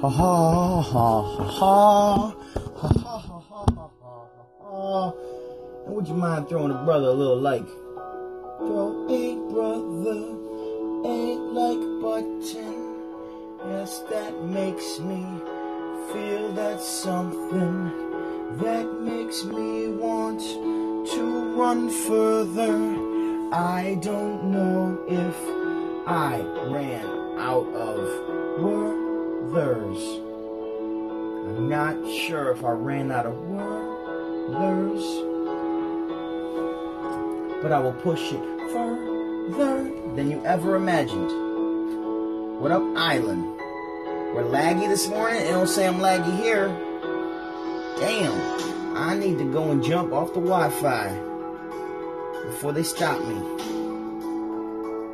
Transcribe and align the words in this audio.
Ha 0.00 0.08
ha 0.08 0.80
ha 0.80 1.22
ha 1.22 1.44
ha. 1.44 2.34
Ha 2.80 2.88
ha 2.88 3.18
ha 3.18 3.90
ha. 4.62 5.12
And 5.84 5.94
would 5.94 6.08
you 6.08 6.14
mind 6.14 6.48
throwing 6.48 6.70
a 6.70 6.82
brother 6.86 7.08
a 7.08 7.12
little 7.12 7.38
like? 7.38 7.68
Throw 8.56 9.06
a 9.10 9.34
brother 9.52 10.22
a 11.04 11.36
like 11.52 11.84
button. 12.00 12.96
Yes, 13.68 13.98
that 14.08 14.42
makes 14.42 15.00
me 15.00 15.22
feel 16.14 16.50
that 16.54 16.80
something 16.80 17.92
that 18.56 18.86
makes 19.02 19.44
me 19.44 19.88
want 19.88 20.40
to 21.10 21.54
run 21.60 21.90
further. 22.08 22.74
I 23.52 23.98
don't 24.00 24.44
know 24.44 24.98
if 25.10 25.36
I 26.08 26.40
ran 26.70 27.04
out 27.38 27.68
of 27.74 28.62
words. 28.62 28.99
I'm 31.50 31.68
not 31.68 31.96
sure 32.08 32.52
if 32.52 32.62
I 32.62 32.72
ran 32.72 33.10
out 33.10 33.24
of 33.26 33.34
words, 33.40 35.02
but 37.62 37.72
I 37.72 37.78
will 37.80 37.94
push 37.94 38.32
it 38.32 38.40
further 38.70 39.90
than 40.14 40.30
you 40.30 40.44
ever 40.44 40.76
imagined. 40.76 41.30
What 42.60 42.70
up, 42.70 42.82
Island? 42.94 43.42
We're 44.34 44.44
laggy 44.44 44.86
this 44.88 45.08
morning. 45.08 45.40
It 45.40 45.48
don't 45.48 45.66
say 45.66 45.88
I'm 45.88 46.00
laggy 46.00 46.36
here. 46.36 46.68
Damn, 47.98 48.96
I 48.96 49.16
need 49.16 49.38
to 49.38 49.50
go 49.50 49.70
and 49.70 49.82
jump 49.82 50.12
off 50.12 50.34
the 50.34 50.40
Wi-Fi 50.40 51.08
before 52.44 52.72
they 52.72 52.82
stop 52.82 53.18
me. 53.26 53.36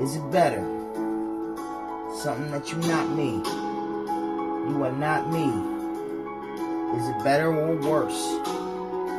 Is 0.03 0.17
it 0.17 0.31
better? 0.33 0.65
Something 2.17 2.51
that 2.51 2.69
you're 2.71 2.81
not 2.81 3.09
me. 3.11 3.66
You 4.69 4.83
are 4.83 4.93
not 4.93 5.31
me. 5.31 5.45
Is 6.99 7.09
it 7.09 7.25
better 7.25 7.53
or 7.53 7.77
worse? 7.77 8.21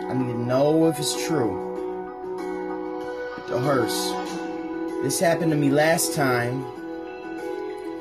I 0.07 0.13
need 0.13 0.31
to 0.33 0.39
know 0.39 0.87
if 0.87 0.99
it's 0.99 1.25
true. 1.25 1.63
The 3.47 3.59
hearse. 3.59 4.11
This 5.03 5.19
happened 5.19 5.51
to 5.51 5.57
me 5.57 5.69
last 5.69 6.13
time. 6.13 6.65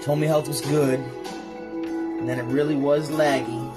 Told 0.03 0.19
me 0.19 0.27
health 0.27 0.49
was 0.49 0.61
good. 0.61 0.99
And 0.99 2.29
then 2.29 2.39
it 2.39 2.45
really 2.45 2.75
was 2.75 3.11
laggy. 3.11 3.73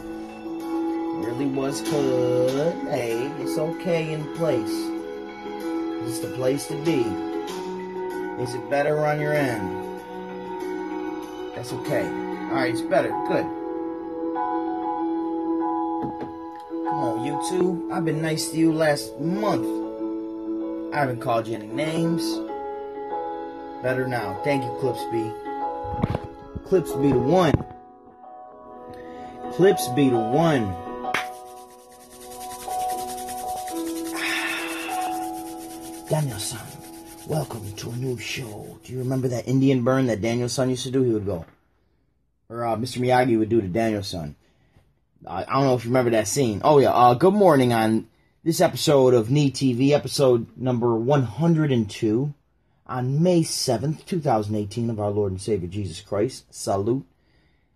Really 1.23 1.45
was 1.45 1.81
good. 1.81 2.73
Hey, 2.87 3.31
it's 3.39 3.57
okay 3.57 4.13
in 4.13 4.23
place. 4.35 4.89
It's 6.07 6.19
the 6.19 6.31
place 6.35 6.65
to 6.67 6.75
be. 6.83 7.01
Is 8.41 8.55
it 8.55 8.69
better 8.69 9.05
on 9.05 9.19
your 9.19 9.33
end? 9.33 9.69
That's 11.55 11.73
okay. 11.73 12.07
Alright, 12.49 12.73
it's 12.73 12.81
better. 12.81 13.09
Good. 13.27 13.58
On, 17.39 17.89
I've 17.89 18.03
been 18.03 18.21
nice 18.21 18.49
to 18.49 18.57
you 18.57 18.73
last 18.73 19.17
month. 19.17 19.65
I 20.93 20.99
haven't 20.99 21.21
called 21.21 21.47
you 21.47 21.55
any 21.55 21.67
names. 21.67 22.21
Better 23.81 24.05
now. 24.09 24.41
Thank 24.43 24.65
you, 24.65 24.71
Clipsby. 24.81 25.31
Clipsby 26.67 27.13
the 27.13 27.19
one. 27.19 27.53
Clipsby 29.53 30.09
the 30.09 30.19
one. 30.19 30.75
Daniel-san, 36.09 36.59
welcome 37.25 37.71
to 37.77 37.89
a 37.89 37.95
new 37.95 38.17
show. 38.17 38.77
Do 38.83 38.91
you 38.91 38.99
remember 38.99 39.29
that 39.29 39.47
Indian 39.47 39.85
burn 39.85 40.07
that 40.07 40.21
Daniel-san 40.21 40.69
used 40.69 40.83
to 40.83 40.91
do? 40.91 41.03
He 41.03 41.13
would 41.13 41.25
go, 41.25 41.45
or 42.49 42.65
uh, 42.65 42.75
Mr. 42.75 42.99
Miyagi 42.99 43.39
would 43.39 43.47
do 43.47 43.61
to 43.61 43.67
Daniel-san. 43.69 44.35
I, 45.27 45.43
I 45.43 45.53
don't 45.53 45.65
know 45.65 45.75
if 45.75 45.83
you 45.83 45.89
remember 45.89 46.11
that 46.11 46.27
scene. 46.27 46.61
Oh 46.63 46.79
yeah. 46.79 46.91
Uh, 46.91 47.13
good 47.13 47.33
morning 47.33 47.73
on 47.73 48.07
this 48.43 48.61
episode 48.61 49.13
of 49.13 49.29
Knee 49.29 49.51
TV, 49.51 49.91
episode 49.91 50.47
number 50.57 50.95
102, 50.95 52.33
on 52.87 53.23
May 53.23 53.41
7th, 53.41 54.05
2018, 54.05 54.89
of 54.89 54.99
our 54.99 55.09
Lord 55.09 55.33
and 55.33 55.41
Savior 55.41 55.67
Jesus 55.67 55.99
Christ. 55.99 56.45
Salute. 56.53 57.05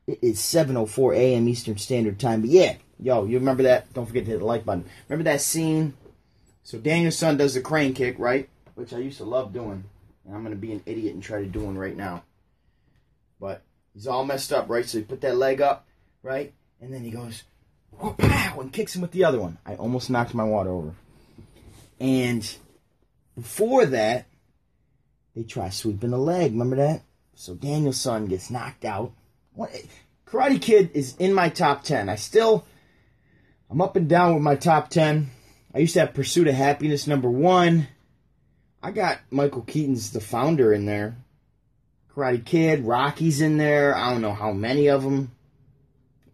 It 0.08 0.20
is 0.22 0.40
7.04 0.40 1.16
a.m. 1.16 1.48
Eastern 1.48 1.78
Standard 1.78 2.20
Time. 2.20 2.42
But 2.42 2.50
yeah, 2.50 2.76
yo, 3.00 3.26
you 3.26 3.40
remember 3.40 3.64
that? 3.64 3.94
Don't 3.94 4.06
forget 4.06 4.26
to 4.26 4.32
hit 4.32 4.40
the 4.40 4.46
like 4.46 4.66
button. 4.66 4.86
Remember 5.10 5.30
that 5.30 5.42
scene? 5.42 5.94
So 6.64 6.78
Daniel-san 6.78 7.38
does 7.38 7.56
the 7.56 7.62
crane 7.62 7.94
kick, 7.94 8.18
right? 8.20 8.50
Which 8.76 8.94
I 8.94 9.00
used 9.00 9.18
to 9.18 9.26
love 9.26 9.54
doing. 9.54 9.84
And 10.26 10.36
I'm 10.36 10.46
to 10.46 10.56
be 10.56 10.72
an 10.72 10.84
idiot 10.86 11.14
and 11.14 11.22
try 11.22 11.42
to 11.42 11.46
do 11.46 11.60
one 11.60 11.78
right 11.78 11.96
now. 11.96 12.24
But 13.40 13.62
he's 13.94 14.08
all 14.08 14.24
messed 14.24 14.54
up, 14.54 14.70
right? 14.70 14.86
So 14.86 15.00
he 15.00 15.04
put 15.04 15.22
that 15.22 15.36
leg 15.36 15.62
up, 15.62 15.86
right? 16.22 16.54
And 16.82 16.94
then 16.94 17.04
he 17.04 17.12
goes, 17.12 17.44
pow, 17.98 18.60
and 18.60 18.74
kicks 18.74 18.96
him 18.96 19.02
with 19.02 19.12
the 19.12 19.24
other 19.24 19.40
one. 19.40 19.58
I 19.66 19.76
almost 19.76 20.10
knocked 20.10 20.34
my 20.34 20.44
water 20.44 20.70
over. 20.70 20.94
And 22.00 22.58
before 23.36 23.86
that, 23.86 24.26
they 25.36 25.44
try 25.44 25.70
sweeping 25.70 26.12
the 26.12 26.18
leg. 26.18 26.52
Remember 26.52 26.76
that? 26.76 27.04
So 27.36 27.56
Daniel-san 27.56 28.28
gets 28.28 28.52
knocked 28.52 28.86
out. 28.86 29.14
What, 29.54 29.72
Karate 30.28 30.62
Kid 30.62 30.92
is 30.94 31.16
in 31.18 31.34
my 31.34 31.50
top 31.50 31.84
10. 31.84 32.10
I 32.10 32.16
still, 32.16 32.66
I'm 33.70 33.82
up 33.82 33.96
and 33.96 34.10
down 34.10 34.34
with 34.36 34.44
my 34.44 34.56
top 34.56 34.90
10. 34.90 35.30
I 35.74 35.80
used 35.80 35.94
to 35.94 36.02
have 36.02 36.14
Pursuit 36.14 36.48
of 36.48 36.54
Happiness 36.54 37.08
number 37.08 37.30
one. 37.30 37.88
I 38.82 38.92
got 38.92 39.20
Michael 39.32 39.62
Keaton's 39.62 40.12
The 40.12 40.20
Founder 40.20 40.74
in 40.74 40.86
there. 40.86 41.16
Karate 42.14 42.46
Kid, 42.46 42.86
Rocky's 42.86 43.42
in 43.42 43.58
there. 43.58 43.96
I 43.96 44.12
don't 44.12 44.22
know 44.22 44.34
how 44.34 44.52
many 44.52 44.88
of 44.88 45.04
them. 45.04 45.32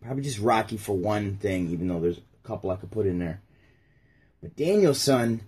Probably 0.02 0.24
just 0.24 0.40
Rocky 0.40 0.78
for 0.78 0.96
one 0.96 1.38
thing, 1.38 1.70
even 1.70 1.88
though 1.88 2.00
there's 2.00 2.18
a 2.18 2.48
couple 2.48 2.72
I 2.72 2.78
could 2.78 2.92
put 2.92 3.06
in 3.06 3.20
there. 3.20 3.42
But 4.42 4.56
Daniel-san, 4.56 5.42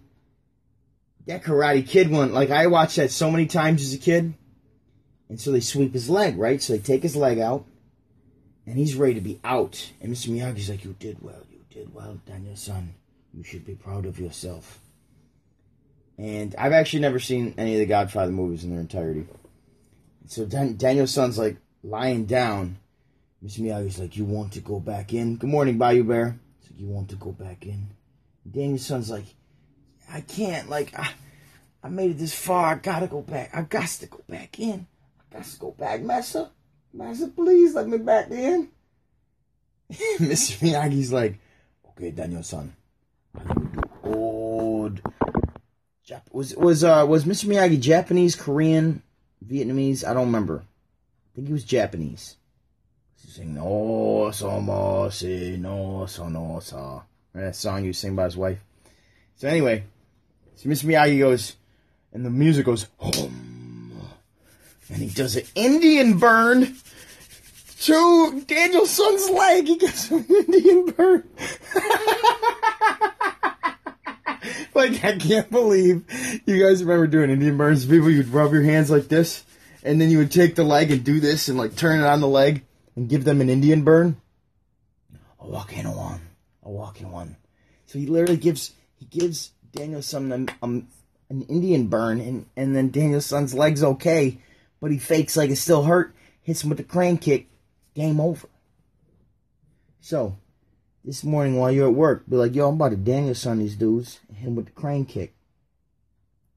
that 1.25 1.44
Karate 1.44 1.88
Kid 1.88 2.12
one, 2.12 2.34
like 2.34 2.50
I 2.50 2.67
watched 2.67 2.97
that 2.97 3.11
so 3.11 3.31
many 3.31 3.45
times 3.45 3.81
as 3.81 3.94
a 3.94 3.97
kid. 3.97 4.34
And 5.29 5.40
so 5.40 5.53
they 5.53 5.61
sweep 5.61 5.94
his 5.94 6.09
leg, 6.09 6.38
right? 6.38 6.61
So 6.61 6.73
they 6.73 6.79
take 6.79 7.03
his 7.03 7.16
leg 7.16 7.40
out, 7.40 7.66
and 8.66 8.78
he's 8.78 8.95
ready 8.95 9.13
to 9.13 9.22
be 9.22 9.40
out. 9.45 9.91
And 10.01 10.11
Mr. 10.11 10.28
Miyagi's 10.28 10.69
like, 10.69 10.84
You 10.84 10.94
did 11.00 11.22
well, 11.22 11.45
you 11.50 11.59
did 11.69 11.94
well, 11.94 12.19
Daniel-san. 12.25 12.94
You 13.34 13.44
should 13.44 13.66
be 13.66 13.75
proud 13.75 14.06
of 14.06 14.19
yourself. 14.19 14.81
And 16.17 16.53
I've 16.57 16.73
actually 16.73 17.00
never 17.00 17.19
seen 17.19 17.53
any 17.57 17.75
of 17.75 17.79
the 17.79 17.85
Godfather 17.85 18.34
movies 18.34 18.66
in 18.66 18.72
their 18.72 18.81
entirety. 18.81 19.25
So 20.28 20.45
Dan- 20.45 20.75
Daniel-san's 20.75 21.38
like 21.38 21.56
lying 21.81 22.25
down. 22.25 22.78
Mr. 23.44 23.59
Miyagi's 23.62 24.00
like, 24.00 24.16
You 24.16 24.25
want 24.25 24.53
to 24.53 24.59
go 24.59 24.79
back 24.79 25.13
in? 25.13 25.38
Good 25.38 25.50
morning, 25.50 25.78
Bayou 25.78 26.03
Bear. 26.03 26.40
He's 26.59 26.72
like, 26.72 26.79
You 26.79 26.88
want 26.88 27.09
to 27.09 27.16
go 27.16 27.31
back 27.31 27.66
in? 27.66 27.88
Daniel-san's 28.50 29.09
like, 29.09 29.25
I 30.12 30.22
can't. 30.22 30.69
Like, 30.69 30.97
I, 30.97 31.12
I 31.84 31.90
made 31.90 32.12
it 32.12 32.18
this 32.18 32.34
far. 32.34 32.66
I 32.68 32.75
gotta 32.75 33.07
go 33.07 33.22
back. 33.22 33.52
I 33.53 33.63
got 33.63 33.88
to 33.88 34.07
go 34.07 34.22
back 34.29 34.59
in. 34.59 34.85
I 35.19 35.35
got 35.38 35.46
to 35.46 35.59
go 35.59 35.72
back, 35.72 36.02
Master. 36.02 36.50
Master, 36.94 37.28
please 37.28 37.74
let 37.74 37.88
me 37.88 37.97
back 37.97 38.29
in. 38.31 38.69
Mr. 39.91 40.58
Miyagi's 40.59 41.12
like, 41.12 41.40
Okay, 41.91 42.12
Daniel-san. 42.12 42.75
Old. 44.03 45.02
Jap- 46.08 46.31
was 46.31 46.56
was 46.56 46.84
uh 46.84 47.06
was 47.08 47.25
Mr. 47.25 47.46
Miyagi 47.46 47.79
Japanese, 47.79 48.35
Korean, 48.35 49.02
Vietnamese? 49.46 50.06
I 50.08 50.13
don't 50.13 50.25
remember. 50.25 50.63
I 50.63 51.29
think 51.35 51.47
he 51.47 51.53
was 51.53 51.63
Japanese. 51.63 52.35
Saying 53.27 53.55
no 53.55 54.29
somo 54.33 55.11
si 55.11 55.57
no 55.57 56.05
so 56.05 56.27
no 56.27 56.59
sa. 56.61 57.01
That 57.33 57.55
song 57.55 57.85
you 57.85 57.93
sing 57.93 58.15
by 58.15 58.25
his 58.25 58.35
wife. 58.35 58.59
So 59.37 59.47
anyway, 59.47 59.85
so 60.55 60.67
Mr. 60.69 60.85
Miyagi 60.85 61.19
goes, 61.19 61.55
and 62.11 62.25
the 62.25 62.29
music 62.29 62.65
goes 62.65 62.87
hum, 62.99 63.91
and 64.89 64.97
he 64.97 65.07
does 65.07 65.37
an 65.37 65.43
Indian 65.55 66.17
burn 66.17 66.75
to 67.79 68.43
Daniel-san's 68.46 69.29
leg. 69.29 69.67
He 69.67 69.78
gets 69.78 70.11
an 70.11 70.25
Indian 70.28 70.91
burn. 70.91 71.23
like 74.75 75.03
I 75.03 75.17
can't 75.17 75.49
believe 75.49 76.03
you 76.46 76.61
guys 76.61 76.84
remember 76.84 77.07
doing 77.07 77.29
Indian 77.29 77.57
burns. 77.57 77.85
People, 77.85 78.09
you'd 78.09 78.28
rub 78.28 78.51
your 78.51 78.63
hands 78.63 78.91
like 78.91 79.07
this, 79.07 79.46
and 79.84 80.01
then 80.01 80.09
you 80.09 80.17
would 80.17 80.31
take 80.31 80.55
the 80.55 80.63
leg 80.63 80.91
and 80.91 81.03
do 81.03 81.19
this, 81.19 81.47
and 81.47 81.57
like 81.57 81.75
turn 81.78 82.01
it 82.01 82.05
on 82.05 82.19
the 82.19 82.28
leg 82.28 82.63
and 82.96 83.09
give 83.09 83.23
them 83.23 83.41
an 83.41 83.49
Indian 83.49 83.84
burn. 83.84 84.17
A 85.40 85.47
walking 85.47 85.85
one, 85.85 86.22
a 86.64 86.70
walking 86.70 87.11
one. 87.11 87.38
So 87.85 87.99
he 87.99 88.05
literally 88.05 88.38
gives 88.38 88.72
he 88.96 89.05
gives 89.05 89.52
Daniel-san 89.72 90.32
um, 90.32 90.47
um, 90.61 90.88
an 91.29 91.41
Indian 91.43 91.88
burn, 91.88 92.22
and 92.22 92.46
and 92.55 92.76
then 92.76 92.91
Daniel-san's 92.91 93.53
leg's 93.53 93.84
okay, 93.84 94.38
but 94.79 94.91
he 94.91 94.97
fakes 94.97 95.35
like 95.35 95.49
it's 95.49 95.61
still 95.61 95.84
hurt, 95.84 96.14
hits 96.41 96.64
him 96.64 96.70
with 96.70 96.78
the 96.78 96.84
crane 96.84 97.17
kick, 97.17 97.47
game 97.96 98.20
over. 98.20 98.47
So 99.99 100.37
this 101.03 101.23
morning 101.23 101.58
while 101.58 101.72
you're 101.72 101.87
at 101.87 101.96
work, 101.96 102.29
be 102.29 102.35
like, 102.35 102.53
yo, 102.53 102.67
I'm 102.67 102.76
about 102.76 102.90
to 102.90 102.97
Daniel-san 102.97 103.59
these 103.59 103.76
dudes, 103.76 104.20
hit 104.29 104.47
him 104.47 104.55
with 104.55 104.66
the 104.66 104.72
crane 104.72 105.05
kick. 105.05 105.34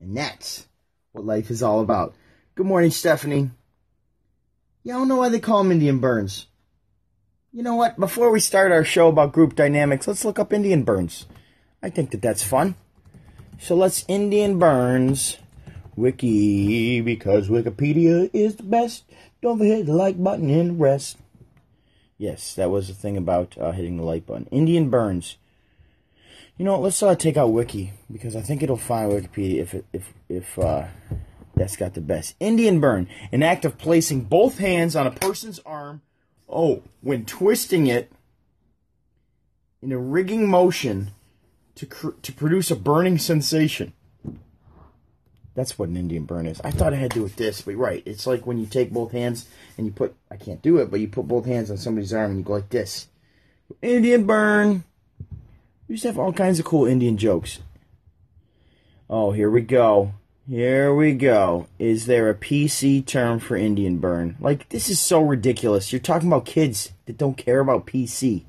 And 0.01 0.17
that's 0.17 0.67
what 1.13 1.25
life 1.25 1.51
is 1.51 1.63
all 1.63 1.81
about. 1.81 2.15
Good 2.55 2.67
morning, 2.67 2.91
Stephanie. 2.91 3.51
Yeah, 4.85 4.97
I 4.97 4.99
don't 4.99 5.09
know 5.09 5.17
why 5.17 5.31
they 5.31 5.41
call 5.41 5.63
them 5.63 5.73
Indian 5.73 5.99
burns. 5.99 6.47
You 7.53 7.63
know 7.63 7.75
what? 7.75 7.99
Before 7.99 8.31
we 8.31 8.39
start 8.39 8.71
our 8.71 8.85
show 8.85 9.09
about 9.09 9.33
group 9.33 9.55
dynamics, 9.55 10.07
let's 10.07 10.27
look 10.27 10.39
up 10.39 10.53
Indian 10.53 10.83
burns. 10.83 11.25
I 11.83 11.89
think 11.89 12.11
that 12.11 12.21
that's 12.21 12.45
fun. 12.45 12.75
So 13.59 13.75
let's 13.75 14.05
Indian 14.09 14.59
burns 14.59 15.39
wiki 15.97 17.01
because 17.01 17.49
Wikipedia 17.49 18.29
is 18.35 18.57
the 18.57 18.63
best. 18.63 19.05
Don't 19.41 19.59
forget 19.59 19.87
the 19.87 19.95
like 19.95 20.23
button 20.23 20.51
and 20.51 20.79
rest. 20.79 21.17
Yes, 22.19 22.55
that 22.55 22.71
was 22.71 22.89
the 22.89 22.95
thing 22.95 23.17
about 23.17 23.57
uh, 23.57 23.73
hitting 23.73 23.97
the 23.97 24.03
like 24.03 24.27
button. 24.27 24.49
Indian 24.51 24.91
burns. 24.91 25.39
You 26.59 26.67
know, 26.67 26.73
what? 26.73 26.83
let's 26.83 27.03
uh, 27.03 27.15
take 27.15 27.39
out 27.39 27.53
wiki 27.53 27.93
because 28.13 28.37
I 28.37 28.43
think 28.43 28.63
it'll 28.63 28.77
find 28.77 29.11
Wikipedia 29.11 29.61
if 29.63 29.75
it, 29.75 29.87
if 29.95 30.13
if 30.29 30.59
uh, 30.59 30.87
that's 31.57 31.77
got 31.77 31.95
the 31.95 32.01
best. 32.01 32.35
Indian 32.41 32.81
burn, 32.81 33.09
an 33.33 33.43
act 33.43 33.65
of 33.65 33.79
placing 33.79 34.23
both 34.23 34.59
hands 34.59 34.97
on 34.97 35.07
a 35.07 35.11
person's 35.11 35.61
arm 35.61 36.03
Oh, 36.49 36.83
when 37.01 37.25
twisting 37.25 37.87
it 37.87 38.13
in 39.83 39.93
a 39.93 39.99
rigging 39.99 40.49
motion 40.49 41.11
to 41.75 41.87
cr- 41.87 42.11
to 42.23 42.33
produce 42.33 42.71
a 42.71 42.77
burning 42.77 43.19
sensation. 43.19 43.93
That's 45.55 45.79
what 45.79 45.89
an 45.89 45.97
Indian 45.97 46.25
burn 46.25 46.47
is. 46.47 46.61
I 46.63 46.73
thought 46.73 46.93
it 46.93 46.99
had 46.99 47.13
to 47.13 47.19
do 47.19 47.23
with 47.23 47.37
this, 47.37 47.63
but 47.63 47.77
right. 47.77 48.03
It's 48.05 48.27
like 48.27 48.45
when 48.47 48.59
you 48.59 48.67
take 48.67 48.93
both 48.93 49.13
hands 49.13 49.49
and 49.79 49.87
you 49.87 49.93
put, 49.93 50.17
I 50.31 50.37
can't 50.37 50.61
do 50.63 50.79
it, 50.79 50.91
but 50.91 50.99
you 50.99 51.07
put 51.07 51.29
both 51.29 51.47
hands 51.47 51.71
on 51.71 51.77
somebody's 51.77 52.13
arm 52.13 52.33
and 52.33 52.41
you 52.41 52.45
go 52.45 52.55
like 52.55 52.71
this. 52.71 53.07
Indian 53.81 54.27
burn. 54.27 54.83
We 55.87 55.95
used 55.95 56.03
to 56.03 56.09
have 56.09 56.19
all 56.19 56.33
kinds 56.33 56.59
of 56.59 56.65
cool 56.65 56.87
Indian 56.87 57.17
jokes. 57.17 57.61
Oh, 59.09 59.31
here 59.31 59.51
we 59.51 59.61
go. 59.61 60.15
Here 60.49 60.95
we 60.95 61.15
go. 61.15 61.69
Is 61.79 62.05
there 62.05 62.29
a 62.29 62.35
PC 62.35 63.07
term 63.07 63.39
for 63.39 63.57
Indian 63.57 63.97
burn? 63.97 64.37
Like, 64.39 64.69
this 64.69 64.91
is 64.91 65.01
so 65.01 65.23
ridiculous. 65.23 65.91
You're 65.91 66.01
talking 66.01 66.29
about 66.29 66.45
kids 66.45 66.93
that 67.07 67.17
don't 67.17 67.39
care 67.39 67.61
about 67.61 67.87
PC. 67.87 68.45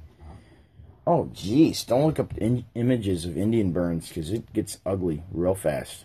Oh, 1.07 1.29
jeez. 1.33 1.85
Don't 1.87 2.05
look 2.05 2.19
up 2.19 2.37
in- 2.37 2.65
images 2.75 3.23
of 3.23 3.37
Indian 3.37 3.71
burns 3.71 4.09
because 4.09 4.29
it 4.29 4.51
gets 4.51 4.79
ugly 4.85 5.23
real 5.31 5.55
fast. 5.55 6.03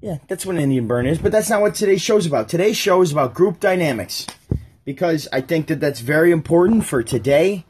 Yeah, 0.00 0.18
that's 0.26 0.44
what 0.44 0.56
an 0.56 0.62
Indian 0.62 0.88
burn 0.88 1.06
is, 1.06 1.18
but 1.18 1.30
that's 1.30 1.48
not 1.48 1.60
what 1.60 1.76
today's 1.76 2.02
show 2.02 2.16
is 2.16 2.26
about. 2.26 2.48
Today's 2.48 2.76
show 2.76 3.00
is 3.00 3.12
about 3.12 3.32
group 3.32 3.60
dynamics 3.60 4.26
because 4.84 5.28
I 5.32 5.40
think 5.40 5.68
that 5.68 5.78
that's 5.78 6.00
very 6.00 6.32
important 6.32 6.84
for 6.84 7.02
today, 7.02 7.64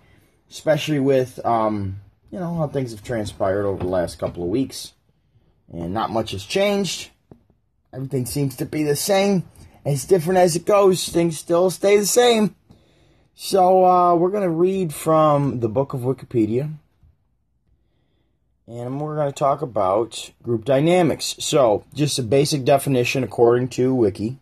especially 0.51 1.01
with, 1.01 1.45
um, 1.45 2.01
you 2.31 2.39
know, 2.39 2.57
how 2.57 2.67
things 2.67 2.93
have 2.93 3.05
transpired 3.05 3.67
over 3.67 3.83
the 3.83 3.91
last 3.91 4.19
couple 4.19 4.43
of 4.43 4.49
weeks 4.49 4.95
and 5.73 5.93
not 5.93 6.11
much 6.11 6.33
has 6.33 6.45
changed. 6.45 7.11
Everything 7.93 8.27
seems 8.27 8.57
to 8.57 8.67
be 8.67 8.83
the 8.83 8.97
same. 8.97 9.45
As 9.85 10.05
different 10.05 10.39
as 10.39 10.57
it 10.57 10.67
goes, 10.67 11.09
things 11.09 11.39
still 11.39 11.71
stay 11.71 11.97
the 11.97 12.07
same. 12.07 12.55
So 13.35 13.85
uh, 13.85 14.15
we're 14.15 14.31
going 14.31 14.43
to 14.43 14.51
read 14.51 14.93
from 14.93 15.61
the 15.61 15.69
book 15.69 15.95
of 15.95 16.01
Wikipedia. 16.01 16.75
And 18.67 19.01
we're 19.01 19.15
going 19.15 19.33
to 19.33 19.39
talk 19.39 19.63
about 19.63 20.33
group 20.43 20.65
dynamics. 20.65 21.37
So, 21.39 21.85
just 21.95 22.19
a 22.19 22.23
basic 22.23 22.65
definition 22.65 23.23
according 23.23 23.69
to 23.69 23.95
Wiki. 23.95 24.41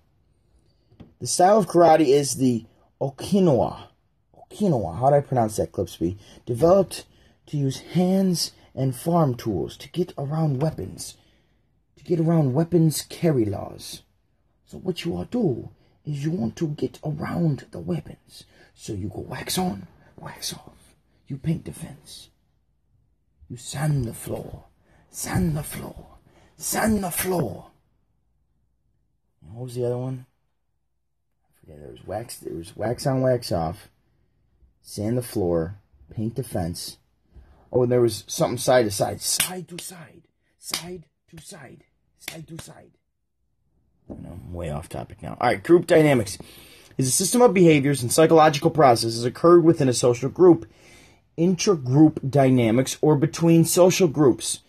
The 1.20 1.26
style 1.26 1.58
of 1.58 1.66
karate 1.66 2.06
is 2.06 2.36
the 2.36 2.64
Okinawa. 3.00 3.88
Okinawa, 4.34 4.98
how 4.98 5.10
do 5.10 5.16
I 5.16 5.20
pronounce 5.20 5.56
that, 5.56 5.72
Clipsby? 5.72 6.16
Developed 6.46 7.04
to 7.46 7.58
use 7.58 7.80
hands 7.80 8.52
and 8.74 8.96
farm 8.96 9.34
tools 9.34 9.76
to 9.76 9.88
get 9.88 10.12
around 10.18 10.60
weapons, 10.60 11.16
to 11.96 12.04
get 12.04 12.18
around 12.20 12.54
weapons 12.54 13.02
carry 13.08 13.44
laws. 13.44 14.02
So 14.66 14.78
what 14.78 15.04
you 15.04 15.16
all 15.16 15.24
do 15.24 15.70
is 16.04 16.24
you 16.24 16.30
want 16.30 16.56
to 16.56 16.68
get 16.68 16.98
around 17.04 17.66
the 17.70 17.78
weapons. 17.78 18.44
So 18.74 18.92
you 18.92 19.08
go 19.08 19.20
wax 19.20 19.56
on, 19.58 19.86
wax 20.16 20.52
off. 20.52 20.94
You 21.28 21.38
paint 21.38 21.64
the 21.64 21.72
fence. 21.72 22.30
You 23.48 23.56
sand 23.56 24.04
the 24.04 24.14
floor, 24.14 24.64
sand 25.10 25.56
the 25.56 25.62
floor, 25.62 26.18
sand 26.56 27.04
the 27.04 27.10
floor. 27.10 27.70
What 29.40 29.64
was 29.64 29.74
the 29.74 29.84
other 29.84 29.98
one? 29.98 30.26
I 31.44 31.60
forget. 31.60 31.80
There 31.80 31.90
was 31.90 32.06
wax. 32.06 32.38
There 32.38 32.54
was 32.54 32.76
wax 32.76 33.06
on, 33.06 33.20
wax 33.20 33.52
off. 33.52 33.88
Sand 34.82 35.16
the 35.16 35.22
floor, 35.22 35.76
paint 36.10 36.36
the 36.36 36.42
fence, 36.42 36.98
Oh, 37.74 37.82
and 37.82 37.90
there 37.90 38.00
was 38.00 38.22
something 38.28 38.56
side 38.56 38.84
to 38.84 38.90
side, 38.92 39.20
side 39.20 39.66
to 39.66 39.82
side, 39.82 40.22
side 40.60 41.06
to 41.28 41.44
side, 41.44 41.82
side 42.20 42.46
to 42.46 42.62
side. 42.62 42.92
I'm 44.08 44.52
way 44.52 44.70
off 44.70 44.88
topic 44.88 45.20
now. 45.24 45.36
All 45.40 45.48
right, 45.48 45.60
group 45.60 45.88
dynamics 45.88 46.38
is 46.96 47.08
a 47.08 47.10
system 47.10 47.42
of 47.42 47.52
behaviors 47.52 48.00
and 48.00 48.12
psychological 48.12 48.70
processes 48.70 49.24
occurred 49.24 49.64
within 49.64 49.88
a 49.88 49.92
social 49.92 50.28
group, 50.28 50.70
intragroup 51.36 52.30
dynamics, 52.30 52.96
or 53.00 53.16
between 53.16 53.64
social 53.64 54.06
groups. 54.06 54.60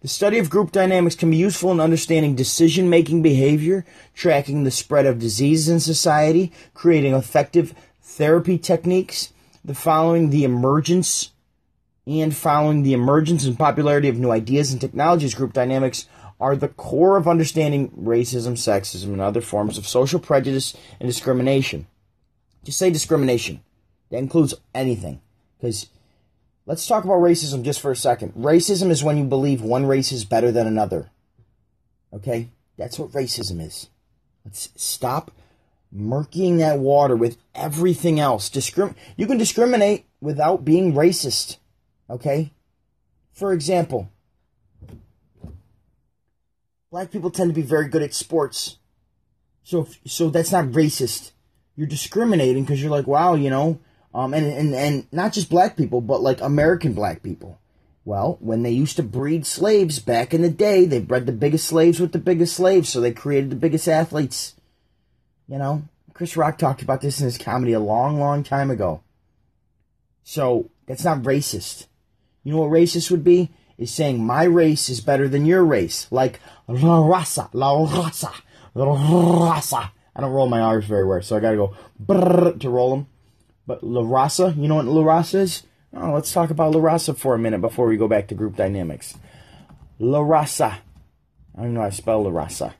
The 0.00 0.08
study 0.08 0.38
of 0.38 0.48
group 0.48 0.72
dynamics 0.72 1.16
can 1.16 1.30
be 1.30 1.36
useful 1.36 1.70
in 1.70 1.80
understanding 1.80 2.34
decision 2.34 2.88
making 2.88 3.20
behavior, 3.20 3.84
tracking 4.14 4.64
the 4.64 4.70
spread 4.70 5.04
of 5.04 5.18
diseases 5.18 5.68
in 5.68 5.80
society, 5.80 6.50
creating 6.72 7.12
effective 7.12 7.74
therapy 8.00 8.56
techniques, 8.56 9.34
the 9.62 9.74
following 9.74 10.30
the 10.30 10.44
emergence 10.44 11.30
and 12.06 12.36
following 12.36 12.82
the 12.82 12.92
emergence 12.92 13.44
and 13.44 13.58
popularity 13.58 14.08
of 14.08 14.18
new 14.18 14.30
ideas 14.30 14.72
and 14.72 14.80
technologies, 14.80 15.34
group 15.34 15.52
dynamics 15.52 16.06
are 16.38 16.56
the 16.56 16.68
core 16.68 17.16
of 17.16 17.28
understanding 17.28 17.88
racism, 17.90 18.52
sexism, 18.52 19.06
and 19.06 19.20
other 19.20 19.40
forms 19.40 19.78
of 19.78 19.86
social 19.86 20.20
prejudice 20.20 20.76
and 21.00 21.08
discrimination. 21.08 21.86
Just 22.64 22.78
say 22.78 22.90
discrimination. 22.90 23.62
That 24.10 24.18
includes 24.18 24.54
anything. 24.74 25.20
Because 25.56 25.88
let's 26.66 26.86
talk 26.86 27.04
about 27.04 27.20
racism 27.20 27.62
just 27.62 27.80
for 27.80 27.90
a 27.90 27.96
second. 27.96 28.34
Racism 28.34 28.90
is 28.90 29.04
when 29.04 29.16
you 29.16 29.24
believe 29.24 29.62
one 29.62 29.86
race 29.86 30.12
is 30.12 30.24
better 30.24 30.52
than 30.52 30.66
another. 30.66 31.10
Okay? 32.12 32.50
That's 32.76 32.98
what 32.98 33.12
racism 33.12 33.64
is. 33.64 33.88
Let's 34.44 34.68
stop 34.76 35.30
murkying 35.96 36.58
that 36.58 36.78
water 36.78 37.16
with 37.16 37.38
everything 37.54 38.18
else. 38.20 38.50
Discrim- 38.50 38.96
you 39.16 39.26
can 39.26 39.38
discriminate 39.38 40.04
without 40.20 40.64
being 40.64 40.92
racist. 40.92 41.58
Okay? 42.08 42.52
For 43.32 43.52
example, 43.52 44.10
black 46.90 47.10
people 47.10 47.30
tend 47.30 47.50
to 47.50 47.54
be 47.54 47.66
very 47.66 47.88
good 47.88 48.02
at 48.02 48.14
sports. 48.14 48.78
So 49.64 49.82
if, 49.82 49.98
so 50.06 50.30
that's 50.30 50.52
not 50.52 50.66
racist. 50.66 51.32
You're 51.76 51.88
discriminating 51.88 52.64
because 52.64 52.80
you're 52.80 52.90
like, 52.90 53.06
wow, 53.06 53.34
you 53.34 53.50
know, 53.50 53.80
um, 54.14 54.32
and, 54.32 54.46
and, 54.46 54.74
and 54.74 55.06
not 55.10 55.32
just 55.32 55.50
black 55.50 55.76
people, 55.76 56.00
but 56.00 56.22
like 56.22 56.40
American 56.40 56.92
black 56.92 57.22
people. 57.22 57.58
Well, 58.04 58.36
when 58.40 58.62
they 58.62 58.70
used 58.70 58.96
to 58.96 59.02
breed 59.02 59.46
slaves 59.46 59.98
back 59.98 60.34
in 60.34 60.42
the 60.42 60.50
day, 60.50 60.84
they 60.84 61.00
bred 61.00 61.26
the 61.26 61.32
biggest 61.32 61.66
slaves 61.66 61.98
with 61.98 62.12
the 62.12 62.18
biggest 62.18 62.54
slaves, 62.54 62.90
so 62.90 63.00
they 63.00 63.12
created 63.12 63.50
the 63.50 63.56
biggest 63.56 63.88
athletes. 63.88 64.54
You 65.48 65.58
know, 65.58 65.84
Chris 66.12 66.36
Rock 66.36 66.58
talked 66.58 66.82
about 66.82 67.00
this 67.00 67.18
in 67.18 67.24
his 67.24 67.38
comedy 67.38 67.72
a 67.72 67.80
long, 67.80 68.20
long 68.20 68.44
time 68.44 68.70
ago. 68.70 69.02
So 70.22 70.70
that's 70.86 71.04
not 71.04 71.22
racist. 71.22 71.86
You 72.44 72.52
know 72.52 72.58
what 72.60 72.70
racist 72.70 73.10
would 73.10 73.24
be? 73.24 73.50
Is 73.76 73.90
saying 73.92 74.24
my 74.24 74.44
race 74.44 74.88
is 74.88 75.00
better 75.00 75.26
than 75.26 75.46
your 75.46 75.64
race. 75.64 76.06
Like 76.12 76.38
la 76.68 77.02
raza, 77.02 77.48
la 77.52 77.86
raza, 77.86 78.32
la 78.74 78.84
raza. 78.84 79.90
I 80.14 80.20
don't 80.20 80.30
roll 80.30 80.46
my 80.46 80.60
R's 80.60 80.84
very 80.84 81.04
well, 81.04 81.22
so 81.22 81.36
I 81.36 81.40
gotta 81.40 81.56
go 81.56 81.74
to 82.52 82.70
roll 82.70 82.90
them. 82.90 83.08
But 83.66 83.82
la 83.82 84.02
raza, 84.02 84.56
you 84.56 84.68
know 84.68 84.76
what 84.76 84.84
la 84.84 85.02
raza 85.02 85.40
is? 85.40 85.62
Oh, 85.96 86.12
let's 86.12 86.32
talk 86.32 86.50
about 86.50 86.72
la 86.72 86.80
raza 86.80 87.16
for 87.16 87.34
a 87.34 87.38
minute 87.38 87.60
before 87.60 87.86
we 87.86 87.96
go 87.96 88.06
back 88.06 88.28
to 88.28 88.34
group 88.34 88.56
dynamics. 88.56 89.16
La 89.98 90.20
raza. 90.20 90.78
I 91.56 91.62
don't 91.62 91.74
know 91.74 91.80
how 91.80 91.88
to 91.88 91.92
spell 91.92 92.22
la 92.22 92.30
raza. 92.30 92.74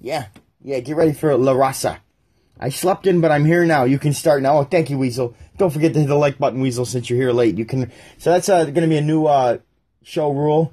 Yeah, 0.00 0.26
yeah, 0.62 0.80
get 0.80 0.96
ready 0.96 1.14
for 1.14 1.34
la 1.36 1.54
raza. 1.54 2.00
I 2.58 2.68
slept 2.68 3.06
in, 3.06 3.20
but 3.20 3.32
I'm 3.32 3.44
here 3.44 3.66
now. 3.66 3.84
You 3.84 3.98
can 3.98 4.12
start 4.12 4.42
now. 4.42 4.58
Oh, 4.58 4.64
thank 4.64 4.88
you, 4.88 4.98
Weasel. 4.98 5.34
Don't 5.58 5.72
forget 5.72 5.92
to 5.94 6.00
hit 6.00 6.08
the 6.08 6.14
like 6.14 6.38
button, 6.38 6.60
Weasel, 6.60 6.84
since 6.84 7.10
you're 7.10 7.18
here 7.18 7.32
late. 7.32 7.58
You 7.58 7.64
can. 7.64 7.90
So 8.18 8.30
that's 8.30 8.48
uh, 8.48 8.64
going 8.64 8.74
to 8.82 8.88
be 8.88 8.96
a 8.96 9.02
new 9.02 9.26
uh, 9.26 9.58
show 10.02 10.30
rule. 10.30 10.72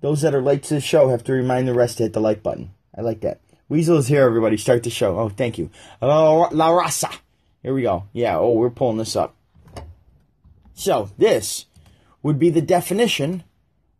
Those 0.00 0.22
that 0.22 0.34
are 0.34 0.42
late 0.42 0.64
to 0.64 0.74
the 0.74 0.80
show 0.80 1.08
have 1.08 1.24
to 1.24 1.32
remind 1.32 1.68
the 1.68 1.74
rest 1.74 1.98
to 1.98 2.04
hit 2.04 2.12
the 2.12 2.20
like 2.20 2.42
button. 2.42 2.72
I 2.96 3.00
like 3.00 3.20
that. 3.20 3.40
Weasel 3.68 3.96
is 3.96 4.08
here, 4.08 4.22
everybody. 4.22 4.56
Start 4.56 4.82
the 4.82 4.90
show. 4.90 5.18
Oh, 5.18 5.28
thank 5.30 5.58
you. 5.58 5.70
La, 6.00 6.48
La 6.50 6.68
Raza. 6.70 7.16
Here 7.62 7.72
we 7.72 7.82
go. 7.82 8.04
Yeah. 8.12 8.36
Oh, 8.36 8.52
we're 8.52 8.70
pulling 8.70 8.98
this 8.98 9.16
up. 9.16 9.34
So 10.74 11.10
this 11.16 11.66
would 12.22 12.38
be 12.38 12.50
the 12.50 12.60
definition 12.60 13.44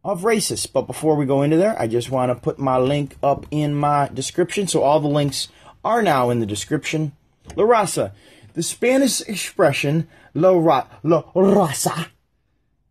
of 0.04 0.22
racist. 0.22 0.72
But 0.72 0.82
before 0.82 1.16
we 1.16 1.26
go 1.26 1.42
into 1.42 1.56
there, 1.56 1.80
I 1.80 1.86
just 1.86 2.10
want 2.10 2.30
to 2.30 2.34
put 2.34 2.58
my 2.58 2.76
link 2.78 3.16
up 3.22 3.46
in 3.50 3.74
my 3.74 4.10
description. 4.12 4.66
So 4.66 4.82
all 4.82 5.00
the 5.00 5.08
links 5.08 5.48
are 5.84 6.02
now 6.02 6.30
in 6.30 6.40
the 6.40 6.46
description. 6.46 7.12
La 7.56 7.64
raza, 7.64 8.12
the 8.54 8.62
Spanish 8.62 9.20
expression 9.22 10.08
la, 10.34 10.50
ra- 10.50 10.86
la 11.02 11.22
raza, 11.34 12.08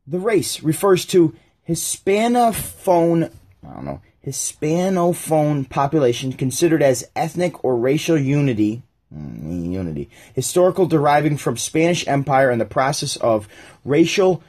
the 0.06 0.20
race, 0.20 0.62
refers 0.62 1.06
to 1.06 1.36
Hispanophone, 1.68 3.32
I 3.66 3.74
don't 3.74 3.86
know, 3.86 4.02
Hispanophone 4.26 5.70
population 5.70 6.34
considered 6.34 6.84
as 6.84 7.10
ethnic 7.16 7.64
or 7.64 7.78
racial 7.78 8.18
unity 8.18 8.84
Mm, 9.14 9.72
unity. 9.72 10.10
Historical 10.34 10.86
deriving 10.86 11.36
from 11.36 11.58
Spanish 11.58 12.08
Empire 12.08 12.50
and 12.50 12.62
the 12.62 12.66
process 12.66 13.18
of 13.18 13.48
racial 13.84 14.42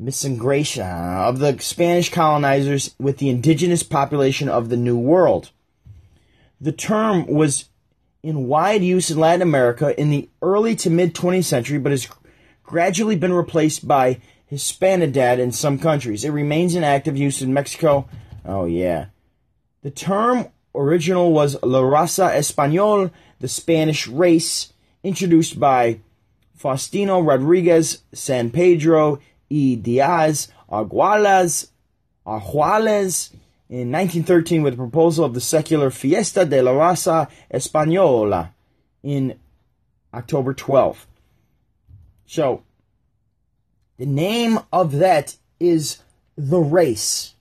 misingration 0.00 0.84
of 0.84 1.38
the 1.38 1.58
Spanish 1.60 2.10
colonizers 2.10 2.94
with 2.98 3.18
the 3.18 3.30
indigenous 3.30 3.82
population 3.82 4.48
of 4.48 4.68
the 4.68 4.76
New 4.76 4.98
World. 4.98 5.50
The 6.60 6.72
term 6.72 7.26
was 7.26 7.68
in 8.22 8.46
wide 8.46 8.82
use 8.82 9.10
in 9.10 9.18
Latin 9.18 9.42
America 9.42 9.98
in 10.00 10.10
the 10.10 10.28
early 10.40 10.76
to 10.76 10.90
mid 10.90 11.14
20th 11.14 11.44
century, 11.44 11.78
but 11.78 11.92
has 11.92 12.08
gradually 12.62 13.16
been 13.16 13.32
replaced 13.32 13.86
by 13.86 14.20
Hispanidad 14.50 15.38
in 15.38 15.52
some 15.52 15.78
countries. 15.78 16.24
It 16.24 16.30
remains 16.30 16.74
in 16.74 16.84
active 16.84 17.16
use 17.16 17.42
in 17.42 17.52
Mexico. 17.52 18.08
Oh, 18.44 18.64
yeah. 18.66 19.06
The 19.82 19.90
term 19.90 20.48
original 20.74 21.32
was 21.32 21.60
La 21.62 21.80
Raza 21.80 22.30
Español, 22.34 23.10
the 23.40 23.48
Spanish 23.48 24.06
race, 24.06 24.72
introduced 25.02 25.58
by 25.58 26.00
Faustino 26.58 27.26
Rodriguez 27.26 28.02
San 28.12 28.50
Pedro 28.50 29.18
y 29.50 29.78
Diaz 29.82 30.48
Argüelles 30.70 31.68
in 33.72 33.90
1913 33.90 34.62
with 34.62 34.74
the 34.74 34.76
proposal 34.76 35.24
of 35.24 35.32
the 35.32 35.40
secular 35.40 35.90
Fiesta 35.90 36.44
de 36.44 36.60
la 36.60 36.72
Raza 36.72 37.30
Española 37.50 38.50
in 39.02 39.40
October 40.12 40.52
12th. 40.52 41.06
So, 42.26 42.64
the 43.96 44.04
name 44.04 44.58
of 44.74 44.98
that 44.98 45.36
is 45.58 46.00
the 46.36 46.58
race, 46.58 47.32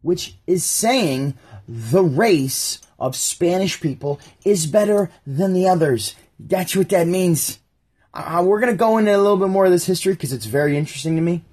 which 0.00 0.36
is 0.46 0.64
saying 0.64 1.34
the 1.68 2.02
race 2.02 2.80
of 2.98 3.14
Spanish 3.14 3.82
people 3.82 4.18
is 4.46 4.64
better 4.64 5.10
than 5.26 5.52
the 5.52 5.68
others. 5.68 6.14
That's 6.40 6.74
what 6.74 6.88
that 6.88 7.06
means. 7.06 7.58
Uh, 8.14 8.42
we're 8.46 8.60
going 8.60 8.72
to 8.72 8.78
go 8.78 8.96
into 8.96 9.14
a 9.14 9.18
little 9.18 9.36
bit 9.36 9.50
more 9.50 9.66
of 9.66 9.72
this 9.72 9.84
history 9.84 10.14
because 10.14 10.32
it's 10.32 10.46
very 10.46 10.78
interesting 10.78 11.16
to 11.16 11.22
me. 11.22 11.44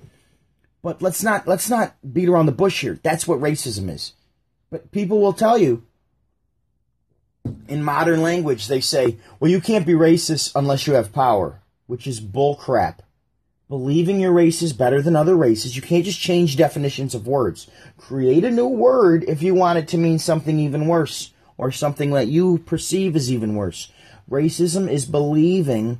But 0.85 1.01
let's 1.01 1.23
not 1.23 1.47
let's 1.47 1.67
not 1.67 1.95
beat 2.13 2.29
around 2.29 2.45
the 2.45 2.51
bush 2.51 2.81
here. 2.81 2.99
That's 3.01 3.27
what 3.27 3.39
racism 3.41 3.89
is. 3.89 4.13
But 4.69 4.91
people 4.91 5.19
will 5.19 5.33
tell 5.33 5.57
you 5.57 5.81
in 7.67 7.83
modern 7.83 8.21
language 8.21 8.67
they 8.67 8.81
say, 8.81 9.17
"Well, 9.39 9.49
you 9.49 9.59
can't 9.59 9.87
be 9.87 9.93
racist 9.93 10.51
unless 10.53 10.85
you 10.85 10.93
have 10.93 11.11
power," 11.11 11.59
which 11.87 12.05
is 12.05 12.19
bull 12.19 12.53
crap. 12.55 13.01
Believing 13.67 14.19
your 14.19 14.31
race 14.31 14.61
is 14.61 14.73
better 14.73 15.01
than 15.01 15.15
other 15.15 15.35
races, 15.35 15.75
you 15.75 15.81
can't 15.81 16.05
just 16.05 16.19
change 16.19 16.55
definitions 16.55 17.15
of 17.15 17.25
words. 17.25 17.65
Create 17.97 18.43
a 18.43 18.51
new 18.51 18.67
word 18.67 19.25
if 19.27 19.41
you 19.41 19.55
want 19.55 19.79
it 19.79 19.87
to 19.87 19.97
mean 19.97 20.19
something 20.19 20.59
even 20.59 20.85
worse 20.85 21.33
or 21.57 21.71
something 21.71 22.11
that 22.11 22.27
you 22.27 22.59
perceive 22.59 23.15
as 23.15 23.31
even 23.31 23.55
worse. 23.55 23.91
Racism 24.29 24.87
is 24.87 25.07
believing 25.07 25.97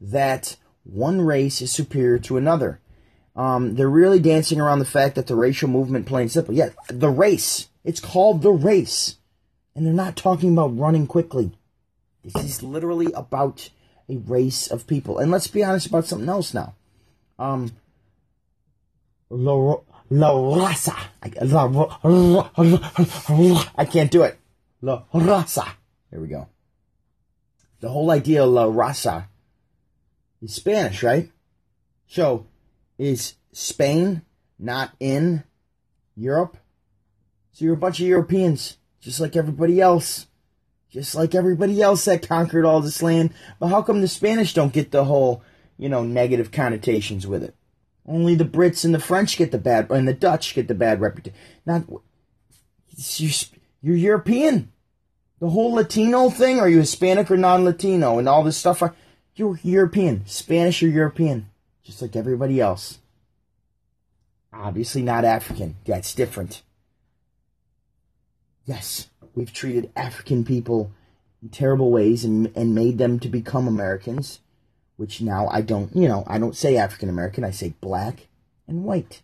that 0.00 0.56
one 0.84 1.20
race 1.20 1.60
is 1.60 1.72
superior 1.72 2.20
to 2.20 2.36
another. 2.36 2.79
Um, 3.40 3.74
they're 3.74 3.88
really 3.88 4.20
dancing 4.20 4.60
around 4.60 4.80
the 4.80 4.84
fact 4.84 5.14
that 5.14 5.26
the 5.26 5.34
racial 5.34 5.66
movement, 5.66 6.04
plain 6.04 6.28
simple, 6.28 6.52
yeah, 6.52 6.68
the 6.88 7.08
race. 7.08 7.68
It's 7.84 7.98
called 7.98 8.42
the 8.42 8.52
race. 8.52 9.16
And 9.74 9.86
they're 9.86 9.94
not 9.94 10.14
talking 10.14 10.52
about 10.52 10.76
running 10.76 11.06
quickly. 11.06 11.52
This 12.22 12.44
is 12.44 12.62
literally 12.62 13.10
about 13.14 13.70
a 14.10 14.18
race 14.18 14.66
of 14.66 14.86
people. 14.86 15.18
And 15.18 15.30
let's 15.30 15.46
be 15.46 15.64
honest 15.64 15.86
about 15.86 16.04
something 16.04 16.28
else 16.28 16.52
now. 16.52 16.74
Um, 17.38 17.72
La, 19.30 19.54
la 20.10 20.32
raza. 20.34 20.96
La, 21.40 21.64
la, 22.52 23.70
I 23.74 23.84
can't 23.86 24.10
do 24.10 24.24
it. 24.24 24.38
La 24.82 25.04
raza. 25.14 25.66
There 26.10 26.20
we 26.20 26.28
go. 26.28 26.46
The 27.80 27.88
whole 27.88 28.10
idea 28.10 28.44
of 28.44 28.50
la 28.50 28.66
raza 28.66 29.28
is 30.42 30.52
Spanish, 30.52 31.02
right? 31.02 31.30
So, 32.06 32.44
is 33.00 33.34
Spain 33.52 34.22
not 34.58 34.92
in 35.00 35.44
Europe? 36.14 36.58
So 37.52 37.64
you're 37.64 37.74
a 37.74 37.78
bunch 37.78 37.98
of 37.98 38.06
Europeans, 38.06 38.76
just 39.00 39.20
like 39.20 39.34
everybody 39.34 39.80
else. 39.80 40.26
Just 40.90 41.14
like 41.14 41.36
everybody 41.36 41.80
else 41.80 42.04
that 42.06 42.26
conquered 42.26 42.64
all 42.64 42.80
this 42.80 43.00
land. 43.00 43.32
But 43.60 43.68
how 43.68 43.80
come 43.80 44.00
the 44.00 44.08
Spanish 44.08 44.54
don't 44.54 44.72
get 44.72 44.90
the 44.90 45.04
whole, 45.04 45.40
you 45.78 45.88
know, 45.88 46.02
negative 46.02 46.50
connotations 46.50 47.28
with 47.28 47.44
it? 47.44 47.54
Only 48.04 48.34
the 48.34 48.44
Brits 48.44 48.84
and 48.84 48.92
the 48.92 48.98
French 48.98 49.36
get 49.36 49.52
the 49.52 49.58
bad, 49.58 49.88
and 49.92 50.08
the 50.08 50.12
Dutch 50.12 50.52
get 50.52 50.66
the 50.66 50.74
bad 50.74 51.00
reputation. 51.00 51.38
Not, 51.64 51.84
you're, 52.96 53.30
you're 53.80 53.96
European. 53.96 54.72
The 55.38 55.50
whole 55.50 55.74
Latino 55.74 56.28
thing, 56.28 56.58
are 56.58 56.68
you 56.68 56.78
Hispanic 56.78 57.30
or 57.30 57.36
non-Latino, 57.36 58.18
and 58.18 58.28
all 58.28 58.42
this 58.42 58.56
stuff? 58.56 58.82
Are, 58.82 58.96
you're 59.36 59.60
European, 59.62 60.26
Spanish 60.26 60.82
or 60.82 60.88
European, 60.88 61.49
just 61.90 62.02
like 62.02 62.14
everybody 62.14 62.60
else. 62.60 63.00
Obviously 64.52 65.02
not 65.02 65.24
African. 65.24 65.74
That's 65.84 66.14
different. 66.14 66.62
Yes, 68.64 69.08
we've 69.34 69.52
treated 69.52 69.90
African 69.96 70.44
people 70.44 70.92
in 71.42 71.48
terrible 71.48 71.90
ways 71.90 72.24
and, 72.24 72.52
and 72.54 72.76
made 72.76 72.98
them 72.98 73.18
to 73.18 73.28
become 73.28 73.66
Americans, 73.66 74.38
which 74.96 75.20
now 75.20 75.48
I 75.48 75.62
don't, 75.62 75.94
you 75.96 76.06
know, 76.06 76.22
I 76.28 76.38
don't 76.38 76.54
say 76.54 76.76
African 76.76 77.08
American, 77.08 77.42
I 77.42 77.50
say 77.50 77.74
black 77.80 78.28
and 78.68 78.84
white. 78.84 79.22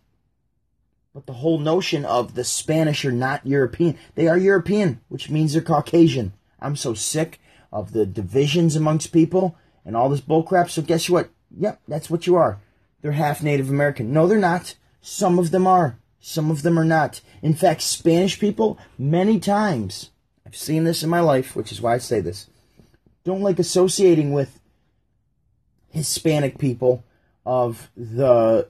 But 1.13 1.25
the 1.25 1.33
whole 1.33 1.59
notion 1.59 2.03
of 2.03 2.35
the 2.35 2.43
Spanish 2.43 3.05
are 3.05 3.13
not 3.13 3.47
European, 3.47 3.97
they 4.15 4.27
are 4.27 4.37
European, 4.37 4.99
which 5.07 5.29
means 5.29 5.53
they're 5.53 5.61
Caucasian. 5.61 6.33
I'm 6.59 6.75
so 6.75 6.93
sick 6.93 7.39
of 7.71 7.93
the 7.93 8.05
divisions 8.05 8.75
amongst 8.75 9.13
people 9.13 9.55
and 9.85 9.95
all 9.95 10.09
this 10.09 10.19
bullcrap. 10.19 10.69
So 10.69 10.81
guess 10.81 11.09
what? 11.09 11.29
Yep, 11.55 11.81
that's 11.87 12.09
what 12.09 12.27
you 12.27 12.35
are. 12.35 12.59
They're 13.01 13.11
half 13.11 13.43
Native 13.43 13.69
American. 13.69 14.11
No, 14.11 14.27
they're 14.27 14.37
not. 14.37 14.75
Some 15.01 15.39
of 15.39 15.51
them 15.51 15.67
are. 15.67 15.97
Some 16.19 16.51
of 16.51 16.63
them 16.63 16.77
are 16.77 16.85
not. 16.85 17.21
In 17.41 17.53
fact, 17.53 17.81
Spanish 17.81 18.39
people, 18.39 18.77
many 18.97 19.39
times, 19.39 20.11
I've 20.45 20.55
seen 20.55 20.83
this 20.83 21.03
in 21.03 21.09
my 21.09 21.19
life, 21.19 21.55
which 21.55 21.71
is 21.71 21.81
why 21.81 21.93
I 21.93 21.99
say 21.99 22.19
this, 22.19 22.49
don't 23.23 23.41
like 23.41 23.59
associating 23.59 24.33
with 24.33 24.59
Hispanic 25.89 26.57
people 26.57 27.03
of 27.45 27.89
the, 27.95 28.67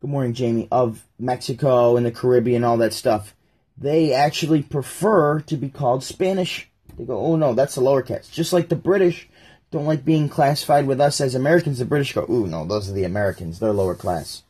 good 0.00 0.10
morning, 0.10 0.34
Jamie, 0.34 0.68
of 0.70 1.04
Mexico 1.18 1.96
and 1.96 2.06
the 2.06 2.10
Caribbean, 2.10 2.64
all 2.64 2.78
that 2.78 2.94
stuff. 2.94 3.34
They 3.76 4.12
actually 4.12 4.62
prefer 4.62 5.40
to 5.40 5.56
be 5.56 5.68
called 5.68 6.02
Spanish. 6.02 6.70
They 6.96 7.04
go, 7.04 7.18
oh 7.18 7.36
no, 7.36 7.54
that's 7.54 7.74
the 7.74 7.80
lower 7.80 8.02
lowercase. 8.02 8.30
Just 8.32 8.52
like 8.52 8.68
the 8.68 8.76
British 8.76 9.28
don't 9.70 9.86
like 9.86 10.04
being 10.04 10.28
classified 10.28 10.86
with 10.86 11.00
us 11.00 11.20
as 11.20 11.34
Americans. 11.34 11.78
The 11.78 11.84
British 11.84 12.12
go, 12.14 12.26
ooh, 12.28 12.46
no, 12.46 12.64
those 12.64 12.88
are 12.88 12.94
the 12.94 13.04
Americans. 13.04 13.58
They're 13.58 13.72
lower 13.72 13.94
class. 13.94 14.42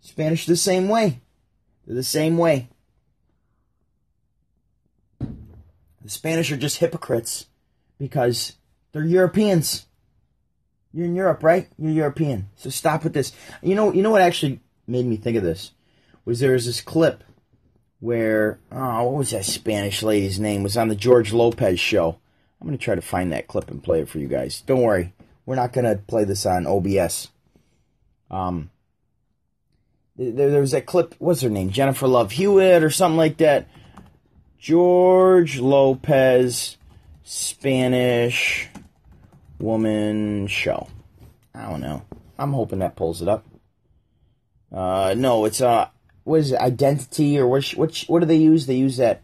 Spanish 0.00 0.46
the 0.46 0.56
same 0.56 0.88
way. 0.88 1.20
They're 1.86 1.96
the 1.96 2.02
same 2.02 2.36
way. 2.36 2.68
The 5.20 6.08
Spanish 6.08 6.50
are 6.50 6.56
just 6.56 6.78
hypocrites 6.78 7.46
because 7.98 8.56
they're 8.92 9.04
Europeans. 9.04 9.86
You're 10.92 11.06
in 11.06 11.14
Europe, 11.14 11.42
right? 11.42 11.68
You're 11.78 11.92
European. 11.92 12.48
So 12.56 12.70
stop 12.70 13.04
with 13.04 13.12
this. 13.12 13.32
You 13.62 13.74
know, 13.74 13.92
you 13.92 14.02
know 14.02 14.10
what 14.10 14.22
actually 14.22 14.60
made 14.86 15.06
me 15.06 15.16
think 15.16 15.36
of 15.36 15.44
this 15.44 15.72
was 16.24 16.40
there 16.40 16.52
was 16.52 16.66
this 16.66 16.80
clip 16.80 17.22
where 18.00 18.58
oh, 18.72 19.04
what 19.04 19.18
was 19.18 19.30
that 19.30 19.44
Spanish 19.44 20.02
lady's 20.02 20.40
name? 20.40 20.60
It 20.60 20.64
was 20.64 20.76
on 20.76 20.88
the 20.88 20.96
George 20.96 21.32
Lopez 21.32 21.78
show 21.78 22.18
I'm 22.60 22.66
going 22.66 22.76
to 22.76 22.84
try 22.84 22.94
to 22.94 23.00
find 23.00 23.32
that 23.32 23.48
clip 23.48 23.70
and 23.70 23.82
play 23.82 24.00
it 24.00 24.08
for 24.08 24.18
you 24.18 24.28
guys. 24.28 24.60
Don't 24.62 24.82
worry. 24.82 25.14
We're 25.46 25.54
not 25.54 25.72
going 25.72 25.86
to 25.86 26.02
play 26.02 26.24
this 26.24 26.44
on 26.44 26.66
OBS. 26.66 27.28
Um, 28.30 28.70
there, 30.16 30.50
there 30.50 30.60
was 30.60 30.72
that 30.72 30.86
clip. 30.86 31.14
What's 31.18 31.40
her 31.40 31.48
name? 31.48 31.70
Jennifer 31.70 32.06
Love 32.06 32.32
Hewitt 32.32 32.82
or 32.82 32.90
something 32.90 33.16
like 33.16 33.38
that. 33.38 33.66
George 34.58 35.58
Lopez 35.58 36.76
Spanish 37.24 38.68
woman 39.58 40.46
show. 40.46 40.88
I 41.54 41.70
don't 41.70 41.80
know. 41.80 42.02
I'm 42.38 42.52
hoping 42.52 42.80
that 42.80 42.96
pulls 42.96 43.22
it 43.22 43.28
up. 43.28 43.46
Uh, 44.70 45.14
no, 45.16 45.46
it's 45.46 45.60
uh, 45.60 45.88
what 46.24 46.40
is 46.40 46.52
it? 46.52 46.60
Identity 46.60 47.38
or 47.38 47.46
what? 47.46 47.64
What? 47.70 48.04
What 48.06 48.20
do 48.20 48.26
they 48.26 48.36
use? 48.36 48.66
They 48.66 48.76
use 48.76 48.98
that 48.98 49.22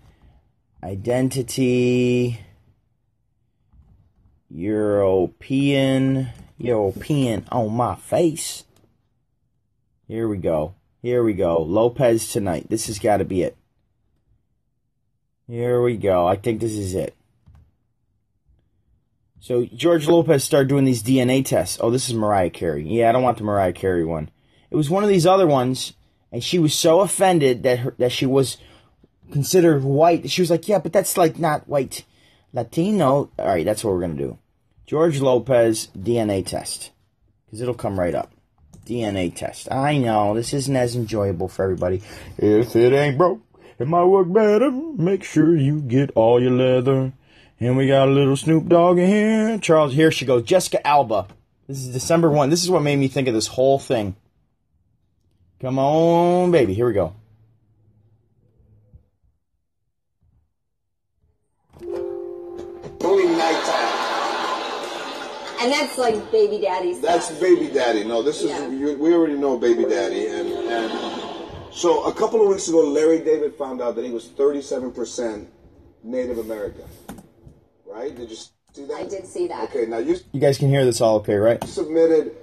identity. 0.83 2.40
European, 4.50 6.29
European 6.59 7.47
on 7.50 7.73
my 7.73 7.97
face. 7.97 8.65
Here 10.09 10.29
we 10.29 10.37
go. 10.37 10.75
Here 11.03 11.23
we 11.23 11.35
go. 11.35 11.62
Lopez 11.62 12.33
tonight. 12.33 12.69
This 12.69 12.87
has 12.87 12.99
got 12.99 13.19
to 13.19 13.25
be 13.25 13.43
it. 13.43 13.57
Here 15.49 15.81
we 15.81 15.97
go. 15.97 16.26
I 16.26 16.37
think 16.37 16.61
this 16.61 16.73
is 16.73 16.95
it. 16.95 17.15
So 19.41 19.65
George 19.65 20.09
Lopez 20.09 20.43
started 20.43 20.69
doing 20.69 20.85
these 20.85 21.05
DNA 21.05 21.45
tests. 21.45 21.79
Oh, 21.81 21.91
this 21.91 22.09
is 22.09 22.15
Mariah 22.15 22.50
Carey. 22.50 22.85
Yeah, 22.85 23.09
I 23.09 23.12
don't 23.12 23.23
want 23.23 23.38
the 23.38 23.45
Mariah 23.45 23.73
Carey 23.73 24.05
one. 24.05 24.31
It 24.71 24.76
was 24.76 24.91
one 24.91 25.05
of 25.05 25.09
these 25.09 25.26
other 25.26 25.47
ones, 25.47 25.93
and 26.33 26.43
she 26.43 26.59
was 26.59 26.75
so 26.75 27.00
offended 27.00 27.62
that 27.62 27.79
her, 27.79 27.95
that 27.99 28.11
she 28.11 28.26
was 28.26 28.57
considered 29.31 29.85
white. 29.85 30.29
She 30.31 30.43
was 30.43 30.50
like, 30.50 30.67
"Yeah, 30.67 30.81
but 30.81 30.93
that's 30.93 31.17
like 31.17 31.38
not 31.38 31.69
white." 31.69 32.05
Latino. 32.57 33.31
All 33.39 33.47
right, 33.47 33.65
that's 33.65 33.85
what 33.85 33.95
we're 33.95 34.01
gonna 34.01 34.15
do. 34.15 34.39
George 34.87 35.21
Lopez 35.21 35.89
DNA 35.97 36.45
test. 36.45 36.91
Because 37.45 37.61
it'll 37.61 37.75
come 37.75 38.01
right 38.01 38.15
up. 38.15 38.33
DNA 38.85 39.35
test. 39.35 39.71
I 39.71 39.99
know, 39.99 40.35
this 40.35 40.55
isn't 40.55 40.75
as 40.75 40.97
enjoyable 40.97 41.49
for 41.49 41.65
everybody. 41.65 42.03
If 42.39 42.75
it 42.75 42.93
ain't 42.93 43.19
broke, 43.19 43.41
it 43.79 43.87
might 43.87 44.05
work 44.05 44.33
better. 44.33 44.71
Make 44.71 45.23
sure 45.23 45.57
you 45.57 45.81
get 45.81 46.13
all 46.15 46.41
your 46.41 46.53
leather. 46.53 47.13
And 47.61 47.77
we 47.77 47.89
got 47.89 48.09
a 48.09 48.13
little 48.13 48.37
Snoop 48.37 48.69
Dogg 48.69 48.99
in 48.99 49.07
here. 49.07 49.59
Charles, 49.59 49.93
here 49.93 50.11
she 50.11 50.25
goes. 50.25 50.45
Jessica 50.45 50.85
Alba. 50.87 51.27
This 51.67 51.79
is 51.79 51.93
December 51.93 52.31
1. 52.31 52.49
This 52.49 52.63
is 52.63 52.71
what 52.71 52.83
made 52.83 52.97
me 52.97 53.09
think 53.09 53.29
of 53.29 53.35
this 53.35 53.49
whole 53.49 53.79
thing. 53.79 54.15
Come 55.61 55.79
on, 55.79 56.51
baby. 56.53 56.75
Here 56.75 56.87
we 56.87 56.93
go. 56.93 57.15
And 65.67 65.73
that's 65.73 65.99
like 65.99 66.31
baby 66.31 66.61
daddy's. 66.61 67.01
That's 67.01 67.29
baby 67.41 67.67
daddy. 67.67 68.05
No, 68.05 68.23
this 68.23 68.41
is 68.41 68.51
Yeah. 68.51 68.69
you, 68.69 68.97
we 68.99 69.13
already 69.13 69.35
know 69.35 69.59
baby 69.59 69.85
daddy, 69.85 70.29
and 70.29 70.49
and 70.49 70.93
so 71.73 72.05
a 72.05 72.15
couple 72.15 72.41
of 72.41 72.47
weeks 72.47 72.69
ago, 72.69 72.89
Larry 72.89 73.19
David 73.19 73.53
found 73.57 73.83
out 73.83 73.97
that 73.97 74.05
he 74.05 74.13
was 74.13 74.29
37 74.29 74.93
percent 74.93 75.49
Native 76.05 76.39
American. 76.39 76.85
Right? 77.85 78.15
Did 78.15 78.31
you 78.31 78.37
see 78.37 78.85
that? 78.85 78.95
I 78.95 79.09
did 79.09 79.27
see 79.27 79.49
that. 79.49 79.65
Okay, 79.65 79.87
now 79.87 79.99
you 79.99 80.19
You 80.31 80.39
guys 80.39 80.57
can 80.57 80.69
hear 80.69 80.85
this 80.85 81.01
all 81.01 81.17
okay, 81.17 81.35
right? 81.35 81.59
You 81.61 81.69
submitted 81.69 82.37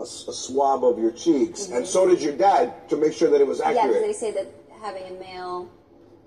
a 0.00 0.04
swab 0.04 0.84
of 0.84 0.98
your 0.98 1.12
cheeks, 1.12 1.68
and 1.68 1.86
so 1.86 2.08
did 2.08 2.20
your 2.20 2.36
dad 2.36 2.88
to 2.88 2.96
make 2.96 3.12
sure 3.12 3.30
that 3.30 3.40
it 3.40 3.46
was 3.46 3.60
accurate. 3.60 3.76
Yeah, 3.76 3.86
because 3.86 4.02
they 4.02 4.12
say 4.12 4.32
that 4.32 4.52
having 4.82 5.04
a 5.16 5.20
male 5.20 5.70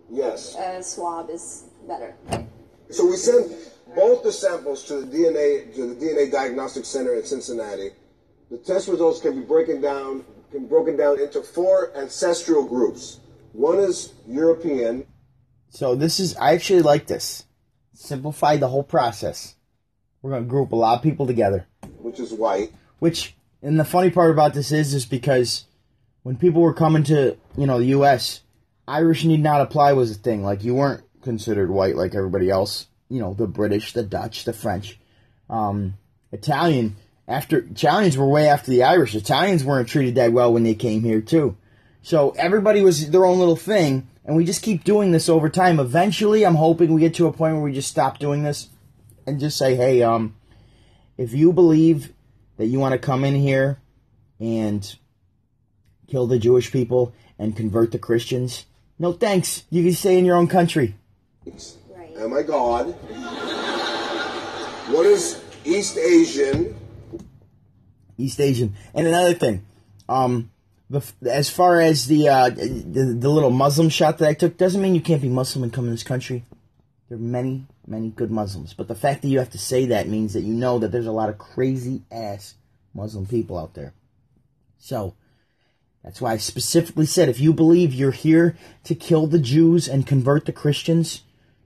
yes. 0.09 0.55
uh, 0.55 0.81
swab 0.81 1.29
is 1.29 1.65
better. 1.85 2.15
So 2.91 3.05
we 3.05 3.17
sent 3.17 3.51
both 3.95 4.23
the 4.23 4.31
samples 4.31 4.83
to 4.85 5.01
the 5.01 5.07
DNA 5.17 5.73
to 5.75 5.93
the 5.93 6.05
DNA 6.05 6.31
Diagnostic 6.31 6.85
Center 6.85 7.15
in 7.15 7.25
Cincinnati. 7.25 7.89
The 8.51 8.57
test 8.57 8.87
results 8.87 9.21
can 9.21 9.39
be 9.39 9.45
broken 9.45 9.81
down 9.81 10.25
can 10.51 10.61
be 10.61 10.67
broken 10.67 10.97
down 10.97 11.19
into 11.19 11.41
four 11.41 11.95
ancestral 11.95 12.65
groups. 12.65 13.19
One 13.53 13.77
is 13.79 14.13
European, 14.27 15.05
So 15.69 15.95
this 15.95 16.19
is 16.19 16.35
I 16.37 16.53
actually 16.53 16.81
like 16.81 17.07
this. 17.07 17.45
Simplify 17.93 18.57
the 18.57 18.67
whole 18.67 18.83
process. 18.83 19.55
We're 20.21 20.31
gonna 20.31 20.45
group 20.45 20.71
a 20.71 20.75
lot 20.75 20.97
of 20.97 21.03
people 21.03 21.27
together. 21.27 21.67
which 22.01 22.19
is 22.19 22.33
white. 22.33 22.71
Which 22.99 23.35
and 23.61 23.79
the 23.79 23.85
funny 23.85 24.09
part 24.09 24.31
about 24.31 24.53
this 24.53 24.71
is 24.71 24.93
is 24.93 25.05
because 25.05 25.65
when 26.23 26.37
people 26.37 26.61
were 26.61 26.73
coming 26.73 27.03
to, 27.03 27.37
you 27.57 27.65
know, 27.65 27.79
the 27.79 27.87
US, 27.97 28.41
Irish 28.87 29.23
need 29.25 29.43
not 29.43 29.61
apply 29.61 29.93
was 29.93 30.11
a 30.11 30.15
thing. 30.15 30.43
Like 30.43 30.63
you 30.63 30.75
weren't 30.75 31.03
considered 31.21 31.69
white 31.69 31.95
like 31.95 32.15
everybody 32.15 32.49
else. 32.49 32.87
You 33.09 33.19
know, 33.19 33.33
the 33.33 33.47
British, 33.47 33.93
the 33.93 34.03
Dutch, 34.03 34.45
the 34.45 34.53
French. 34.53 34.97
Um 35.49 35.95
Italian 36.31 36.95
after 37.27 37.59
Italians 37.59 38.17
were 38.17 38.27
way 38.27 38.47
after 38.47 38.71
the 38.71 38.83
Irish. 38.83 39.15
Italians 39.15 39.63
weren't 39.63 39.87
treated 39.87 40.15
that 40.15 40.33
well 40.33 40.51
when 40.51 40.63
they 40.63 40.75
came 40.75 41.03
here 41.03 41.21
too. 41.21 41.55
So 42.01 42.31
everybody 42.31 42.81
was 42.81 43.09
their 43.11 43.25
own 43.25 43.39
little 43.39 43.55
thing, 43.55 44.07
and 44.25 44.35
we 44.35 44.45
just 44.45 44.63
keep 44.63 44.83
doing 44.83 45.11
this 45.11 45.29
over 45.29 45.49
time. 45.49 45.79
Eventually, 45.79 46.45
I'm 46.45 46.55
hoping 46.55 46.93
we 46.93 47.01
get 47.01 47.13
to 47.15 47.27
a 47.27 47.33
point 47.33 47.55
where 47.55 47.63
we 47.63 47.73
just 47.73 47.89
stop 47.89 48.19
doing 48.19 48.43
this 48.43 48.69
and 49.27 49.39
just 49.39 49.57
say, 49.57 49.75
"Hey, 49.75 50.01
um, 50.01 50.35
if 51.17 51.33
you 51.33 51.53
believe 51.53 52.13
that 52.57 52.67
you 52.67 52.79
want 52.79 52.93
to 52.93 52.99
come 52.99 53.23
in 53.23 53.35
here 53.35 53.79
and 54.39 54.95
kill 56.07 56.25
the 56.25 56.39
Jewish 56.39 56.71
people 56.71 57.13
and 57.37 57.55
convert 57.55 57.91
the 57.91 57.99
Christians, 57.99 58.65
no 58.97 59.13
thanks. 59.13 59.63
You 59.69 59.83
can 59.83 59.93
stay 59.93 60.17
in 60.17 60.25
your 60.25 60.37
own 60.37 60.47
country." 60.47 60.95
Right. 62.19 62.25
Oh 62.25 62.29
my 62.29 62.41
God. 62.41 62.87
What 64.93 65.05
is 65.05 65.41
East 65.63 65.97
Asian? 65.97 66.75
East 68.17 68.39
Asian. 68.41 68.75
And 68.93 69.07
another 69.07 69.33
thing, 69.33 69.65
um, 70.09 70.51
as 71.25 71.49
far 71.49 71.79
as 71.79 72.07
the, 72.07 72.27
uh, 72.27 72.49
the 72.49 73.15
the 73.19 73.29
little 73.29 73.51
Muslim 73.51 73.89
shot 73.89 74.17
that 74.17 74.27
I 74.27 74.33
took, 74.33 74.57
doesn't 74.57 74.81
mean 74.81 74.95
you 74.95 75.01
can't 75.01 75.21
be 75.21 75.29
Muslim 75.29 75.63
and 75.63 75.71
come 75.71 75.85
in 75.85 75.91
this 75.91 76.03
country. 76.03 76.43
There 77.07 77.17
are 77.17 77.21
many, 77.21 77.67
many 77.87 78.09
good 78.09 78.31
Muslims, 78.31 78.73
but 78.73 78.87
the 78.87 78.95
fact 78.95 79.21
that 79.21 79.29
you 79.29 79.39
have 79.39 79.51
to 79.51 79.57
say 79.57 79.85
that 79.85 80.07
means 80.07 80.33
that 80.33 80.41
you 80.41 80.53
know 80.53 80.79
that 80.79 80.91
there's 80.91 81.07
a 81.07 81.11
lot 81.11 81.29
of 81.29 81.37
crazy 81.37 82.03
ass 82.11 82.55
Muslim 82.93 83.27
people 83.27 83.57
out 83.57 83.75
there. 83.75 83.93
So 84.77 85.15
that's 86.03 86.19
why 86.19 86.33
I 86.33 86.37
specifically 86.37 87.05
said 87.05 87.29
if 87.29 87.39
you 87.39 87.53
believe 87.53 87.93
you're 87.93 88.11
here 88.11 88.57
to 88.83 88.95
kill 88.95 89.27
the 89.27 89.39
Jews 89.39 89.87
and 89.87 90.05
convert 90.05 90.45
the 90.45 90.51
Christians, 90.51 91.21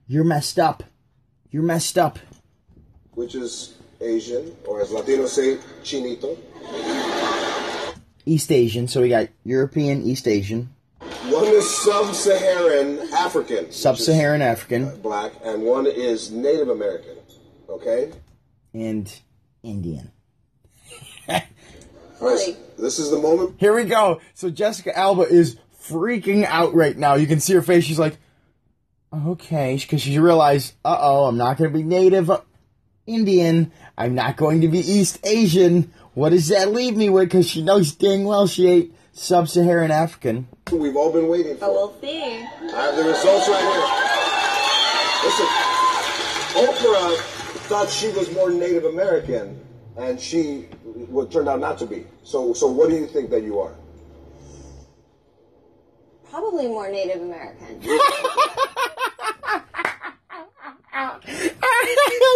you're 0.08 0.24
messed 0.24 0.60
up. 0.60 0.84
You're 1.52 1.64
messed 1.64 1.98
up. 1.98 2.20
which 3.12 3.36
is 3.36 3.76
Asian, 4.02 4.56
or 4.66 4.82
as 4.82 4.90
Latinos 4.90 5.30
say, 5.30 5.58
chinito. 5.84 6.38
East 8.26 8.52
Asian, 8.52 8.88
so 8.88 9.02
we 9.02 9.10
got 9.10 9.28
European, 9.44 10.04
East 10.04 10.28
Asian, 10.28 10.70
One 11.30 11.46
is 11.46 11.70
sub-Saharan 11.70 13.14
African, 13.14 13.72
Sub-Saharan 13.72 14.42
African, 14.42 14.86
uh, 14.86 14.96
black, 14.96 15.34
and 15.44 15.64
one 15.64 15.86
is 15.86 16.32
Native 16.32 16.70
American. 16.70 17.18
Okay. 17.70 18.12
and 18.74 19.14
Indian. 19.64 20.12
Right? 21.28 22.56
This 22.78 23.00
is 23.00 23.12
the 23.12 23.18
moment. 23.20 23.56
Here 23.60 23.76
we 23.76 23.84
go. 23.84 24.22
So 24.34 24.50
Jessica 24.50 24.98
Alba 24.98 25.24
is 25.24 25.58
freaking 25.82 26.46
out 26.46 26.74
right 26.74 26.98
now. 26.98 27.16
You 27.16 27.28
can 27.28 27.40
see 27.42 27.54
her 27.54 27.62
face. 27.62 27.84
She's 27.84 28.00
like, 28.00 28.18
okay, 29.14 29.78
because 29.80 30.02
she 30.02 30.20
realized, 30.20 30.74
uh 30.84 30.98
oh, 31.00 31.26
I'm 31.26 31.38
not 31.38 31.58
going 31.58 31.72
to 31.72 31.78
be 31.78 31.84
Native 31.84 32.32
Indian. 33.06 33.72
I'm 33.98 34.16
not 34.16 34.38
going 34.38 34.62
to 34.62 34.68
be 34.68 34.80
East 34.80 35.20
Asian. 35.26 35.94
What 36.14 36.30
does 36.30 36.48
that 36.50 36.72
leave 36.72 36.96
me 36.96 37.10
with? 37.10 37.26
Because 37.26 37.50
she 37.50 37.62
knows 37.62 37.92
dang 37.94 38.24
well 38.24 38.48
she 38.48 38.68
ain't 38.68 38.96
Sub-Saharan 39.14 39.92
African. 39.92 40.48
We've 40.72 40.96
all 40.96 41.12
been 41.12 41.28
waiting 41.28 41.54
for. 41.56 41.60
But 41.62 41.72
we'll 41.74 42.02
see. 42.02 42.24
I 42.24 42.86
have 42.86 42.96
the 42.96 43.04
results 43.04 43.48
right 43.48 43.62
here. 43.62 44.14
Listen, 45.24 45.48
Oprah 46.66 47.18
thought 47.68 47.90
she 47.90 48.10
was 48.10 48.32
more 48.34 48.50
Native 48.50 48.86
American, 48.86 49.60
and 49.98 50.20
she 50.20 50.62
what 51.10 51.32
turned 51.32 51.48
out 51.48 51.60
not 51.60 51.78
to 51.80 51.86
be. 51.86 52.06
So, 52.24 52.54
so 52.54 52.68
what 52.68 52.90
do 52.90 52.96
you 52.96 53.08
think 53.08 53.30
that 53.30 53.44
you 53.44 53.60
are? 53.60 53.76
Probably 56.34 56.66
more 56.66 56.90
Native 56.90 57.22
American. 57.22 57.80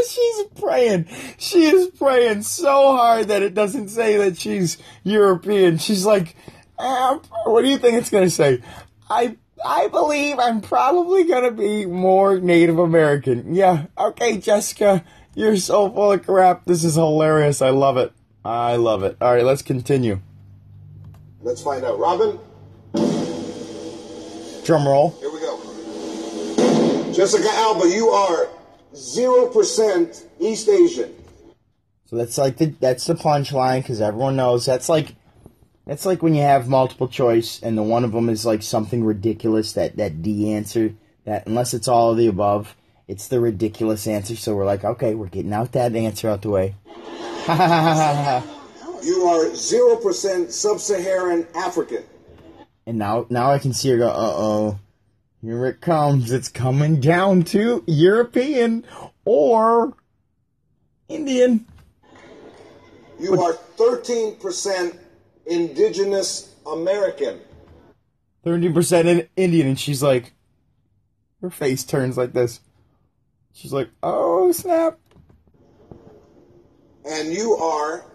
she's 0.07 0.43
praying. 0.59 1.07
She 1.39 1.65
is 1.65 1.87
praying 1.97 2.43
so 2.43 2.95
hard 2.95 3.29
that 3.29 3.41
it 3.41 3.55
doesn't 3.55 3.87
say 3.87 4.17
that 4.17 4.37
she's 4.37 4.77
European. 5.03 5.79
She's 5.79 6.05
like, 6.05 6.35
uh, 6.77 7.17
what 7.45 7.63
do 7.63 7.69
you 7.69 7.79
think 7.79 7.95
it's 7.95 8.11
going 8.11 8.25
to 8.25 8.29
say? 8.29 8.61
I 9.09 9.35
I 9.65 9.87
believe 9.87 10.37
I'm 10.37 10.61
probably 10.61 11.23
going 11.23 11.45
to 11.45 11.51
be 11.51 11.87
more 11.87 12.39
Native 12.39 12.77
American. 12.77 13.55
Yeah, 13.55 13.87
okay, 13.97 14.37
Jessica, 14.37 15.03
you're 15.33 15.57
so 15.57 15.89
full 15.89 16.11
of 16.11 16.23
crap. 16.23 16.65
This 16.65 16.83
is 16.83 16.93
hilarious. 16.93 17.63
I 17.63 17.71
love 17.71 17.97
it. 17.97 18.13
I 18.45 18.75
love 18.75 19.01
it. 19.01 19.17
All 19.19 19.33
right, 19.33 19.43
let's 19.43 19.63
continue. 19.63 20.21
Let's 21.41 21.63
find 21.63 21.83
out. 21.83 21.97
Robin, 21.97 22.39
Drum 24.67 24.85
roll. 24.85 25.11
here 25.21 25.31
we 25.31 25.39
go. 25.39 27.13
Jessica 27.13 27.47
Alba, 27.51 27.87
you 27.87 28.09
are 28.09 28.49
zero 28.93 29.47
percent 29.47 30.27
East 30.41 30.67
Asian. 30.67 31.15
So 32.07 32.17
that's 32.17 32.37
like 32.37 32.57
the 32.57 32.65
that's 32.65 33.05
the 33.05 33.13
punchline 33.13 33.81
because 33.81 34.01
everyone 34.01 34.35
knows 34.35 34.65
that's 34.65 34.89
like 34.89 35.15
that's 35.85 36.05
like 36.05 36.21
when 36.21 36.35
you 36.35 36.41
have 36.41 36.67
multiple 36.67 37.07
choice 37.07 37.63
and 37.63 37.77
the 37.77 37.81
one 37.81 38.03
of 38.03 38.11
them 38.11 38.27
is 38.27 38.45
like 38.45 38.61
something 38.61 39.05
ridiculous 39.05 39.71
that 39.71 39.95
that 39.95 40.21
D 40.21 40.51
answer 40.51 40.93
that 41.23 41.47
unless 41.47 41.73
it's 41.73 41.87
all 41.87 42.11
of 42.11 42.17
the 42.17 42.27
above 42.27 42.75
it's 43.07 43.29
the 43.29 43.39
ridiculous 43.39 44.05
answer. 44.05 44.35
So 44.35 44.53
we're 44.53 44.65
like, 44.65 44.83
okay, 44.83 45.15
we're 45.15 45.27
getting 45.27 45.53
out 45.53 45.71
that 45.71 45.95
answer 45.95 46.27
out 46.27 46.41
the 46.41 46.49
way. 46.49 46.75
You 49.03 49.23
are 49.27 49.55
zero 49.55 49.95
percent 49.95 50.51
Sub-Saharan 50.51 51.47
African. 51.55 52.03
And 52.87 52.97
now 52.97 53.27
now 53.29 53.51
I 53.51 53.59
can 53.59 53.73
see 53.73 53.89
her 53.89 53.97
go, 53.97 54.07
uh 54.07 54.13
oh, 54.33 54.79
here 55.41 55.67
it 55.67 55.81
comes. 55.81 56.31
It's 56.31 56.49
coming 56.49 56.99
down 56.99 57.43
to 57.43 57.83
European 57.85 58.83
or 59.25 59.93
Indian. 61.07 61.67
You 63.19 63.39
are 63.39 63.53
thirteen 63.53 64.37
percent 64.37 64.97
Indigenous 65.45 66.55
American. 66.65 67.39
thirty 68.43 68.71
percent 68.71 69.07
in 69.07 69.27
Indian, 69.35 69.67
and 69.67 69.79
she's 69.79 70.01
like, 70.01 70.33
her 71.41 71.51
face 71.51 71.83
turns 71.83 72.17
like 72.17 72.33
this. 72.33 72.61
She's 73.53 73.73
like, 73.73 73.89
"Oh 74.01 74.51
snap!" 74.51 74.97
and 77.09 77.33
you 77.33 77.55
are 77.55 78.05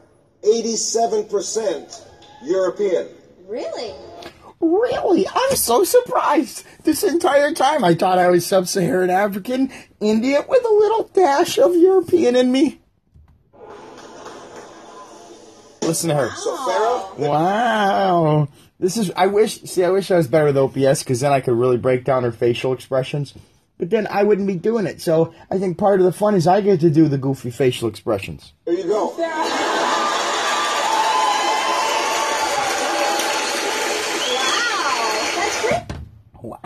87% 0.43 2.07
European. 2.43 3.09
Really? 3.47 3.95
Really? 4.63 5.27
I'm 5.27 5.57
so 5.57 5.83
surprised. 5.83 6.65
This 6.85 7.03
entire 7.03 7.53
time, 7.53 7.83
I 7.83 7.95
thought 7.95 8.19
I 8.19 8.29
was 8.29 8.47
sub-Saharan 8.47 9.11
African, 9.11 9.73
Indian, 10.01 10.45
with 10.49 10.65
a 10.65 10.73
little 10.73 11.11
dash 11.13 11.59
of 11.59 11.75
European 11.75 12.37
in 12.37 12.53
me. 12.53 12.81
Listen 15.83 16.11
to 16.11 16.15
her. 16.15 16.31
So 16.37 16.57
Farrah, 16.57 17.19
Wow. 17.19 18.49
This 18.79 18.97
is, 18.97 19.11
I 19.17 19.27
wish, 19.27 19.63
see, 19.63 19.83
I 19.83 19.91
wish 19.91 20.13
I 20.13 20.17
was 20.17 20.29
better 20.29 20.47
with 20.47 20.57
OBS 20.57 21.03
because 21.03 21.21
then 21.21 21.33
I 21.33 21.41
could 21.41 21.55
really 21.55 21.77
break 21.77 22.05
down 22.05 22.23
her 22.23 22.33
facial 22.33 22.73
expressions. 22.73 23.35
But 23.79 23.91
then 23.91 24.07
I 24.09 24.23
wouldn't 24.23 24.47
be 24.47 24.55
doing 24.55 24.87
it. 24.87 25.01
So 25.01 25.35
I 25.51 25.59
think 25.59 25.77
part 25.77 25.99
of 25.99 26.07
the 26.07 26.13
fun 26.13 26.37
is 26.37 26.47
I 26.47 26.61
get 26.61 26.79
to 26.81 26.91
do 26.91 27.09
the 27.09 27.19
goofy 27.19 27.51
facial 27.51 27.89
expressions. 27.89 28.53
there 28.65 28.75
you 28.75 28.85
go. 28.85 29.17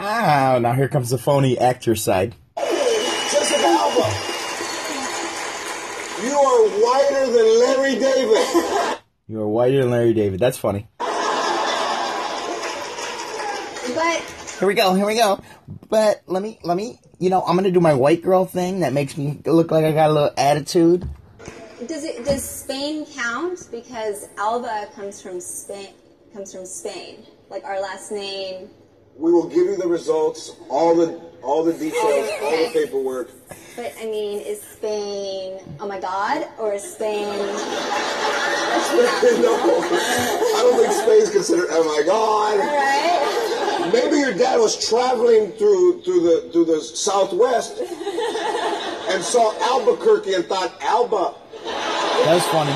Wow. 0.06 0.60
Now 0.60 0.72
here 0.74 0.86
comes 0.86 1.10
the 1.10 1.18
phony 1.18 1.58
actor 1.58 1.96
side. 1.96 2.36
Jessica 2.56 3.66
Alba. 3.66 4.06
You 6.22 6.30
are 6.30 6.68
whiter 6.78 7.26
than 7.26 7.58
Larry 7.58 7.98
David. 7.98 9.00
You 9.26 9.40
are 9.40 9.48
whiter 9.48 9.80
than 9.80 9.90
Larry 9.90 10.14
David. 10.14 10.38
That's 10.38 10.58
funny. 10.58 10.86
But 10.98 11.08
Here 14.60 14.68
we 14.68 14.74
go. 14.74 14.94
Here 14.94 15.06
we 15.06 15.16
go. 15.16 15.40
But 15.88 16.22
let 16.28 16.40
me, 16.40 16.60
let 16.62 16.76
me, 16.76 17.00
you 17.18 17.28
know, 17.28 17.42
I'm 17.42 17.56
going 17.56 17.64
to 17.64 17.72
do 17.72 17.80
my 17.80 17.94
white 17.94 18.22
girl 18.22 18.44
thing 18.44 18.80
that 18.80 18.92
makes 18.92 19.16
me 19.16 19.40
look 19.44 19.72
like 19.72 19.84
I 19.84 19.90
got 19.90 20.10
a 20.10 20.12
little 20.12 20.34
attitude. 20.36 21.08
does 21.84 22.04
it 22.04 22.24
does 22.24 22.48
Spain 22.48 23.06
count? 23.06 23.66
Because 23.72 24.28
Alba 24.38 24.86
comes 24.94 25.20
from 25.20 25.40
Spain. 25.40 25.94
Comes 26.32 26.54
from 26.54 26.64
Spain. 26.64 27.26
Like 27.50 27.64
our 27.64 27.80
last 27.80 28.12
name. 28.12 28.70
We 29.18 29.32
will 29.32 29.48
give 29.48 29.66
you 29.66 29.76
the 29.76 29.88
results, 29.88 30.56
all 30.68 30.94
the 30.94 31.20
all 31.42 31.64
the 31.64 31.72
details, 31.72 32.30
all 32.42 32.50
the 32.50 32.70
paperwork. 32.72 33.30
But 33.74 33.94
I 34.00 34.04
mean, 34.04 34.40
is 34.40 34.60
Spain? 34.60 35.60
Oh 35.80 35.88
my 35.88 35.98
God! 35.98 36.46
Or 36.58 36.74
is 36.74 36.82
Spain? 36.82 37.24
no, 39.40 39.54
I 39.56 40.58
don't 40.62 40.80
think 40.80 40.92
Spain's 40.92 41.30
considered. 41.30 41.68
Oh 41.70 41.84
my 41.84 42.02
God! 42.04 42.58
Right. 42.58 43.90
Maybe 43.92 44.18
your 44.18 44.34
dad 44.34 44.58
was 44.58 44.76
traveling 44.86 45.52
through 45.52 46.02
through 46.02 46.20
the 46.20 46.50
through 46.52 46.66
the 46.66 46.80
Southwest 46.80 47.78
and 47.78 49.22
saw 49.22 49.54
Albuquerque 49.62 50.34
and 50.34 50.44
thought 50.44 50.76
Alba. 50.82 51.34
That's 51.64 52.46
funny. 52.48 52.72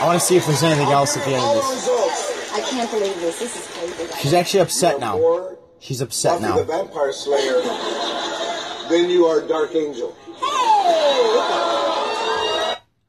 I 0.00 0.06
want 0.06 0.18
to 0.18 0.26
see 0.26 0.36
if 0.36 0.46
there's 0.46 0.62
anything 0.62 0.88
else 0.88 1.16
at 1.16 1.24
the 1.26 1.34
end 1.34 1.44
of 1.44 1.54
the 1.56 1.60
this. 1.60 1.99
I 2.52 2.60
can't 2.68 2.90
believe 2.90 3.14
this. 3.20 3.38
This 3.38 3.56
is 3.56 3.66
crazy. 3.96 4.12
She's 4.20 4.34
actually 4.34 4.60
upset 4.60 4.98
now. 5.00 5.18
Or 5.18 5.58
She's 5.78 6.00
upset 6.00 6.40
Buffy 6.40 6.60
the 6.60 6.66
now. 6.66 6.82
Vampire 6.84 7.12
Slayer. 7.12 7.60
then 8.90 9.08
you 9.10 9.26
are 9.26 9.40
Dark 9.46 9.74
Angel. 9.74 10.14
Hey! 10.38 10.46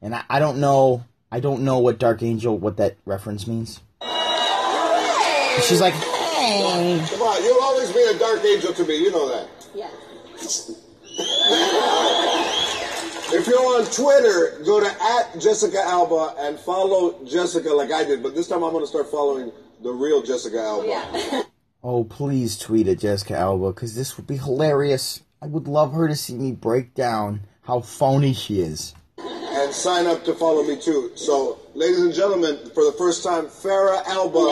And 0.02 0.16
I, 0.16 0.24
I 0.30 0.40
don't 0.40 0.60
know, 0.60 1.04
I 1.32 1.40
don't 1.40 1.64
know 1.64 1.80
what 1.80 1.98
Dark 2.00 2.24
Angel, 2.24 2.58
what 2.58 2.78
that 2.78 2.98
reference 3.06 3.46
means. 3.48 3.82
Hey! 4.02 5.58
She's 5.68 5.82
like, 5.82 5.94
hey. 5.94 7.04
Come 7.10 7.22
on, 7.22 7.44
you'll 7.44 7.62
always 7.62 7.92
be 7.92 8.02
a 8.04 8.18
Dark 8.18 8.44
Angel 8.46 8.74
to 8.74 8.86
me. 8.86 8.98
You 8.98 9.12
know 9.12 9.28
that. 9.30 9.48
Yeah. 9.76 9.90
If 13.34 13.48
you're 13.48 13.58
on 13.60 13.86
Twitter, 13.86 14.62
go 14.66 14.80
to 14.82 14.88
at 14.88 15.40
Jessica 15.40 15.82
Alba 15.82 16.36
and 16.40 16.60
follow 16.60 17.24
Jessica 17.26 17.70
like 17.70 17.92
I 17.92 18.04
did. 18.04 18.22
But 18.22 18.36
this 18.36 18.48
time 18.48 18.64
I'm 18.64 18.72
going 18.72 18.84
to 18.84 18.88
start 18.88 19.10
following 19.10 19.52
the 19.82 19.92
real 19.92 20.22
Jessica 20.22 20.60
Alba. 20.60 20.88
Yeah. 20.88 21.44
Oh, 21.84 22.04
please 22.04 22.60
tweet 22.60 22.88
at 22.88 23.00
Jessica 23.00 23.36
Alba, 23.36 23.72
because 23.72 23.96
this 23.96 24.16
would 24.16 24.28
be 24.28 24.38
hilarious. 24.38 25.24
I 25.42 25.48
would 25.48 25.68
love 25.68 25.94
her 25.94 26.08
to 26.08 26.16
see 26.16 26.36
me 26.36 26.52
break 26.52 26.94
down 26.94 27.42
how 27.64 27.80
phony 27.82 28.34
she 28.34 28.60
is. 28.62 28.94
And 29.18 29.74
sign 29.74 30.06
up 30.06 30.24
to 30.26 30.36
follow 30.36 30.62
me 30.62 30.80
too. 30.80 31.12
So, 31.16 31.58
ladies 31.74 32.02
and 32.02 32.14
gentlemen, 32.14 32.60
for 32.76 32.86
the 32.86 32.92
first 33.00 33.24
time, 33.24 33.46
Farah 33.48 34.06
Alba. 34.06 34.38
No. 34.38 34.52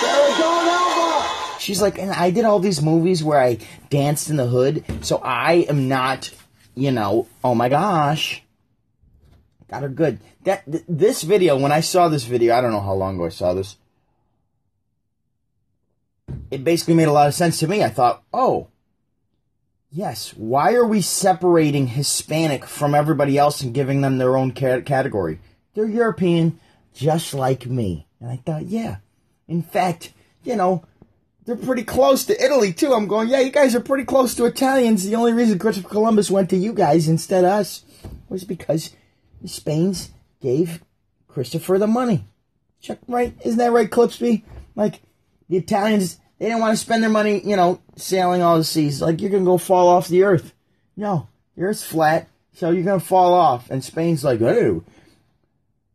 Farah 0.00 0.38
Dawn 0.38 0.68
Alba. 0.68 1.28
She's 1.58 1.82
like, 1.82 1.98
and 1.98 2.12
I 2.12 2.30
did 2.30 2.44
all 2.44 2.60
these 2.60 2.80
movies 2.80 3.24
where 3.24 3.40
I 3.40 3.58
danced 3.90 4.30
in 4.30 4.36
the 4.36 4.46
hood, 4.46 4.84
so 5.02 5.20
I 5.24 5.66
am 5.68 5.88
not, 5.88 6.30
you 6.80 6.90
know, 6.90 7.26
oh 7.44 7.54
my 7.54 7.68
gosh. 7.68 8.42
Got 9.68 9.82
her 9.82 9.88
good. 9.88 10.18
That 10.44 10.64
th- 10.70 10.84
this 10.88 11.22
video, 11.22 11.56
when 11.58 11.72
I 11.72 11.80
saw 11.80 12.08
this 12.08 12.24
video, 12.24 12.54
I 12.56 12.60
don't 12.60 12.72
know 12.72 12.80
how 12.80 12.94
long 12.94 13.16
ago 13.16 13.26
I 13.26 13.28
saw 13.28 13.52
this. 13.52 13.76
It 16.50 16.64
basically 16.64 16.94
made 16.94 17.08
a 17.08 17.12
lot 17.12 17.28
of 17.28 17.34
sense 17.34 17.58
to 17.60 17.68
me. 17.68 17.84
I 17.84 17.90
thought, 17.90 18.22
oh, 18.32 18.68
yes. 19.92 20.30
Why 20.36 20.72
are 20.72 20.86
we 20.86 21.02
separating 21.02 21.88
Hispanic 21.88 22.64
from 22.64 22.94
everybody 22.94 23.36
else 23.36 23.60
and 23.60 23.74
giving 23.74 24.00
them 24.00 24.18
their 24.18 24.36
own 24.36 24.52
ca- 24.52 24.80
category? 24.80 25.38
They're 25.74 25.86
European, 25.86 26.58
just 26.94 27.34
like 27.34 27.66
me. 27.66 28.06
And 28.20 28.30
I 28.30 28.36
thought, 28.36 28.66
yeah. 28.66 28.96
In 29.46 29.62
fact, 29.62 30.12
you 30.42 30.56
know, 30.56 30.84
they're 31.50 31.66
pretty 31.66 31.82
close 31.82 32.24
to 32.26 32.44
Italy 32.44 32.72
too. 32.72 32.94
I'm 32.94 33.08
going, 33.08 33.28
yeah, 33.28 33.40
you 33.40 33.50
guys 33.50 33.74
are 33.74 33.80
pretty 33.80 34.04
close 34.04 34.36
to 34.36 34.44
Italians. 34.44 35.04
The 35.04 35.16
only 35.16 35.32
reason 35.32 35.58
Christopher 35.58 35.88
Columbus 35.88 36.30
went 36.30 36.48
to 36.50 36.56
you 36.56 36.72
guys 36.72 37.08
instead 37.08 37.44
of 37.44 37.50
us 37.50 37.84
was 38.28 38.44
because 38.44 38.94
the 39.42 39.48
Spains 39.48 40.12
gave 40.40 40.80
Christopher 41.26 41.76
the 41.78 41.88
money. 41.88 42.24
Check 42.80 43.00
right? 43.08 43.34
Isn't 43.44 43.58
that 43.58 43.72
right, 43.72 43.90
Clipsby? 43.90 44.44
Like 44.76 45.00
the 45.48 45.56
Italians, 45.56 46.20
they 46.38 46.46
didn't 46.46 46.60
want 46.60 46.78
to 46.78 46.80
spend 46.80 47.02
their 47.02 47.10
money, 47.10 47.40
you 47.44 47.56
know, 47.56 47.80
sailing 47.96 48.42
all 48.42 48.56
the 48.56 48.62
seas. 48.62 49.02
Like 49.02 49.20
you're 49.20 49.30
gonna 49.30 49.44
go 49.44 49.58
fall 49.58 49.88
off 49.88 50.06
the 50.06 50.22
earth. 50.22 50.54
No, 50.96 51.26
the 51.56 51.64
earth's 51.64 51.84
flat, 51.84 52.28
so 52.52 52.70
you're 52.70 52.84
gonna 52.84 53.00
fall 53.00 53.34
off. 53.34 53.68
And 53.72 53.82
Spain's 53.82 54.22
like, 54.22 54.40
oh, 54.40 54.84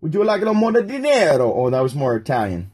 would 0.01 0.13
you 0.13 0.21
like 0.25 0.41
a 0.41 0.45
little 0.45 0.53
more 0.53 0.73
dinero? 0.73 1.53
Oh, 1.53 1.69
that 1.69 1.79
was 1.79 1.95
more 1.95 2.17
Italian. 2.17 2.71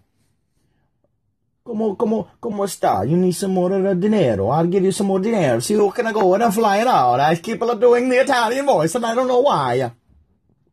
Como, 1.72 1.96
como, 1.96 2.28
como 2.42 2.66
está? 2.66 3.10
You 3.10 3.16
need 3.16 3.32
some 3.32 3.54
more 3.54 3.70
dinero. 3.96 4.50
I'll 4.50 4.68
give 4.68 4.84
you 4.84 4.92
some 4.92 5.08
more 5.08 5.22
dinero. 5.22 5.62
See, 5.62 5.76
who 5.76 5.90
can 5.92 6.06
I 6.06 6.12
go 6.12 6.34
and 6.34 6.44
I'm 6.44 6.52
flying 6.52 6.86
out? 6.86 7.22
I 7.22 7.36
keep 7.36 7.62
doing 7.62 8.10
the 8.10 8.18
Italian 8.18 8.66
voice, 8.66 8.94
and 8.94 9.06
I 9.06 9.16
don't 9.16 9.30
know 9.30 9.40
why. 9.40 9.94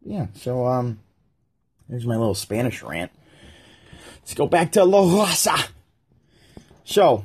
Yeah, 0.05 0.27
so, 0.35 0.67
um, 0.67 0.99
there's 1.89 2.05
my 2.05 2.17
little 2.17 2.35
Spanish 2.35 2.83
rant. 2.83 3.13
Let's 4.23 4.35
go 4.35 4.49
back 4.49 4.73
to 4.73 4.85
La 4.85 5.03
Raza. 5.03 5.69
So, 6.83 7.25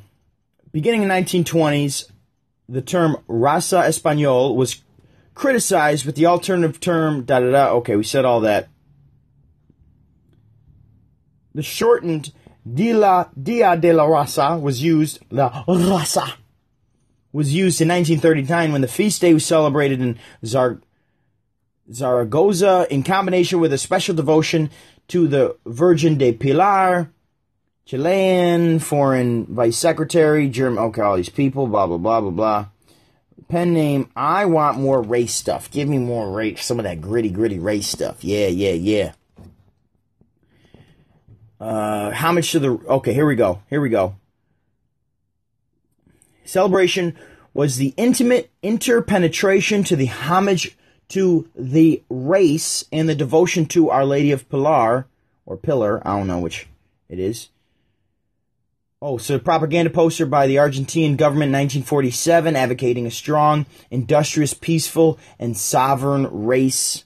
beginning 0.72 1.02
in 1.02 1.10
1920s, 1.10 2.12
the 2.70 2.84
term 2.84 3.18
raza 3.28 3.88
español 3.88 4.56
was 4.56 4.84
criticized 5.34 6.06
with 6.06 6.16
the 6.16 6.28
alternative 6.28 6.80
term 6.80 7.24
da 7.24 7.40
da 7.40 7.50
da. 7.50 7.72
Okay, 7.78 7.96
we 7.96 8.04
said 8.04 8.24
all 8.24 8.42
that. 8.42 8.70
The 11.56 11.64
shortened 11.64 12.34
Día, 12.67 13.30
Dia 13.41 13.76
de 13.76 13.93
la 13.93 14.06
Raza 14.06 14.60
was 14.60 14.82
used, 14.82 15.19
La 15.30 15.63
Raza, 15.65 16.34
was 17.32 17.54
used 17.54 17.82
in 17.82 17.89
1939 17.89 18.71
when 18.71 18.82
the 18.82 18.88
feast 18.88 19.21
day 19.21 19.34
was 19.34 19.45
celebrated 19.45 20.02
in 20.02 20.17
Zar- 20.45 20.80
Zaragoza 21.91 22.88
in 22.89 23.04
combination 23.04 23.60
with 23.60 23.73
a 23.73 23.78
special 23.78 24.15
devotion 24.15 24.69
to 25.10 25.28
the 25.28 25.58
Virgin 25.65 26.17
de 26.17 26.32
Pilar, 26.32 27.12
Chilean 27.86 28.80
foreign 28.80 29.45
vice 29.47 29.78
secretary, 29.78 30.47
German, 30.47 30.82
okay, 30.86 31.02
all 31.02 31.17
these 31.17 31.28
people, 31.30 31.67
blah, 31.67 31.86
blah, 31.86 31.97
blah, 31.97 32.21
blah, 32.21 32.32
blah. 32.32 32.65
Pen 33.49 33.73
name, 33.73 34.10
I 34.15 34.45
want 34.45 34.80
more 34.80 35.02
race 35.02 35.36
stuff. 35.36 35.69
Give 35.69 35.89
me 35.89 35.97
more 35.97 36.32
race, 36.32 36.63
some 36.63 36.80
of 36.80 36.86
that 36.86 37.02
gritty, 37.02 37.30
gritty 37.30 37.60
race 37.60 37.88
stuff. 37.88 38.23
Yeah, 38.23 38.47
yeah, 38.47 38.71
yeah. 38.71 39.13
Uh, 41.63 42.12
how 42.12 42.34
much 42.34 42.52
to 42.52 42.60
the, 42.60 42.71
okay, 42.71 43.13
here 43.13 43.26
we 43.26 43.38
go, 43.38 43.62
here 43.69 43.80
we 43.80 43.88
go. 43.88 44.17
Celebration 46.43 47.15
was 47.54 47.78
the 47.78 47.93
intimate 47.95 48.52
interpenetration 48.62 49.86
to 49.86 49.95
the 49.95 50.08
homage 50.08 50.78
to 51.08 51.47
the 51.56 52.04
race 52.10 52.84
and 52.91 53.08
the 53.08 53.15
devotion 53.15 53.65
to 53.67 53.89
Our 53.89 54.04
Lady 54.04 54.34
of 54.34 54.49
Pilar, 54.49 55.08
or 55.45 55.56
Pillar, 55.56 56.06
I 56.06 56.17
don't 56.17 56.28
know 56.28 56.39
which 56.39 56.67
it 57.08 57.17
is. 57.17 57.47
Oh, 59.02 59.17
so 59.17 59.39
propaganda 59.39 59.89
poster 59.89 60.26
by 60.26 60.47
the 60.47 60.58
Argentine 60.58 61.15
government 61.15 61.56
in 61.56 61.62
1947 61.62 62.58
advocating 62.58 63.06
a 63.06 63.12
strong, 63.12 63.67
industrious, 63.89 64.54
peaceful, 64.54 65.17
and 65.39 65.56
sovereign 65.56 66.28
race. 66.45 67.06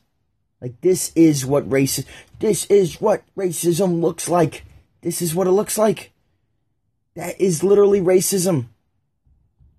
Like, 0.61 0.81
this 0.81 1.11
is 1.15 1.45
what 1.45 1.71
race 1.71 2.03
This 2.39 2.65
is 2.65 2.99
what 2.99 3.23
racism 3.35 4.01
looks 4.01 4.27
like. 4.27 4.63
This 5.01 5.21
is 5.21 5.35
what 5.35 5.47
it 5.47 5.51
looks 5.51 5.77
like. 5.77 6.11
That 7.15 7.39
is 7.39 7.63
literally 7.63 8.01
racism. 8.01 8.67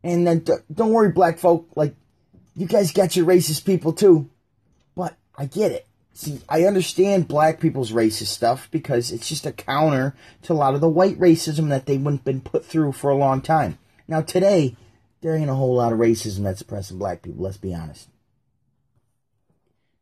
And 0.02 0.26
then, 0.26 0.44
don't 0.72 0.92
worry, 0.92 1.10
black 1.10 1.38
folk. 1.38 1.68
Like, 1.74 1.94
you 2.54 2.66
guys 2.66 2.92
got 2.92 3.16
your 3.16 3.26
racist 3.26 3.64
people 3.64 3.92
too. 3.92 4.28
But 4.94 5.16
I 5.36 5.46
get 5.46 5.72
it. 5.72 5.86
See, 6.14 6.40
I 6.48 6.64
understand 6.64 7.28
black 7.28 7.60
people's 7.60 7.92
racist 7.92 8.26
stuff 8.26 8.68
because 8.72 9.12
it's 9.12 9.28
just 9.28 9.46
a 9.46 9.52
counter 9.52 10.16
to 10.42 10.52
a 10.52 10.54
lot 10.54 10.74
of 10.74 10.80
the 10.80 10.88
white 10.88 11.18
racism 11.18 11.68
that 11.68 11.86
they've 11.86 12.02
been 12.02 12.40
put 12.40 12.64
through 12.64 12.92
for 12.92 13.10
a 13.10 13.16
long 13.16 13.40
time. 13.40 13.78
Now, 14.08 14.22
today, 14.22 14.76
there 15.20 15.36
ain't 15.36 15.50
a 15.50 15.54
whole 15.54 15.76
lot 15.76 15.92
of 15.92 16.00
racism 16.00 16.42
that's 16.42 16.60
oppressing 16.60 16.98
black 16.98 17.22
people, 17.22 17.44
let's 17.44 17.56
be 17.56 17.74
honest. 17.74 18.08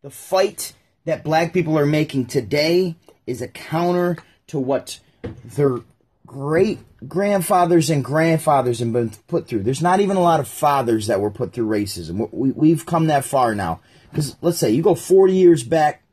The 0.07 0.13
fight 0.13 0.73
that 1.05 1.25
black 1.25 1.53
people 1.53 1.77
are 1.77 1.85
making 1.85 2.27
today 2.27 2.95
is 3.27 3.43
a 3.43 3.49
counter 3.49 4.17
to 4.47 4.57
what 4.61 5.01
their 5.45 5.81
great 6.25 6.79
grandfathers 7.09 7.91
and 7.91 8.05
grandfathers 8.05 8.79
have 8.79 8.93
been 8.93 9.11
put 9.27 9.49
through. 9.49 9.65
There's 9.65 9.83
not 9.83 9.99
even 9.99 10.17
a 10.17 10.21
lot 10.21 10.39
of 10.39 10.47
fathers 10.47 11.09
that 11.09 11.21
were 11.21 11.33
put 11.33 11.53
through 11.53 11.67
racism. 11.67 12.29
We, 12.33 12.71
have 12.71 12.87
come 12.87 13.09
that 13.09 13.25
far 13.25 13.57
now. 13.57 13.81
Because 14.09 14.37
let's 14.43 14.59
say 14.59 14.71
you 14.71 14.81
go 14.81 14.95
40 14.95 15.35
years 15.35 15.65
back, 15.65 16.05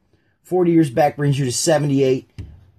40 0.42 0.72
years 0.72 0.90
back 0.90 1.16
brings 1.16 1.38
you 1.38 1.46
to 1.46 1.52
78, 1.52 2.28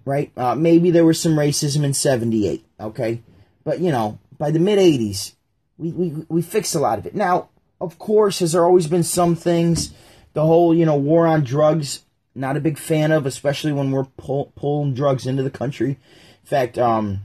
right? 0.05 0.33
Uh, 0.37 0.57
maybe 0.57 0.91
there 0.91 1.07
was 1.07 1.21
some 1.21 1.37
racism 1.37 1.85
in 1.85 1.95
78, 1.95 2.67
okay? 2.81 3.23
But, 3.63 3.79
you 3.79 3.93
know, 3.93 4.19
by 4.37 4.51
the 4.51 4.59
mid 4.59 4.81
80s, 4.81 5.35
we, 5.79 5.93
we, 5.93 6.27
we 6.29 6.43
fixed 6.43 6.75
a 6.75 6.81
lot 6.81 6.99
of 6.99 7.07
it. 7.07 7.15
Now, 7.15 7.51
of 7.81 8.01
course, 8.01 8.41
has 8.41 8.51
there 8.51 8.65
always 8.65 8.89
been 8.89 9.05
some 9.05 9.37
things, 9.37 9.95
the 10.35 10.43
whole, 10.43 10.75
you 10.75 10.85
know, 10.85 10.97
war 10.97 11.27
on 11.27 11.43
drugs, 11.43 12.05
not 12.35 12.57
a 12.57 12.61
big 12.61 12.79
fan 12.79 13.11
of, 13.11 13.25
especially 13.25 13.73
when 13.73 13.91
we're 13.91 14.05
pull, 14.05 14.53
pulling 14.57 14.95
drugs 14.95 15.27
into 15.27 15.43
the 15.43 15.51
country. 15.51 15.91
In 15.91 16.47
fact, 16.47 16.77
um, 16.77 17.21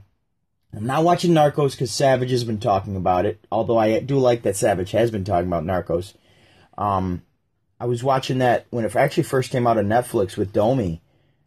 I'm 0.73 0.85
not 0.85 1.03
watching 1.03 1.31
Narcos 1.31 1.71
because 1.71 1.91
Savage 1.91 2.31
has 2.31 2.43
been 2.43 2.59
talking 2.59 2.95
about 2.95 3.25
it, 3.25 3.45
although 3.51 3.77
I 3.77 3.99
do 3.99 4.17
like 4.17 4.43
that 4.43 4.55
Savage 4.55 4.91
has 4.91 5.11
been 5.11 5.25
talking 5.25 5.47
about 5.47 5.65
Narcos. 5.65 6.13
Um, 6.77 7.23
I 7.79 7.85
was 7.85 8.03
watching 8.03 8.37
that 8.37 8.67
when 8.69 8.85
it 8.85 8.95
actually 8.95 9.23
first 9.23 9.51
came 9.51 9.65
out 9.65 9.77
on 9.77 9.87
Netflix 9.87 10.37
with 10.37 10.53
Domi 10.53 11.01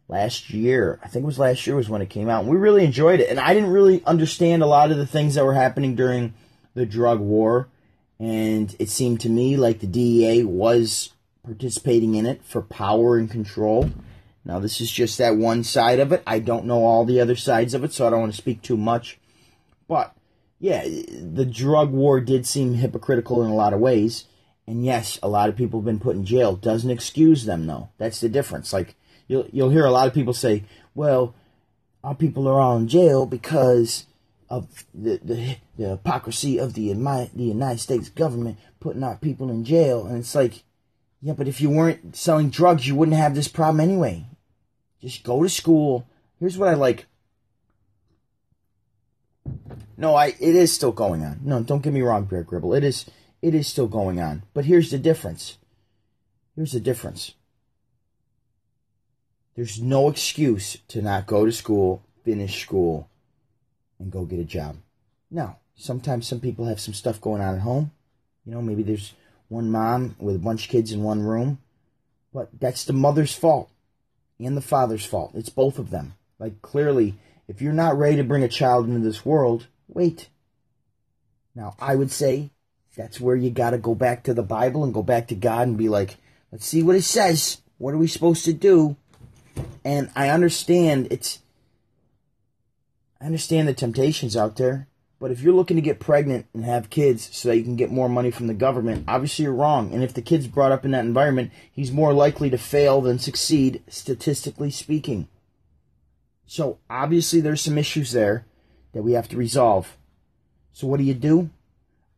last 0.07 0.49
year. 0.49 0.99
I 1.03 1.07
think 1.07 1.23
it 1.23 1.27
was 1.27 1.39
last 1.39 1.65
year 1.65 1.75
was 1.75 1.89
when 1.89 2.01
it 2.01 2.09
came 2.09 2.29
out. 2.29 2.41
And 2.41 2.51
we 2.51 2.57
really 2.57 2.83
enjoyed 2.83 3.19
it. 3.19 3.29
And 3.29 3.39
I 3.39 3.53
didn't 3.53 3.71
really 3.71 4.03
understand 4.05 4.61
a 4.61 4.67
lot 4.67 4.91
of 4.91 4.97
the 4.97 5.07
things 5.07 5.35
that 5.35 5.45
were 5.45 5.53
happening 5.53 5.95
during 5.95 6.33
the 6.73 6.85
drug 6.85 7.19
war. 7.19 7.69
And 8.19 8.75
it 8.79 8.89
seemed 8.89 9.21
to 9.21 9.29
me 9.29 9.57
like 9.57 9.79
the 9.79 9.87
DEA 9.87 10.43
was 10.43 11.13
participating 11.43 12.15
in 12.15 12.25
it 12.25 12.43
for 12.43 12.61
power 12.61 13.17
and 13.17 13.29
control. 13.29 13.91
Now, 14.45 14.59
this 14.59 14.81
is 14.81 14.91
just 14.91 15.17
that 15.17 15.37
one 15.37 15.63
side 15.63 15.99
of 15.99 16.11
it. 16.11 16.23
I 16.27 16.39
don't 16.39 16.65
know 16.65 16.83
all 16.83 17.05
the 17.05 17.21
other 17.21 17.35
sides 17.35 17.73
of 17.73 17.83
it, 17.83 17.93
so 17.93 18.05
I 18.05 18.09
don't 18.09 18.21
want 18.21 18.33
to 18.33 18.41
speak 18.41 18.61
too 18.61 18.77
much. 18.77 19.19
But, 19.87 20.15
yeah, 20.59 20.83
the 20.83 21.45
drug 21.45 21.91
war 21.91 22.19
did 22.19 22.45
seem 22.45 22.75
hypocritical 22.75 23.43
in 23.43 23.51
a 23.51 23.55
lot 23.55 23.73
of 23.73 23.79
ways. 23.79 24.25
And 24.65 24.85
yes, 24.85 25.19
a 25.21 25.27
lot 25.27 25.49
of 25.49 25.55
people 25.55 25.79
have 25.79 25.85
been 25.85 25.99
put 25.99 26.15
in 26.15 26.25
jail. 26.25 26.55
Doesn't 26.55 26.89
excuse 26.89 27.45
them, 27.45 27.67
though. 27.67 27.89
That's 27.97 28.21
the 28.21 28.29
difference. 28.29 28.73
Like, 28.73 28.95
you'll, 29.27 29.47
you'll 29.51 29.69
hear 29.69 29.85
a 29.85 29.91
lot 29.91 30.07
of 30.07 30.13
people 30.13 30.33
say, 30.33 30.63
well, 30.95 31.35
our 32.03 32.15
people 32.15 32.47
are 32.47 32.59
all 32.59 32.77
in 32.77 32.87
jail 32.87 33.25
because 33.25 34.05
of 34.49 34.85
the, 34.93 35.19
the, 35.23 35.57
the 35.77 35.89
hypocrisy 35.89 36.57
of 36.57 36.73
the, 36.73 36.93
the 36.93 37.29
United 37.35 37.79
States 37.79 38.09
government 38.09 38.57
putting 38.79 39.03
our 39.03 39.17
people 39.17 39.49
in 39.49 39.65
jail. 39.65 40.05
And 40.05 40.19
it's 40.19 40.35
like, 40.35 40.63
yeah, 41.23 41.31
but 41.31 41.47
if 41.47 41.61
you 41.61 41.69
weren't 41.69 42.17
selling 42.17 42.49
drugs, 42.49 42.85
you 42.85 42.95
wouldn't 42.95 43.15
have 43.15 43.33
this 43.33 43.47
problem 43.47 43.79
anyway. 43.79 44.25
Just 44.99 45.23
go 45.23 45.41
to 45.41 45.47
school. 45.47 46.05
Here's 46.37 46.57
what 46.57 46.67
I 46.67 46.73
like. 46.73 47.05
No, 49.95 50.15
I 50.15 50.27
it 50.27 50.55
is 50.55 50.73
still 50.73 50.91
going 50.91 51.23
on. 51.23 51.39
No, 51.41 51.63
don't 51.63 51.81
get 51.81 51.93
me 51.93 52.01
wrong, 52.01 52.25
Bear 52.25 52.43
Gribble. 52.43 52.73
It 52.73 52.83
is 52.83 53.05
it 53.41 53.55
is 53.55 53.67
still 53.67 53.87
going 53.87 54.19
on. 54.19 54.43
But 54.53 54.65
here's 54.65 54.91
the 54.91 54.97
difference. 54.97 55.57
Here's 56.57 56.73
the 56.73 56.81
difference. 56.81 57.35
There's 59.55 59.81
no 59.81 60.09
excuse 60.09 60.77
to 60.89 61.01
not 61.01 61.25
go 61.25 61.45
to 61.45 61.53
school, 61.53 62.03
finish 62.25 62.61
school, 62.61 63.07
and 63.97 64.11
go 64.11 64.25
get 64.25 64.39
a 64.39 64.45
job. 64.45 64.75
Now, 65.31 65.59
sometimes 65.75 66.27
some 66.27 66.41
people 66.41 66.65
have 66.65 66.81
some 66.81 66.93
stuff 66.93 67.21
going 67.21 67.41
on 67.41 67.55
at 67.55 67.61
home. 67.61 67.91
You 68.45 68.51
know, 68.51 68.61
maybe 68.61 68.83
there's 68.83 69.13
one 69.53 69.69
mom 69.69 70.15
with 70.19 70.35
a 70.35 70.39
bunch 70.39 70.65
of 70.65 70.71
kids 70.71 70.91
in 70.91 71.03
one 71.03 71.21
room. 71.21 71.59
But 72.33 72.49
that's 72.59 72.83
the 72.83 72.93
mother's 72.93 73.35
fault 73.35 73.69
and 74.39 74.57
the 74.57 74.61
father's 74.61 75.05
fault. 75.05 75.31
It's 75.35 75.49
both 75.49 75.77
of 75.77 75.91
them. 75.91 76.15
Like, 76.39 76.61
clearly, 76.61 77.15
if 77.47 77.61
you're 77.61 77.71
not 77.71 77.97
ready 77.97 78.17
to 78.17 78.23
bring 78.23 78.43
a 78.43 78.49
child 78.49 78.87
into 78.87 78.99
this 78.99 79.23
world, 79.23 79.67
wait. 79.87 80.29
Now, 81.55 81.75
I 81.79 81.95
would 81.95 82.11
say 82.11 82.49
that's 82.97 83.21
where 83.21 83.35
you 83.35 83.51
got 83.51 83.69
to 83.71 83.77
go 83.77 83.93
back 83.95 84.23
to 84.23 84.33
the 84.33 84.43
Bible 84.43 84.83
and 84.83 84.93
go 84.93 85.03
back 85.03 85.27
to 85.27 85.35
God 85.35 85.67
and 85.67 85.77
be 85.77 85.89
like, 85.89 86.17
let's 86.51 86.65
see 86.65 86.81
what 86.81 86.95
it 86.95 87.03
says. 87.03 87.61
What 87.77 87.93
are 87.93 87.97
we 87.97 88.07
supposed 88.07 88.45
to 88.45 88.53
do? 88.53 88.95
And 89.85 90.09
I 90.15 90.29
understand 90.29 91.07
it's, 91.11 91.39
I 93.21 93.25
understand 93.25 93.67
the 93.67 93.73
temptations 93.73 94.35
out 94.35 94.55
there, 94.55 94.87
but 95.23 95.31
if 95.31 95.39
you're 95.39 95.53
looking 95.53 95.77
to 95.77 95.81
get 95.81 96.01
pregnant 96.01 96.47
and 96.53 96.65
have 96.65 96.89
kids 96.89 97.29
so 97.31 97.47
that 97.47 97.55
you 97.55 97.63
can 97.63 97.77
get 97.77 97.89
more 97.89 98.09
money 98.09 98.29
from 98.29 98.47
the 98.47 98.53
government, 98.53 99.05
obviously 99.07 99.43
you're 99.43 99.53
wrong. 99.53 99.93
And 99.93 100.03
if 100.03 100.13
the 100.13 100.21
kid's 100.21 100.47
brought 100.47 100.73
up 100.73 100.83
in 100.83 100.91
that 100.91 101.05
environment, 101.05 101.53
he's 101.71 101.93
more 101.93 102.11
likely 102.11 102.49
to 102.49 102.57
fail 102.57 102.99
than 102.99 103.19
succeed, 103.19 103.81
statistically 103.87 104.69
speaking. 104.69 105.29
So 106.45 106.79
obviously 106.89 107.39
there's 107.39 107.61
some 107.61 107.77
issues 107.77 108.11
there 108.11 108.45
that 108.91 109.03
we 109.03 109.13
have 109.13 109.29
to 109.29 109.37
resolve. 109.37 109.95
So 110.73 110.87
what 110.87 110.97
do 110.97 111.05
you 111.05 111.13
do? 111.13 111.49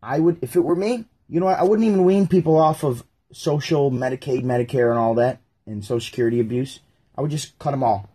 I 0.02 0.20
would, 0.20 0.40
if 0.42 0.56
it 0.56 0.62
were 0.62 0.76
me, 0.76 1.06
you 1.30 1.40
know, 1.40 1.46
I 1.46 1.62
wouldn't 1.62 1.88
even 1.88 2.06
wean 2.06 2.26
people 2.26 2.58
off 2.58 2.84
of 2.84 3.04
social, 3.32 3.92
Medicaid, 3.92 4.44
Medicare, 4.44 4.90
and 4.90 4.98
all 4.98 5.14
that, 5.14 5.42
and 5.68 5.86
Social 5.86 6.00
Security 6.00 6.40
abuse. 6.40 6.80
I 7.16 7.22
would 7.22 7.30
just 7.30 7.60
cut 7.60 7.70
them 7.70 7.84
all. 7.84 8.10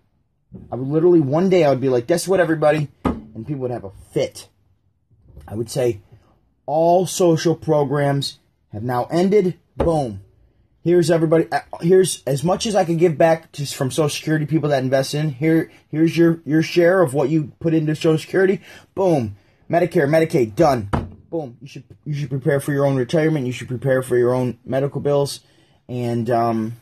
I 0.73 0.75
would 0.75 0.89
literally 0.89 1.21
one 1.21 1.49
day 1.49 1.63
I 1.63 1.71
would 1.71 1.81
be 1.81 1.89
like, 1.89 2.09
"Guess 2.09 2.27
what, 2.27 2.41
everybody," 2.41 2.89
and 3.05 3.47
people 3.47 3.63
would 3.63 3.71
have 3.71 3.85
a 3.85 3.93
fit. 4.11 4.49
I 5.51 5.55
would 5.57 5.69
say 5.69 6.01
all 6.65 7.07
social 7.07 7.57
programs 7.57 8.39
have 8.73 8.85
now 8.85 9.07
ended. 9.11 9.59
Boom. 9.77 10.23
Here's 10.83 11.11
everybody. 11.11 11.47
Uh, 11.51 11.61
here's 11.81 12.23
as 12.27 12.45
much 12.45 12.67
as 12.67 12.75
I 12.77 12.85
can 12.85 12.97
give 12.97 13.19
back 13.19 13.51
to, 13.53 13.67
from 13.67 13.91
Social 13.91 14.09
Security 14.09 14.47
people 14.47 14.71
that 14.71 14.83
invest 14.83 15.13
in. 15.13 15.31
Here, 15.31 15.71
here's 15.89 16.17
your 16.17 16.41
your 16.47 16.63
share 16.63 17.03
of 17.03 17.13
what 17.13 17.29
you 17.29 17.53
put 17.59 17.75
into 17.75 17.95
Social 17.95 18.17
Security. 18.17 18.61
Boom. 18.95 19.37
Medicare, 19.69 20.09
Medicaid, 20.09 20.55
done. 20.55 20.89
Boom. 21.29 21.59
You 21.61 21.67
should 21.67 21.85
you 22.05 22.15
should 22.15 22.31
prepare 22.31 22.61
for 22.61 22.73
your 22.73 22.87
own 22.87 22.97
retirement. 22.97 23.47
You 23.47 23.53
should 23.53 23.69
prepare 23.69 24.03
for 24.03 24.17
your 24.17 24.33
own 24.33 24.59
medical 24.65 25.01
bills, 25.01 25.41
and 25.89 26.31
um, 26.31 26.77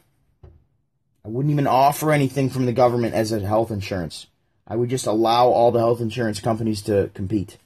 I 1.24 1.28
wouldn't 1.28 1.52
even 1.52 1.66
offer 1.66 2.12
anything 2.12 2.50
from 2.50 2.66
the 2.66 2.72
government 2.72 3.14
as 3.14 3.32
a 3.32 3.40
health 3.40 3.70
insurance. 3.70 4.26
I 4.66 4.76
would 4.76 4.90
just 4.90 5.06
allow 5.06 5.48
all 5.48 5.72
the 5.72 5.80
health 5.80 6.00
insurance 6.00 6.38
companies 6.38 6.82
to 6.82 7.10
compete. 7.14 7.56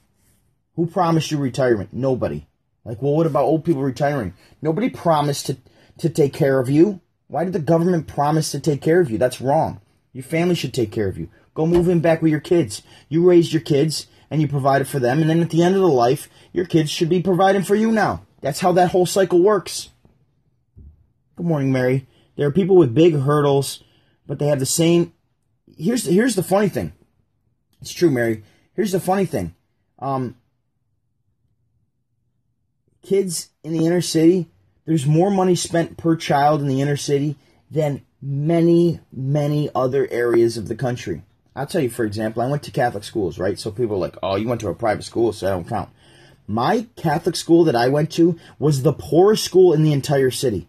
Who 0.75 0.87
promised 0.87 1.31
you 1.31 1.37
retirement? 1.37 1.93
Nobody. 1.93 2.47
Like, 2.83 3.01
well, 3.01 3.13
what 3.13 3.27
about 3.27 3.45
old 3.45 3.63
people 3.63 3.81
retiring? 3.81 4.33
Nobody 4.61 4.89
promised 4.89 5.45
to, 5.47 5.57
to 5.99 6.09
take 6.09 6.33
care 6.33 6.59
of 6.59 6.69
you. 6.69 7.01
Why 7.27 7.43
did 7.43 7.53
the 7.53 7.59
government 7.59 8.07
promise 8.07 8.51
to 8.51 8.59
take 8.59 8.81
care 8.81 8.99
of 8.99 9.09
you? 9.09 9.17
That's 9.17 9.41
wrong. 9.41 9.81
Your 10.11 10.23
family 10.23 10.55
should 10.55 10.73
take 10.73 10.91
care 10.91 11.07
of 11.07 11.17
you. 11.17 11.29
Go 11.53 11.65
move 11.65 11.87
in 11.87 11.99
back 11.99 12.21
with 12.21 12.31
your 12.31 12.39
kids. 12.39 12.81
You 13.09 13.27
raised 13.27 13.53
your 13.53 13.61
kids 13.61 14.07
and 14.29 14.41
you 14.41 14.47
provided 14.47 14.87
for 14.87 14.97
them, 14.97 15.21
and 15.21 15.29
then 15.29 15.41
at 15.41 15.51
the 15.51 15.61
end 15.61 15.75
of 15.75 15.81
the 15.81 15.87
life, 15.87 16.27
your 16.51 16.65
kids 16.65 16.89
should 16.89 17.09
be 17.09 17.21
providing 17.21 17.61
for 17.61 17.75
you 17.75 17.91
now. 17.91 18.25
That's 18.41 18.59
how 18.59 18.71
that 18.71 18.89
whole 18.89 19.05
cycle 19.05 19.39
works. 19.39 19.89
Good 21.35 21.45
morning, 21.45 21.71
Mary. 21.71 22.07
There 22.35 22.47
are 22.47 22.51
people 22.51 22.75
with 22.75 22.95
big 22.95 23.13
hurdles, 23.13 23.83
but 24.25 24.39
they 24.39 24.47
have 24.47 24.59
the 24.59 24.65
same. 24.65 25.13
Here's 25.77 26.05
here's 26.05 26.33
the 26.33 26.41
funny 26.41 26.67
thing. 26.67 26.93
It's 27.79 27.93
true, 27.93 28.09
Mary. 28.09 28.43
Here's 28.73 28.91
the 28.91 28.99
funny 28.99 29.25
thing. 29.25 29.53
Um, 29.99 30.35
kids 33.03 33.49
in 33.63 33.73
the 33.73 33.85
inner 33.85 34.01
city, 34.01 34.47
there's 34.85 35.05
more 35.05 35.29
money 35.29 35.55
spent 35.55 35.97
per 35.97 36.15
child 36.15 36.61
in 36.61 36.67
the 36.67 36.81
inner 36.81 36.97
city 36.97 37.35
than 37.69 38.01
many, 38.21 38.99
many 39.11 39.69
other 39.75 40.07
areas 40.09 40.57
of 40.57 40.67
the 40.67 40.75
country. 40.75 41.23
I'll 41.55 41.67
tell 41.67 41.81
you, 41.81 41.89
for 41.89 42.05
example, 42.05 42.41
I 42.41 42.49
went 42.49 42.63
to 42.63 42.71
Catholic 42.71 43.03
schools, 43.03 43.37
right? 43.37 43.59
So 43.59 43.69
people 43.69 43.97
are 43.97 43.99
like, 43.99 44.17
oh, 44.23 44.35
you 44.35 44.47
went 44.47 44.61
to 44.61 44.69
a 44.69 44.75
private 44.75 45.03
school, 45.03 45.33
so 45.33 45.47
I 45.47 45.51
don't 45.51 45.67
count. 45.67 45.89
My 46.47 46.87
Catholic 46.95 47.35
school 47.35 47.63
that 47.65 47.75
I 47.75 47.89
went 47.89 48.11
to 48.13 48.37
was 48.59 48.81
the 48.81 48.93
poorest 48.93 49.45
school 49.45 49.73
in 49.73 49.83
the 49.83 49.93
entire 49.93 50.31
city. 50.31 50.67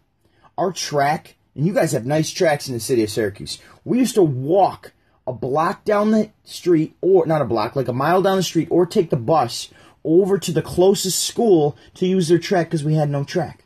Our 0.58 0.72
track, 0.72 1.36
and 1.54 1.66
you 1.66 1.72
guys 1.72 1.92
have 1.92 2.06
nice 2.06 2.30
tracks 2.30 2.68
in 2.68 2.74
the 2.74 2.80
city 2.80 3.02
of 3.02 3.10
Syracuse. 3.10 3.58
We 3.84 3.98
used 3.98 4.14
to 4.14 4.22
walk 4.22 4.92
a 5.26 5.32
block 5.32 5.84
down 5.84 6.10
the 6.10 6.30
street, 6.44 6.94
or 7.00 7.26
not 7.26 7.42
a 7.42 7.46
block, 7.46 7.76
like 7.76 7.88
a 7.88 7.92
mile 7.92 8.20
down 8.20 8.36
the 8.36 8.42
street, 8.42 8.68
or 8.70 8.84
take 8.84 9.10
the 9.10 9.16
bus 9.16 9.70
over 10.04 10.38
to 10.38 10.52
the 10.52 10.62
closest 10.62 11.24
school 11.24 11.76
to 11.94 12.06
use 12.06 12.28
their 12.28 12.38
track 12.38 12.68
because 12.68 12.84
we 12.84 12.94
had 12.94 13.10
no 13.10 13.24
track. 13.24 13.64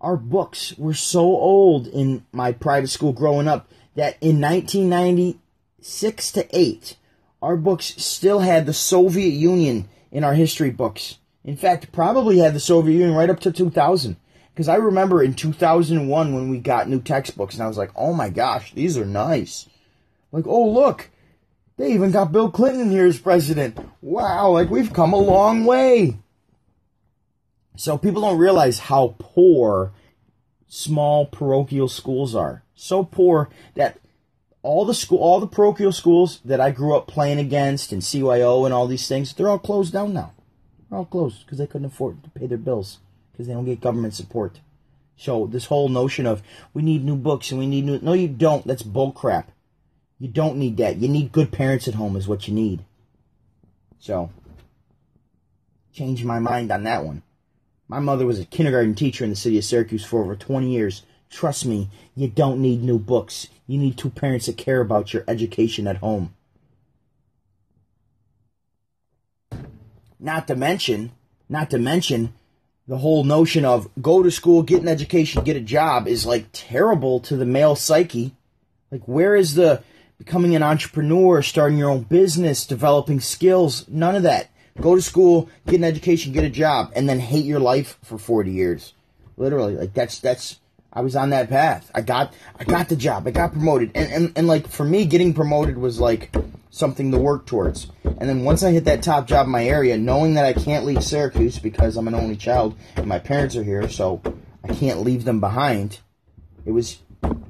Our 0.00 0.16
books 0.16 0.78
were 0.78 0.94
so 0.94 1.20
old 1.20 1.88
in 1.88 2.24
my 2.30 2.52
private 2.52 2.88
school 2.88 3.12
growing 3.12 3.48
up 3.48 3.68
that 3.96 4.16
in 4.20 4.40
1996 4.40 6.32
to 6.32 6.56
8, 6.56 6.96
our 7.42 7.56
books 7.56 7.94
still 7.96 8.40
had 8.40 8.66
the 8.66 8.72
Soviet 8.72 9.30
Union 9.30 9.88
in 10.12 10.22
our 10.22 10.34
history 10.34 10.70
books. 10.70 11.18
In 11.44 11.56
fact, 11.56 11.92
probably 11.92 12.38
had 12.38 12.54
the 12.54 12.60
Soviet 12.60 12.94
Union 12.94 13.14
right 13.14 13.30
up 13.30 13.40
to 13.40 13.50
2000. 13.50 14.16
Because 14.52 14.68
I 14.68 14.76
remember 14.76 15.22
in 15.22 15.34
2001 15.34 16.34
when 16.34 16.48
we 16.48 16.58
got 16.58 16.88
new 16.88 17.00
textbooks, 17.00 17.54
and 17.54 17.62
I 17.62 17.68
was 17.68 17.78
like, 17.78 17.92
oh 17.94 18.12
my 18.12 18.28
gosh, 18.28 18.72
these 18.72 18.98
are 18.98 19.04
nice. 19.04 19.68
Like, 20.32 20.46
oh, 20.46 20.68
look, 20.68 21.10
they 21.78 21.92
even 21.92 22.10
got 22.10 22.32
Bill 22.32 22.50
Clinton 22.50 22.90
here 22.90 23.06
as 23.06 23.18
president. 23.18 23.78
Wow, 24.02 24.50
like 24.50 24.68
we've 24.68 24.92
come 24.92 25.12
a 25.12 25.18
long 25.18 25.64
way. 25.64 26.18
So 27.76 27.96
people 27.96 28.22
don't 28.22 28.38
realize 28.38 28.80
how 28.80 29.14
poor 29.18 29.92
small 30.66 31.26
parochial 31.26 31.88
schools 31.88 32.34
are. 32.34 32.64
So 32.74 33.04
poor 33.04 33.48
that 33.76 33.98
all 34.62 34.84
the 34.84 34.92
school, 34.92 35.18
all 35.18 35.38
the 35.38 35.46
parochial 35.46 35.92
schools 35.92 36.40
that 36.44 36.60
I 36.60 36.72
grew 36.72 36.96
up 36.96 37.06
playing 37.06 37.38
against 37.38 37.92
and 37.92 38.02
CYO 38.02 38.64
and 38.64 38.74
all 38.74 38.88
these 38.88 39.06
things, 39.06 39.32
they're 39.32 39.48
all 39.48 39.60
closed 39.60 39.92
down 39.92 40.12
now. 40.12 40.32
They're 40.90 40.98
all 40.98 41.04
closed 41.04 41.46
because 41.46 41.58
they 41.58 41.68
couldn't 41.68 41.86
afford 41.86 42.24
to 42.24 42.30
pay 42.30 42.46
their 42.46 42.58
bills 42.58 42.98
because 43.30 43.46
they 43.46 43.52
don't 43.52 43.64
get 43.64 43.80
government 43.80 44.14
support. 44.14 44.58
So 45.16 45.46
this 45.46 45.66
whole 45.66 45.88
notion 45.88 46.26
of 46.26 46.42
we 46.74 46.82
need 46.82 47.04
new 47.04 47.16
books 47.16 47.50
and 47.52 47.60
we 47.60 47.68
need 47.68 47.84
new, 47.84 48.00
no, 48.00 48.14
you 48.14 48.26
don't. 48.26 48.66
That's 48.66 48.82
bullcrap. 48.82 49.44
You 50.18 50.28
don't 50.28 50.56
need 50.56 50.76
that. 50.78 50.96
You 50.96 51.08
need 51.08 51.32
good 51.32 51.52
parents 51.52 51.86
at 51.86 51.94
home 51.94 52.16
is 52.16 52.26
what 52.26 52.48
you 52.48 52.54
need. 52.54 52.84
So, 54.00 54.30
change 55.92 56.24
my 56.24 56.38
mind 56.38 56.70
on 56.72 56.84
that 56.84 57.04
one. 57.04 57.22
My 57.88 58.00
mother 58.00 58.26
was 58.26 58.38
a 58.38 58.44
kindergarten 58.44 58.94
teacher 58.94 59.24
in 59.24 59.30
the 59.30 59.36
city 59.36 59.58
of 59.58 59.64
Syracuse 59.64 60.04
for 60.04 60.22
over 60.22 60.36
20 60.36 60.70
years. 60.70 61.02
Trust 61.30 61.64
me, 61.64 61.88
you 62.14 62.28
don't 62.28 62.60
need 62.60 62.82
new 62.82 62.98
books. 62.98 63.48
You 63.66 63.78
need 63.78 63.96
two 63.96 64.10
parents 64.10 64.46
that 64.46 64.56
care 64.56 64.80
about 64.80 65.12
your 65.12 65.24
education 65.28 65.86
at 65.86 65.98
home. 65.98 66.34
Not 70.20 70.48
to 70.48 70.56
mention, 70.56 71.12
not 71.48 71.70
to 71.70 71.78
mention, 71.78 72.34
the 72.88 72.98
whole 72.98 73.22
notion 73.22 73.64
of 73.64 73.88
go 74.00 74.22
to 74.22 74.30
school, 74.30 74.62
get 74.62 74.82
an 74.82 74.88
education, 74.88 75.44
get 75.44 75.56
a 75.56 75.60
job 75.60 76.08
is 76.08 76.26
like 76.26 76.46
terrible 76.52 77.20
to 77.20 77.36
the 77.36 77.44
male 77.44 77.76
psyche. 77.76 78.34
Like, 78.90 79.02
where 79.04 79.36
is 79.36 79.54
the 79.54 79.82
becoming 80.18 80.54
an 80.54 80.62
entrepreneur, 80.62 81.42
starting 81.42 81.78
your 81.78 81.90
own 81.90 82.02
business, 82.02 82.66
developing 82.66 83.20
skills? 83.20 83.86
None 83.88 84.16
of 84.16 84.22
that. 84.24 84.50
Go 84.80 84.94
to 84.94 85.02
school, 85.02 85.48
get 85.66 85.76
an 85.76 85.84
education, 85.84 86.32
get 86.32 86.44
a 86.44 86.50
job, 86.50 86.92
and 86.94 87.08
then 87.08 87.18
hate 87.18 87.44
your 87.44 87.58
life 87.58 87.98
for 88.02 88.18
40 88.18 88.50
years. 88.50 88.94
Literally, 89.36 89.76
like 89.76 89.94
that's 89.94 90.18
that's 90.18 90.58
I 90.92 91.00
was 91.00 91.16
on 91.16 91.30
that 91.30 91.48
path. 91.48 91.90
I 91.94 92.00
got 92.00 92.34
I 92.58 92.64
got 92.64 92.88
the 92.88 92.96
job. 92.96 93.26
I 93.26 93.30
got 93.30 93.52
promoted. 93.52 93.92
And 93.94 94.12
and, 94.12 94.32
and 94.36 94.46
like 94.46 94.68
for 94.68 94.84
me 94.84 95.04
getting 95.06 95.34
promoted 95.34 95.78
was 95.78 96.00
like 96.00 96.34
something 96.70 97.10
to 97.12 97.18
work 97.18 97.46
towards. 97.46 97.88
And 98.04 98.28
then 98.28 98.44
once 98.44 98.62
I 98.62 98.72
hit 98.72 98.84
that 98.86 99.02
top 99.02 99.26
job 99.26 99.46
in 99.46 99.52
my 99.52 99.64
area, 99.64 99.96
knowing 99.96 100.34
that 100.34 100.44
I 100.44 100.52
can't 100.52 100.84
leave 100.84 101.04
Syracuse 101.04 101.58
because 101.58 101.96
I'm 101.96 102.08
an 102.08 102.14
only 102.14 102.36
child 102.36 102.76
and 102.96 103.06
my 103.06 103.18
parents 103.18 103.56
are 103.56 103.64
here, 103.64 103.88
so 103.88 104.20
I 104.64 104.74
can't 104.74 105.02
leave 105.02 105.24
them 105.24 105.40
behind. 105.40 106.00
It 106.64 106.72
was 106.72 106.98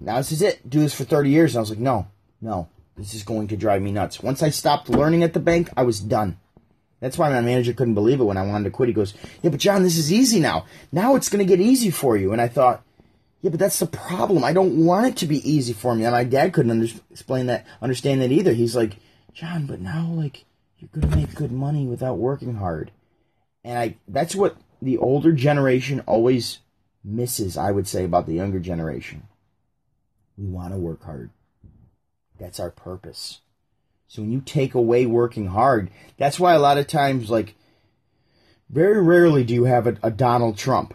now 0.00 0.16
this 0.16 0.32
is 0.32 0.42
it. 0.42 0.68
Do 0.68 0.80
this 0.80 0.94
for 0.94 1.04
30 1.04 1.30
years. 1.30 1.54
And 1.54 1.58
I 1.58 1.60
was 1.60 1.70
like, 1.70 1.78
no, 1.78 2.06
no, 2.40 2.68
this 2.96 3.14
is 3.14 3.22
going 3.22 3.48
to 3.48 3.56
drive 3.56 3.82
me 3.82 3.92
nuts. 3.92 4.22
Once 4.22 4.42
I 4.42 4.50
stopped 4.50 4.88
learning 4.88 5.22
at 5.22 5.32
the 5.32 5.40
bank, 5.40 5.70
I 5.76 5.82
was 5.82 6.00
done. 6.00 6.38
That's 7.00 7.16
why 7.16 7.30
my 7.30 7.40
manager 7.40 7.72
couldn't 7.72 7.94
believe 7.94 8.20
it 8.20 8.24
when 8.24 8.36
I 8.36 8.46
wanted 8.46 8.64
to 8.64 8.70
quit. 8.70 8.88
He 8.88 8.92
goes, 8.92 9.14
Yeah, 9.42 9.50
but 9.50 9.60
John, 9.60 9.82
this 9.82 9.96
is 9.96 10.12
easy 10.12 10.40
now. 10.40 10.66
Now 10.90 11.14
it's 11.14 11.28
going 11.28 11.44
to 11.46 11.56
get 11.56 11.60
easy 11.60 11.90
for 11.90 12.16
you. 12.16 12.32
And 12.32 12.40
I 12.40 12.48
thought, 12.48 12.82
Yeah, 13.40 13.50
but 13.50 13.60
that's 13.60 13.78
the 13.78 13.86
problem. 13.86 14.42
I 14.42 14.52
don't 14.52 14.84
want 14.84 15.06
it 15.06 15.16
to 15.18 15.26
be 15.26 15.48
easy 15.48 15.72
for 15.72 15.94
me. 15.94 16.04
And 16.04 16.12
my 16.12 16.24
dad 16.24 16.52
couldn't 16.52 16.72
under- 16.72 16.92
explain 17.10 17.46
that, 17.46 17.66
understand 17.80 18.20
that 18.22 18.32
either. 18.32 18.52
He's 18.52 18.74
like, 18.74 18.96
John, 19.32 19.66
but 19.66 19.80
now, 19.80 20.08
like, 20.08 20.44
you're 20.78 20.90
going 20.92 21.08
to 21.08 21.16
make 21.16 21.34
good 21.34 21.52
money 21.52 21.86
without 21.86 22.18
working 22.18 22.56
hard. 22.56 22.90
And 23.62 23.78
I, 23.78 23.96
that's 24.08 24.34
what 24.34 24.56
the 24.82 24.98
older 24.98 25.32
generation 25.32 26.02
always 26.06 26.58
misses, 27.04 27.56
I 27.56 27.70
would 27.70 27.86
say, 27.86 28.04
about 28.04 28.26
the 28.26 28.34
younger 28.34 28.58
generation. 28.58 29.24
We 30.36 30.46
want 30.46 30.72
to 30.72 30.78
work 30.78 31.04
hard. 31.04 31.30
That's 32.38 32.60
our 32.60 32.70
purpose. 32.70 33.40
So 34.06 34.22
when 34.22 34.32
you 34.32 34.40
take 34.40 34.74
away 34.74 35.04
working 35.06 35.48
hard, 35.48 35.90
that's 36.16 36.40
why 36.40 36.54
a 36.54 36.58
lot 36.58 36.78
of 36.78 36.86
times, 36.86 37.30
like, 37.30 37.54
very 38.70 39.02
rarely 39.02 39.44
do 39.44 39.54
you 39.54 39.64
have 39.64 39.86
a, 39.86 39.96
a, 40.02 40.10
Donald 40.10 40.56
Trump. 40.56 40.94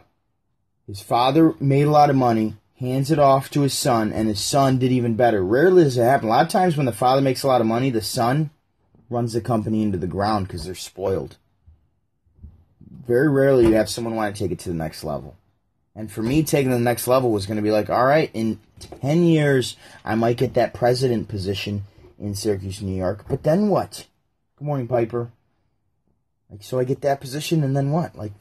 His 0.88 1.02
father 1.02 1.54
made 1.60 1.88
a 1.88 1.92
lot 1.92 2.10
of 2.10 2.16
money, 2.16 2.56
hands 2.80 3.12
it 3.12 3.20
off 3.20 3.50
to 3.52 3.62
his 3.62 3.74
son, 3.74 4.12
and 4.12 4.28
his 4.28 4.42
son 4.42 4.80
did 4.80 4.92
even 4.92 5.16
better. 5.16 5.44
Rarely 5.44 5.84
does 5.84 5.98
it 5.98 6.04
happen. 6.04 6.28
A 6.28 6.32
lot 6.32 6.46
of 6.46 6.52
times 6.52 6.76
when 6.76 6.86
the 6.86 6.92
father 6.92 7.22
makes 7.22 7.44
a 7.44 7.48
lot 7.48 7.62
of 7.62 7.68
money, 7.68 7.90
the 7.90 8.02
son 8.02 8.50
runs 9.10 9.34
the 9.34 9.42
company 9.42 9.84
into 9.84 9.98
the 9.98 10.08
ground 10.08 10.48
because 10.48 10.66
they're 10.66 10.76
spoiled. 10.76 11.38
Very 13.06 13.30
rarely 13.30 13.68
you 13.68 13.74
have 13.74 13.90
someone 13.90 14.16
want 14.16 14.36
to 14.36 14.44
take 14.44 14.52
it 14.52 14.60
to 14.60 14.70
the 14.70 14.76
next 14.76 15.04
level. 15.04 15.36
And 15.96 16.12
for 16.12 16.24
me, 16.24 16.44
taking 16.44 16.72
the 16.72 16.80
next 16.80 17.08
level 17.08 17.32
was 17.32 17.46
going 17.46 17.58
to 17.58 17.64
be 17.64 17.72
like, 17.72 17.90
all 17.90 18.06
right, 18.06 18.32
in 18.34 18.60
10 19.02 19.24
years, 19.24 19.76
I 20.04 20.16
might 20.16 20.38
get 20.38 20.56
that 20.56 20.74
president 20.74 21.28
position 21.28 21.84
in 22.20 22.34
Syracuse, 22.34 22.82
New 22.82 22.96
York. 22.96 23.26
But 23.30 23.44
then 23.44 23.70
what? 23.70 24.08
Good 24.58 24.66
morning, 24.66 24.88
Piper. 24.88 25.32
Like, 26.50 26.64
so 26.64 26.80
I 26.80 26.84
get 26.84 27.02
that 27.02 27.22
position, 27.22 27.64
and 27.64 27.78
then 27.78 27.92
what? 27.92 28.16
Like, 28.16 28.34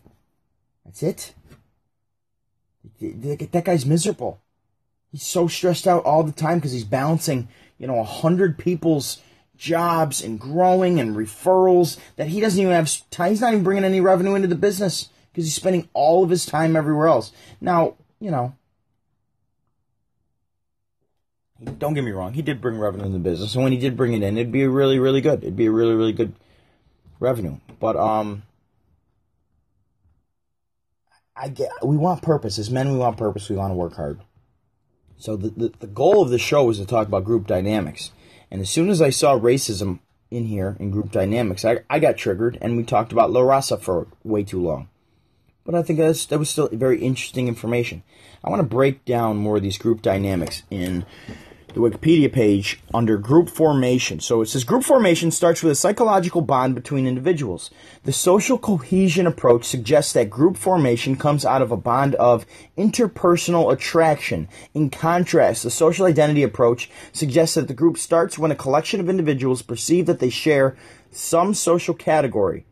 that's 0.85 1.03
it. 1.03 1.35
That 3.01 3.65
guy's 3.65 3.85
miserable. 3.85 4.41
He's 5.11 5.23
so 5.23 5.47
stressed 5.47 5.87
out 5.87 6.05
all 6.05 6.23
the 6.23 6.33
time 6.33 6.59
because 6.59 6.73
he's 6.73 6.85
balancing, 6.85 7.49
you 7.79 7.87
know, 7.87 7.99
a 7.99 8.05
hundred 8.05 8.57
people's 8.57 9.19
jobs 9.59 10.23
and 10.23 10.41
growing 10.41 10.99
and 10.99 11.15
referrals 11.15 11.99
that 12.17 12.29
he 12.29 12.41
doesn't 12.41 12.61
even 12.61 12.73
have. 12.73 12.91
He's 13.29 13.41
not 13.43 13.53
even 13.53 13.63
bringing 13.63 13.85
any 13.85 14.01
revenue 14.01 14.35
into 14.35 14.49
the 14.49 14.55
business 14.55 15.11
because 15.33 15.45
he's 15.45 15.55
spending 15.55 15.89
all 15.95 16.23
of 16.23 16.31
his 16.31 16.45
time 16.45 16.77
everywhere 16.77 17.09
else. 17.09 17.33
Now, 17.61 17.95
you 18.21 18.31
know, 18.31 18.55
don't 21.79 21.95
get 21.95 22.05
me 22.05 22.11
wrong, 22.11 22.35
he 22.35 22.43
did 22.43 22.61
bring 22.61 22.79
revenue 22.79 23.07
in 23.07 23.13
the 23.13 23.19
business, 23.19 23.55
and 23.55 23.63
when 23.63 23.73
he 23.73 23.79
did 23.79 23.97
bring 23.97 24.13
it 24.13 24.23
in, 24.23 24.37
it'd 24.37 24.53
be 24.53 24.67
really, 24.67 24.99
really 24.99 25.21
good. 25.21 25.43
It'd 25.43 25.57
be 25.57 25.67
a 25.67 25.71
really, 25.71 25.95
really 25.95 26.13
good 26.13 26.35
revenue. 27.21 27.57
But 27.81 27.97
um, 27.97 28.43
I 31.35 31.49
get 31.49 31.71
we 31.83 31.97
want 31.97 32.23
purpose 32.23 32.59
as 32.59 32.71
men. 32.71 32.93
We 32.93 32.99
want 32.99 33.17
purpose. 33.17 33.49
We 33.49 33.57
want 33.57 33.71
to 33.71 33.77
work 33.77 33.95
hard. 33.95 34.21
So 35.17 35.37
the, 35.37 35.51
the 35.51 35.73
the 35.81 35.87
goal 35.87 36.23
of 36.23 36.31
the 36.31 36.39
show 36.39 36.69
is 36.71 36.79
to 36.79 36.87
talk 36.87 37.07
about 37.07 37.25
group 37.25 37.47
dynamics. 37.47 38.13
And 38.51 38.61
as 38.61 38.69
soon 38.69 38.91
as 38.91 39.01
I 39.01 39.11
saw 39.11 39.39
racism 39.39 40.01
in 40.31 40.45
here 40.45 40.77
in 40.79 40.91
group 40.91 41.11
dynamics, 41.11 41.65
I 41.65 41.81
I 41.89 41.99
got 42.01 42.17
triggered, 42.17 42.59
and 42.61 42.77
we 42.77 42.83
talked 42.83 43.13
about 43.13 43.31
La 43.31 43.41
Raza 43.41 43.81
for 43.81 44.09
way 44.25 44.43
too 44.43 44.61
long. 44.61 44.89
But 45.65 45.75
I 45.75 45.83
think 45.83 45.99
that 45.99 46.39
was 46.39 46.51
still 46.51 46.69
very 46.73 47.01
interesting 47.01 47.49
information. 47.49 48.03
I 48.43 48.51
want 48.51 48.61
to 48.61 48.67
break 48.69 49.05
down 49.05 49.37
more 49.37 49.57
of 49.57 49.63
these 49.63 49.79
group 49.79 50.03
dynamics 50.03 50.65
in 50.71 51.07
the 51.69 51.81
Wikipedia 51.81 52.31
page 52.31 52.81
under 52.93 53.17
group 53.17 53.49
formation. 53.49 54.21
So 54.21 54.43
it 54.43 54.47
says 54.47 54.65
group 54.65 54.85
formation 54.85 55.31
starts 55.31 55.63
with 55.63 55.73
a 55.73 55.77
psychological 55.77 56.43
bond 56.43 56.75
between 56.75 57.07
individuals. 57.07 57.71
The 58.05 58.13
social 58.13 58.59
cohesion 58.59 59.27
approach 59.27 59.65
suggests 59.65 60.13
that 60.13 60.29
group 60.29 60.57
formation 60.57 61.17
comes 61.17 61.47
out 61.47 61.63
of 61.63 61.71
a 61.71 61.77
bond 61.77 62.15
of 62.17 62.45
interpersonal 62.77 63.73
attraction. 63.73 64.49
In 64.75 64.91
contrast, 64.91 65.63
the 65.63 65.71
social 65.71 66.05
identity 66.07 66.43
approach 66.43 66.91
suggests 67.13 67.55
that 67.55 67.69
the 67.69 67.75
group 67.75 67.97
starts 67.97 68.39
when 68.39 68.51
a 68.51 68.57
collection 68.57 69.01
of 69.01 69.09
individuals 69.09 69.63
perceive 69.63 70.07
that 70.07 70.19
they 70.19 70.31
share 70.31 70.77
some 71.11 71.55
social 71.55 71.95
category. 71.95 72.67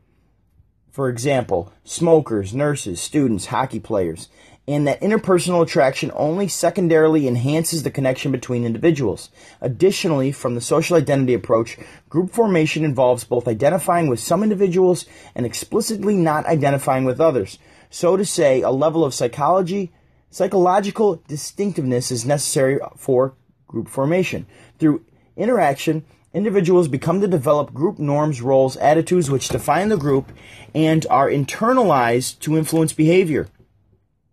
For 0.90 1.09
example, 1.09 1.72
smokers, 1.85 2.53
nurses, 2.53 3.00
students, 3.00 3.46
hockey 3.46 3.81
players 3.81 4.29
and 4.70 4.87
that 4.87 5.00
interpersonal 5.00 5.62
attraction 5.62 6.12
only 6.14 6.46
secondarily 6.46 7.26
enhances 7.26 7.83
the 7.83 7.90
connection 7.90 8.31
between 8.31 8.64
individuals. 8.64 9.31
Additionally, 9.61 10.31
from 10.31 10.55
the 10.55 10.61
social 10.61 10.96
identity 10.96 11.35
approach, 11.35 11.76
group 12.09 12.31
formation 12.31 12.85
involves 12.85 13.24
both 13.24 13.48
identifying 13.48 14.07
with 14.07 14.20
some 14.20 14.44
individuals 14.44 15.07
and 15.35 15.44
explicitly 15.44 16.14
not 16.14 16.46
identifying 16.46 17.05
with 17.05 17.20
others. 17.20 17.59
So 17.90 18.16
to 18.16 18.24
say, 18.24 18.61
a 18.61 18.70
level 18.70 19.05
of 19.05 19.12
psychology, 19.12 19.92
psychological 20.31 21.20
distinctiveness 21.26 22.12
is 22.12 22.24
necessary 22.24 22.79
for 22.96 23.34
group 23.66 23.88
formation. 23.88 24.47
Through 24.78 25.05
interaction, 25.36 26.05
individuals 26.33 26.89
become 26.89 27.20
to 27.20 27.28
develop 27.28 27.74
group 27.74 27.99
norms, 27.99 28.41
roles, 28.41 28.76
attitudes 28.76 29.31
which 29.31 29.49
define 29.49 29.89
the 29.89 29.97
group 29.97 30.33
and 30.74 31.07
are 31.11 31.28
internalized 31.28 32.39
to 32.41 32.57
influence 32.57 32.93
behavior. 32.93 33.49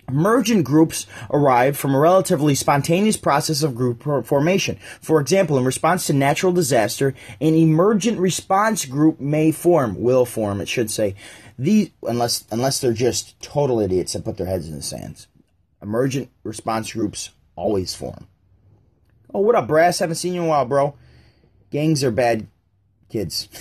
Emergent 0.10 0.64
groups 0.64 1.06
arrive 1.32 1.76
from 1.78 1.94
a 1.94 2.00
relatively 2.00 2.56
spontaneous 2.56 3.18
process 3.18 3.62
of 3.62 3.76
group 3.76 4.04
formation. 4.26 4.80
For 5.02 5.20
example, 5.20 5.58
in 5.58 5.66
response 5.66 6.08
to 6.08 6.14
natural 6.14 6.54
disaster, 6.54 7.14
an 7.42 7.56
emergent 7.56 8.18
response 8.18 8.86
group 8.86 9.20
may 9.20 9.52
form, 9.52 10.00
will 10.00 10.26
form, 10.26 10.62
it 10.62 10.70
should 10.70 10.90
say. 10.90 11.16
These, 11.60 11.90
unless, 12.04 12.46
unless 12.52 12.80
they're 12.80 12.94
just 12.94 13.38
total 13.42 13.82
idiots 13.82 14.14
that 14.14 14.24
put 14.24 14.38
their 14.38 14.48
heads 14.48 14.70
in 14.70 14.76
the 14.76 14.82
sands. 14.82 15.28
Emergent 15.82 16.30
response 16.44 16.94
groups 16.94 17.32
always 17.58 17.94
form. 17.94 18.28
Oh, 19.34 19.42
what 19.42 19.56
up, 19.56 19.68
Brass? 19.68 20.00
Haven't 20.00 20.16
seen 20.16 20.34
you 20.34 20.42
in 20.42 20.48
a 20.48 20.50
while, 20.50 20.66
bro. 20.66 20.96
Gangs 21.72 22.04
are 22.04 22.12
bad 22.12 22.48
kids. 23.10 23.50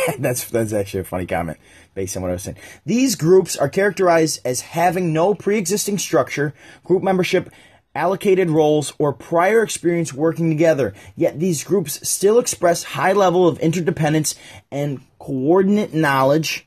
that's 0.18 0.44
that's 0.46 0.72
actually 0.72 1.00
a 1.00 1.04
funny 1.04 1.26
comment 1.26 1.58
based 1.94 2.16
on 2.16 2.22
what 2.22 2.30
I 2.30 2.34
was 2.34 2.42
saying. 2.42 2.56
These 2.86 3.16
groups 3.16 3.56
are 3.56 3.68
characterized 3.68 4.40
as 4.44 4.60
having 4.60 5.12
no 5.12 5.34
pre-existing 5.34 5.98
structure, 5.98 6.54
group 6.84 7.02
membership, 7.02 7.50
allocated 7.94 8.50
roles, 8.50 8.92
or 8.98 9.12
prior 9.12 9.62
experience 9.62 10.12
working 10.12 10.48
together. 10.48 10.94
Yet 11.16 11.38
these 11.38 11.64
groups 11.64 12.06
still 12.08 12.38
express 12.38 12.82
high 12.82 13.12
level 13.12 13.46
of 13.46 13.58
interdependence 13.58 14.34
and 14.70 15.00
coordinate 15.18 15.92
knowledge, 15.92 16.66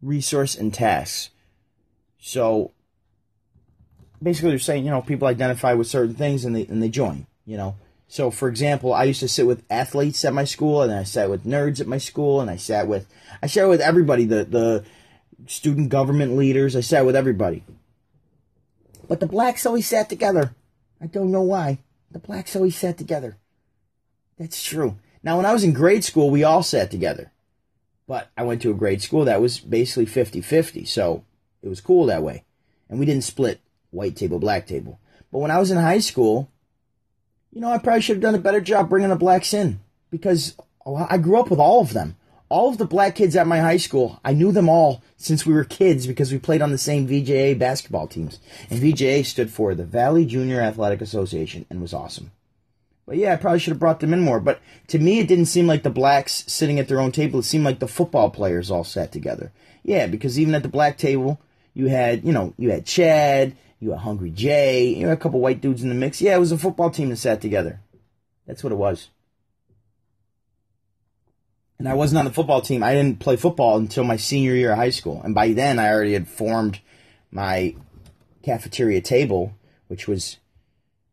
resource, 0.00 0.54
and 0.54 0.72
tasks. 0.72 1.30
So 2.18 2.72
basically 4.22 4.50
they're 4.50 4.58
saying, 4.58 4.84
you 4.84 4.90
know, 4.90 5.02
people 5.02 5.28
identify 5.28 5.74
with 5.74 5.86
certain 5.86 6.14
things 6.14 6.44
and 6.44 6.56
they 6.56 6.66
and 6.66 6.82
they 6.82 6.88
join, 6.88 7.26
you 7.44 7.56
know. 7.56 7.76
So, 8.08 8.30
for 8.30 8.48
example, 8.48 8.94
I 8.94 9.04
used 9.04 9.20
to 9.20 9.28
sit 9.28 9.46
with 9.46 9.64
athletes 9.68 10.24
at 10.24 10.32
my 10.32 10.44
school, 10.44 10.80
and 10.80 10.92
I 10.92 11.02
sat 11.02 11.28
with 11.28 11.44
nerds 11.44 11.78
at 11.78 11.86
my 11.86 11.98
school, 11.98 12.40
and 12.40 12.50
I 12.50 12.56
sat 12.56 12.88
with 12.88 13.06
I 13.42 13.46
sat 13.46 13.68
with 13.68 13.82
everybody, 13.82 14.24
the 14.24 14.44
the 14.44 14.84
student 15.46 15.90
government 15.90 16.36
leaders. 16.36 16.74
I 16.74 16.80
sat 16.80 17.04
with 17.04 17.14
everybody. 17.14 17.64
But 19.06 19.20
the 19.20 19.26
blacks 19.26 19.66
always 19.66 19.86
sat 19.86 20.08
together. 20.08 20.54
I 21.00 21.06
don't 21.06 21.30
know 21.30 21.42
why. 21.42 21.78
The 22.10 22.18
blacks 22.18 22.56
always 22.56 22.76
sat 22.76 22.96
together. 22.98 23.36
That's 24.38 24.62
true. 24.62 24.98
Now, 25.22 25.36
when 25.36 25.46
I 25.46 25.52
was 25.52 25.64
in 25.64 25.72
grade 25.72 26.04
school, 26.04 26.30
we 26.30 26.44
all 26.44 26.62
sat 26.62 26.90
together. 26.90 27.30
But 28.06 28.30
I 28.36 28.42
went 28.42 28.62
to 28.62 28.70
a 28.70 28.74
grade 28.74 29.02
school 29.02 29.26
that 29.26 29.40
was 29.40 29.58
basically 29.58 30.06
50 30.06 30.40
50, 30.40 30.86
so 30.86 31.24
it 31.62 31.68
was 31.68 31.82
cool 31.82 32.06
that 32.06 32.22
way. 32.22 32.44
And 32.88 32.98
we 32.98 33.04
didn't 33.04 33.24
split 33.24 33.60
white 33.90 34.16
table, 34.16 34.38
black 34.38 34.66
table. 34.66 34.98
But 35.30 35.40
when 35.40 35.50
I 35.50 35.58
was 35.58 35.70
in 35.70 35.76
high 35.76 35.98
school, 35.98 36.50
you 37.52 37.60
know, 37.60 37.70
I 37.70 37.78
probably 37.78 38.02
should 38.02 38.16
have 38.16 38.22
done 38.22 38.34
a 38.34 38.38
better 38.38 38.60
job 38.60 38.88
bringing 38.88 39.10
the 39.10 39.16
blacks 39.16 39.54
in 39.54 39.80
because 40.10 40.56
I 40.86 41.18
grew 41.18 41.40
up 41.40 41.50
with 41.50 41.58
all 41.60 41.80
of 41.80 41.92
them. 41.92 42.16
All 42.50 42.70
of 42.70 42.78
the 42.78 42.86
black 42.86 43.14
kids 43.14 43.36
at 43.36 43.46
my 43.46 43.58
high 43.58 43.76
school, 43.76 44.20
I 44.24 44.32
knew 44.32 44.52
them 44.52 44.70
all 44.70 45.02
since 45.18 45.44
we 45.44 45.52
were 45.52 45.64
kids 45.64 46.06
because 46.06 46.32
we 46.32 46.38
played 46.38 46.62
on 46.62 46.70
the 46.70 46.78
same 46.78 47.06
VJA 47.06 47.58
basketball 47.58 48.06
teams. 48.06 48.40
And 48.70 48.80
VJA 48.80 49.26
stood 49.26 49.50
for 49.50 49.74
the 49.74 49.84
Valley 49.84 50.24
Junior 50.24 50.62
Athletic 50.62 51.02
Association 51.02 51.66
and 51.68 51.82
was 51.82 51.92
awesome. 51.92 52.30
But 53.06 53.18
yeah, 53.18 53.34
I 53.34 53.36
probably 53.36 53.58
should 53.58 53.72
have 53.72 53.80
brought 53.80 54.00
them 54.00 54.14
in 54.14 54.20
more. 54.20 54.40
But 54.40 54.60
to 54.88 54.98
me, 54.98 55.18
it 55.18 55.28
didn't 55.28 55.46
seem 55.46 55.66
like 55.66 55.82
the 55.82 55.90
blacks 55.90 56.44
sitting 56.46 56.78
at 56.78 56.88
their 56.88 57.00
own 57.00 57.12
table. 57.12 57.40
It 57.40 57.44
seemed 57.44 57.64
like 57.64 57.80
the 57.80 57.88
football 57.88 58.30
players 58.30 58.70
all 58.70 58.84
sat 58.84 59.12
together. 59.12 59.52
Yeah, 59.82 60.06
because 60.06 60.38
even 60.38 60.54
at 60.54 60.62
the 60.62 60.68
black 60.68 60.96
table, 60.96 61.40
you 61.74 61.86
had, 61.86 62.24
you 62.24 62.32
know, 62.32 62.54
you 62.56 62.70
had 62.70 62.86
Chad, 62.86 63.56
you 63.80 63.90
had 63.90 64.00
Hungry 64.00 64.30
Jay, 64.30 64.88
you 64.88 65.06
had 65.08 65.16
a 65.16 65.20
couple 65.20 65.40
white 65.40 65.60
dudes 65.60 65.82
in 65.82 65.88
the 65.88 65.94
mix. 65.94 66.20
Yeah, 66.20 66.36
it 66.36 66.40
was 66.40 66.52
a 66.52 66.58
football 66.58 66.90
team 66.90 67.10
that 67.10 67.16
sat 67.16 67.40
together. 67.40 67.80
That's 68.46 68.64
what 68.64 68.72
it 68.72 68.76
was. 68.76 69.08
And 71.78 71.88
I 71.88 71.94
wasn't 71.94 72.18
on 72.18 72.24
the 72.24 72.32
football 72.32 72.60
team. 72.60 72.82
I 72.82 72.92
didn't 72.92 73.20
play 73.20 73.36
football 73.36 73.76
until 73.76 74.02
my 74.02 74.16
senior 74.16 74.54
year 74.54 74.72
of 74.72 74.78
high 74.78 74.90
school. 74.90 75.20
And 75.22 75.34
by 75.34 75.52
then, 75.52 75.78
I 75.78 75.92
already 75.92 76.14
had 76.14 76.26
formed 76.26 76.80
my 77.30 77.76
cafeteria 78.42 79.00
table, 79.00 79.54
which 79.86 80.08
was 80.08 80.38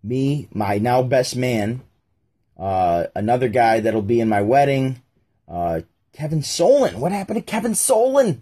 me, 0.01 0.47
my 0.51 0.79
now 0.79 1.03
best 1.03 1.35
man, 1.35 1.83
uh, 2.57 3.05
another 3.13 3.47
guy 3.49 3.79
that'll 3.79 4.01
be 4.01 4.19
in 4.19 4.29
my 4.29 4.41
wedding, 4.41 5.01
uh, 5.47 5.81
Kevin 6.13 6.41
Solon. 6.41 6.99
What 6.99 7.11
happened 7.11 7.37
to 7.37 7.43
Kevin 7.43 7.75
Solon? 7.75 8.41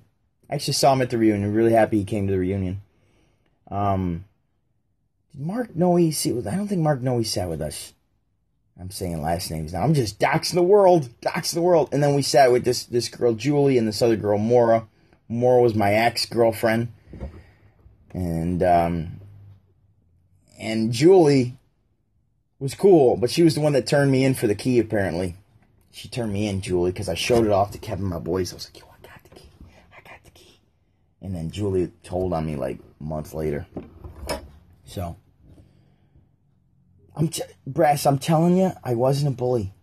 I 0.49 0.55
actually 0.55 0.75
saw 0.75 0.93
him 0.93 1.01
at 1.01 1.09
the 1.09 1.17
reunion. 1.17 1.53
Really 1.53 1.71
happy 1.73 1.97
he 1.97 2.05
came 2.05 2.27
to 2.27 2.33
the 2.33 2.39
reunion. 2.39 2.82
Um, 3.69 4.25
Mark 5.33 5.75
Noe 5.75 6.11
sit 6.11 6.35
with? 6.35 6.47
I 6.47 6.55
don't 6.55 6.67
think 6.67 6.81
Mark 6.81 7.01
Noe 7.01 7.23
sat 7.23 7.49
with 7.49 7.61
us. 7.61 7.93
I'm 8.79 8.91
saying 8.91 9.21
last 9.21 9.51
names 9.51 9.73
now. 9.73 9.83
I'm 9.83 9.93
just 9.93 10.19
doxing 10.19 10.55
the 10.55 10.63
world, 10.63 11.09
doxing 11.21 11.53
the 11.55 11.61
world. 11.61 11.89
And 11.91 12.01
then 12.01 12.15
we 12.15 12.21
sat 12.21 12.51
with 12.51 12.65
this 12.65 12.83
this 12.83 13.07
girl 13.07 13.33
Julie 13.33 13.77
and 13.77 13.87
this 13.87 14.01
other 14.01 14.15
girl 14.15 14.37
Mora. 14.37 14.87
Mora 15.29 15.61
was 15.61 15.75
my 15.75 15.93
ex 15.93 16.25
girlfriend, 16.25 16.91
and 18.13 18.61
um, 18.63 19.21
and 20.59 20.91
Julie 20.91 21.57
was 22.59 22.73
cool, 22.73 23.17
but 23.17 23.29
she 23.29 23.43
was 23.43 23.55
the 23.55 23.61
one 23.61 23.73
that 23.73 23.85
turned 23.85 24.11
me 24.11 24.23
in 24.23 24.33
for 24.33 24.47
the 24.47 24.55
key, 24.55 24.79
apparently. 24.79 25.35
She 25.91 26.07
turned 26.07 26.33
me 26.33 26.47
in, 26.47 26.61
Julie, 26.61 26.91
because 26.91 27.09
I 27.09 27.13
showed 27.13 27.45
it 27.45 27.51
off 27.51 27.71
to 27.71 27.77
Kevin, 27.77 28.05
my 28.05 28.19
boys. 28.19 28.51
I 28.51 28.55
was 28.55 28.65
like, 28.65 28.79
yo, 28.79 28.87
I 28.87 29.05
got 29.05 29.23
the 29.23 29.29
key. 29.37 29.49
I 29.91 30.01
got 30.01 30.23
the 30.23 30.31
key. 30.31 30.59
And 31.23 31.33
then 31.33 31.49
Julie 31.49 31.91
told 32.03 32.33
on 32.33 32.45
me 32.45 32.57
like 32.57 32.79
months 32.99 33.33
later. 33.33 33.65
So, 34.85 35.15
I'm 37.15 37.29
t- 37.29 37.43
Brass, 37.65 38.05
I'm 38.05 38.19
telling 38.19 38.57
you, 38.57 38.73
I 38.83 38.93
wasn't 38.93 39.33
a 39.33 39.35
bully. 39.35 39.73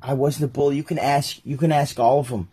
I 0.00 0.14
wasn't 0.14 0.44
a 0.44 0.48
bully. 0.48 0.76
You 0.76 0.82
can 0.82 0.98
ask, 0.98 1.40
you 1.44 1.58
can 1.58 1.70
ask 1.70 2.00
all 2.00 2.20
of 2.20 2.30
them. 2.30 2.48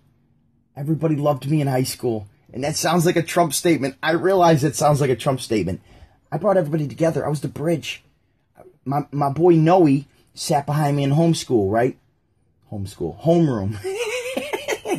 Everybody 0.75 1.15
loved 1.15 1.49
me 1.49 1.61
in 1.61 1.67
high 1.67 1.83
school. 1.83 2.27
And 2.53 2.63
that 2.65 2.75
sounds 2.75 3.05
like 3.05 3.15
a 3.15 3.23
Trump 3.23 3.53
statement. 3.53 3.95
I 4.03 4.11
realize 4.11 4.63
it 4.63 4.75
sounds 4.75 4.99
like 4.99 5.09
a 5.09 5.15
Trump 5.15 5.39
statement. 5.39 5.81
I 6.31 6.37
brought 6.37 6.57
everybody 6.57 6.87
together. 6.87 7.25
I 7.25 7.29
was 7.29 7.41
the 7.41 7.47
bridge. 7.47 8.03
My 8.83 9.01
my 9.11 9.29
boy 9.29 9.55
Noe 9.55 10.03
sat 10.33 10.65
behind 10.65 10.97
me 10.97 11.03
in 11.03 11.11
homeschool, 11.11 11.71
right? 11.71 11.97
Homeschool, 12.71 13.21
homeroom. 13.21 13.77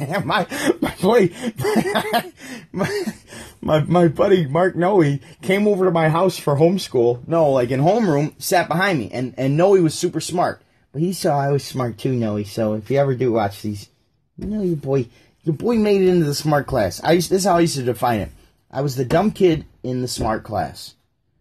my 0.24 0.46
my 0.80 0.94
boy, 1.00 1.30
my, 2.72 3.12
my 3.60 3.80
my 3.80 4.08
buddy 4.08 4.46
Mark 4.46 4.76
Noe 4.76 5.18
came 5.42 5.66
over 5.66 5.84
to 5.84 5.90
my 5.90 6.08
house 6.08 6.38
for 6.38 6.56
homeschool. 6.56 7.26
No, 7.26 7.50
like 7.50 7.70
in 7.70 7.80
homeroom, 7.80 8.40
sat 8.40 8.68
behind 8.68 8.98
me, 8.98 9.10
and 9.12 9.34
and 9.36 9.56
Noe 9.56 9.80
was 9.80 9.94
super 9.94 10.20
smart. 10.20 10.62
But 10.92 11.00
he 11.02 11.12
saw 11.12 11.38
I 11.38 11.50
was 11.50 11.64
smart 11.64 11.98
too, 11.98 12.12
Noe. 12.12 12.42
So 12.42 12.74
if 12.74 12.90
you 12.90 12.98
ever 12.98 13.14
do 13.14 13.32
watch 13.32 13.62
these, 13.62 13.88
you 14.36 14.46
know 14.46 14.62
your 14.62 14.76
boy, 14.76 15.06
your 15.42 15.54
boy 15.54 15.76
made 15.76 16.02
it 16.02 16.08
into 16.08 16.26
the 16.26 16.34
smart 16.34 16.66
class. 16.66 17.00
I 17.02 17.12
used, 17.12 17.30
this 17.30 17.42
is 17.42 17.46
how 17.46 17.56
I 17.56 17.60
used 17.60 17.76
to 17.76 17.82
define 17.82 18.20
it. 18.20 18.30
I 18.70 18.80
was 18.80 18.96
the 18.96 19.04
dumb 19.04 19.32
kid 19.32 19.64
in 19.82 20.02
the 20.02 20.08
smart 20.08 20.44
class. 20.44 20.94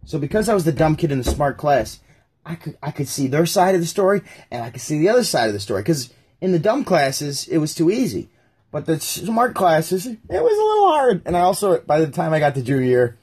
So 0.05 0.19
because 0.19 0.49
I 0.49 0.53
was 0.53 0.65
the 0.65 0.71
dumb 0.71 0.95
kid 0.95 1.11
in 1.11 1.19
the 1.19 1.23
smart 1.23 1.57
class, 1.57 1.99
I 2.45 2.55
could 2.55 2.77
I 2.81 2.91
could 2.91 3.07
see 3.07 3.27
their 3.27 3.45
side 3.45 3.75
of 3.75 3.81
the 3.81 3.87
story 3.87 4.21
and 4.49 4.63
I 4.63 4.71
could 4.71 4.81
see 4.81 4.99
the 4.99 5.09
other 5.09 5.23
side 5.23 5.47
of 5.47 5.53
the 5.53 5.59
story. 5.59 5.81
Because 5.81 6.11
in 6.41 6.51
the 6.51 6.59
dumb 6.59 6.83
classes, 6.83 7.47
it 7.47 7.59
was 7.59 7.75
too 7.75 7.91
easy, 7.91 8.29
but 8.71 8.85
the 8.85 8.99
smart 8.99 9.53
classes, 9.53 10.07
it 10.07 10.19
was 10.29 10.31
a 10.31 10.39
little 10.39 10.87
hard. 10.87 11.21
And 11.25 11.35
I 11.35 11.41
also, 11.41 11.79
by 11.81 11.99
the 11.99 12.07
time 12.07 12.33
I 12.33 12.39
got 12.39 12.55
to 12.55 12.61
junior 12.61 12.85
year, 12.85 13.17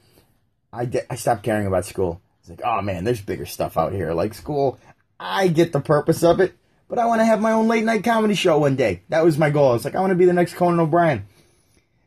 I 0.71 0.89
I 1.09 1.15
stopped 1.15 1.43
caring 1.43 1.67
about 1.67 1.85
school. 1.85 2.21
It's 2.41 2.49
like, 2.49 2.61
oh 2.63 2.81
man, 2.81 3.03
there's 3.03 3.21
bigger 3.21 3.45
stuff 3.45 3.77
out 3.77 3.91
here. 3.91 4.13
Like 4.13 4.33
school, 4.33 4.79
I 5.19 5.47
get 5.47 5.71
the 5.71 5.81
purpose 5.81 6.23
of 6.23 6.39
it, 6.39 6.53
but 6.87 6.99
I 6.99 7.07
want 7.07 7.21
to 7.21 7.25
have 7.25 7.41
my 7.41 7.51
own 7.51 7.67
late 7.67 7.83
night 7.83 8.03
comedy 8.03 8.35
show 8.35 8.59
one 8.59 8.75
day. 8.75 9.01
That 9.09 9.25
was 9.25 9.37
my 9.37 9.49
goal. 9.49 9.73
It's 9.73 9.85
like 9.85 9.95
I 9.95 10.01
want 10.01 10.11
to 10.11 10.15
be 10.15 10.25
the 10.25 10.33
next 10.33 10.53
Conan 10.53 10.79
O'Brien. 10.79 11.27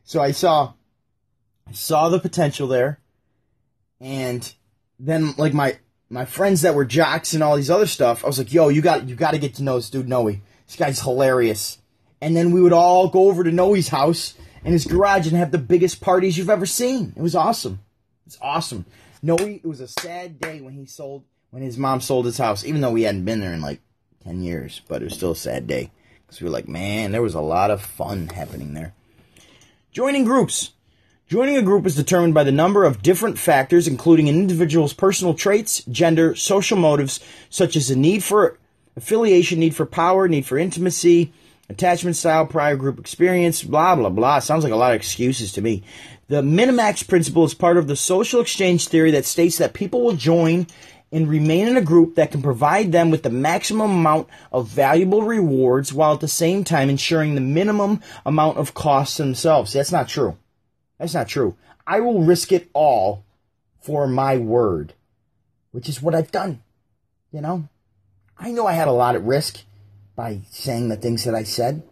So 0.05 0.21
I 0.21 0.31
saw, 0.31 0.73
I 1.67 1.71
saw 1.73 2.09
the 2.09 2.19
potential 2.19 2.67
there, 2.67 2.99
and 3.99 4.53
then 4.99 5.33
like 5.37 5.53
my 5.53 5.77
my 6.09 6.25
friends 6.25 6.61
that 6.61 6.75
were 6.75 6.85
jocks 6.85 7.33
and 7.33 7.43
all 7.43 7.57
these 7.57 7.69
other 7.69 7.87
stuff, 7.87 8.23
I 8.23 8.27
was 8.27 8.37
like, 8.37 8.53
yo, 8.53 8.69
you 8.69 8.81
got 8.81 9.09
you 9.09 9.15
got 9.15 9.31
to 9.31 9.39
get 9.39 9.55
to 9.55 9.63
know 9.63 9.75
this 9.75 9.89
dude 9.89 10.07
Noe. 10.07 10.29
This 10.67 10.75
guy's 10.77 11.01
hilarious. 11.01 11.79
And 12.23 12.37
then 12.37 12.51
we 12.51 12.61
would 12.61 12.71
all 12.71 13.09
go 13.09 13.27
over 13.27 13.43
to 13.43 13.51
Noe's 13.51 13.89
house 13.89 14.33
and 14.63 14.71
his 14.71 14.85
garage 14.85 15.27
and 15.27 15.35
have 15.35 15.51
the 15.51 15.57
biggest 15.57 15.99
parties 15.99 16.37
you've 16.37 16.49
ever 16.49 16.65
seen. 16.65 17.11
It 17.17 17.21
was 17.21 17.35
awesome. 17.35 17.81
It's 18.25 18.37
awesome. 18.41 18.85
Noe, 19.21 19.35
it 19.35 19.65
was 19.65 19.81
a 19.81 19.89
sad 19.89 20.39
day 20.39 20.61
when 20.61 20.73
he 20.73 20.85
sold 20.85 21.25
when 21.49 21.61
his 21.61 21.77
mom 21.77 21.99
sold 21.99 22.25
his 22.25 22.37
house, 22.37 22.63
even 22.63 22.79
though 22.79 22.91
we 22.91 23.01
hadn't 23.01 23.25
been 23.25 23.41
there 23.41 23.51
in 23.51 23.59
like 23.59 23.81
ten 24.23 24.41
years, 24.41 24.81
but 24.87 25.01
it 25.01 25.05
was 25.05 25.15
still 25.15 25.31
a 25.31 25.35
sad 25.35 25.67
day 25.67 25.91
because 26.25 26.39
we 26.39 26.45
were 26.45 26.53
like, 26.53 26.69
man, 26.69 27.11
there 27.11 27.21
was 27.21 27.35
a 27.35 27.41
lot 27.41 27.71
of 27.71 27.81
fun 27.81 28.29
happening 28.29 28.73
there. 28.73 28.93
Joining 29.91 30.23
groups. 30.23 30.71
Joining 31.27 31.57
a 31.57 31.61
group 31.61 31.85
is 31.85 31.95
determined 31.95 32.33
by 32.33 32.45
the 32.45 32.53
number 32.53 32.85
of 32.85 33.01
different 33.01 33.37
factors, 33.37 33.85
including 33.85 34.29
an 34.29 34.35
individual's 34.35 34.93
personal 34.93 35.33
traits, 35.33 35.83
gender, 35.91 36.35
social 36.35 36.77
motives, 36.77 37.19
such 37.49 37.75
as 37.75 37.89
the 37.89 37.97
need 37.97 38.23
for 38.23 38.57
affiliation, 38.95 39.59
need 39.59 39.75
for 39.75 39.85
power, 39.85 40.29
need 40.29 40.45
for 40.45 40.57
intimacy, 40.57 41.33
attachment 41.69 42.15
style, 42.15 42.45
prior 42.45 42.75
group 42.75 42.99
experience, 42.99 43.63
blah, 43.63 43.95
blah, 43.95 44.09
blah. 44.09 44.39
Sounds 44.39 44.63
like 44.63 44.73
a 44.73 44.77
lot 44.77 44.91
of 44.91 44.95
excuses 44.95 45.51
to 45.53 45.61
me. 45.61 45.83
The 46.27 46.41
Minimax 46.41 47.07
principle 47.07 47.43
is 47.43 47.53
part 47.53 47.77
of 47.77 47.87
the 47.87 47.95
social 47.95 48.41
exchange 48.41 48.87
theory 48.87 49.11
that 49.11 49.25
states 49.25 49.57
that 49.57 49.73
people 49.73 50.01
will 50.01 50.15
join 50.15 50.67
and 51.11 51.29
remain 51.29 51.67
in 51.67 51.77
a 51.77 51.81
group 51.81 52.15
that 52.15 52.31
can 52.31 52.41
provide 52.41 52.91
them 52.91 53.11
with 53.11 53.21
the 53.21 53.29
maximum 53.29 53.91
amount 53.91 54.27
of 54.51 54.67
valuable 54.67 55.21
rewards 55.21 55.93
while 55.93 56.13
at 56.13 56.21
the 56.21 56.27
same 56.27 56.63
time 56.63 56.89
ensuring 56.89 57.35
the 57.35 57.41
minimum 57.41 58.01
amount 58.25 58.57
of 58.57 58.73
costs 58.73 59.17
themselves. 59.17 59.73
That's 59.73 59.91
not 59.91 60.09
true. 60.09 60.37
That's 60.97 61.13
not 61.13 61.27
true. 61.27 61.55
I 61.85 61.99
will 61.99 62.23
risk 62.23 62.51
it 62.51 62.69
all 62.73 63.23
for 63.79 64.07
my 64.07 64.37
word, 64.37 64.93
which 65.71 65.87
is 65.87 66.01
what 66.01 66.15
I've 66.15 66.31
done. 66.31 66.61
You 67.31 67.41
know, 67.41 67.67
I 68.39 68.51
know 68.51 68.65
I 68.65 68.73
had 68.73 68.87
a 68.87 68.91
lot 68.91 69.15
at 69.15 69.23
risk 69.23 69.61
by 70.15 70.41
saying 70.49 70.89
the 70.89 70.97
things 70.97 71.23
that 71.23 71.35
I 71.35 71.43
said. 71.43 71.83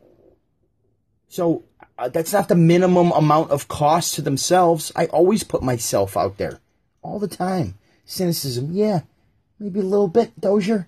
So 1.27 1.63
uh, 1.97 2.09
that's 2.09 2.33
not 2.33 2.49
the 2.49 2.55
minimum 2.55 3.11
amount 3.11 3.51
of 3.51 3.67
cost 3.67 4.15
to 4.15 4.21
themselves. 4.21 4.91
I 4.95 5.05
always 5.07 5.43
put 5.43 5.63
myself 5.63 6.17
out 6.17 6.37
there 6.37 6.59
all 7.01 7.19
the 7.19 7.27
time. 7.27 7.75
Cynicism, 8.05 8.71
yeah, 8.71 9.01
maybe 9.59 9.79
a 9.79 9.83
little 9.83 10.07
bit, 10.07 10.39
Dozier. 10.39 10.87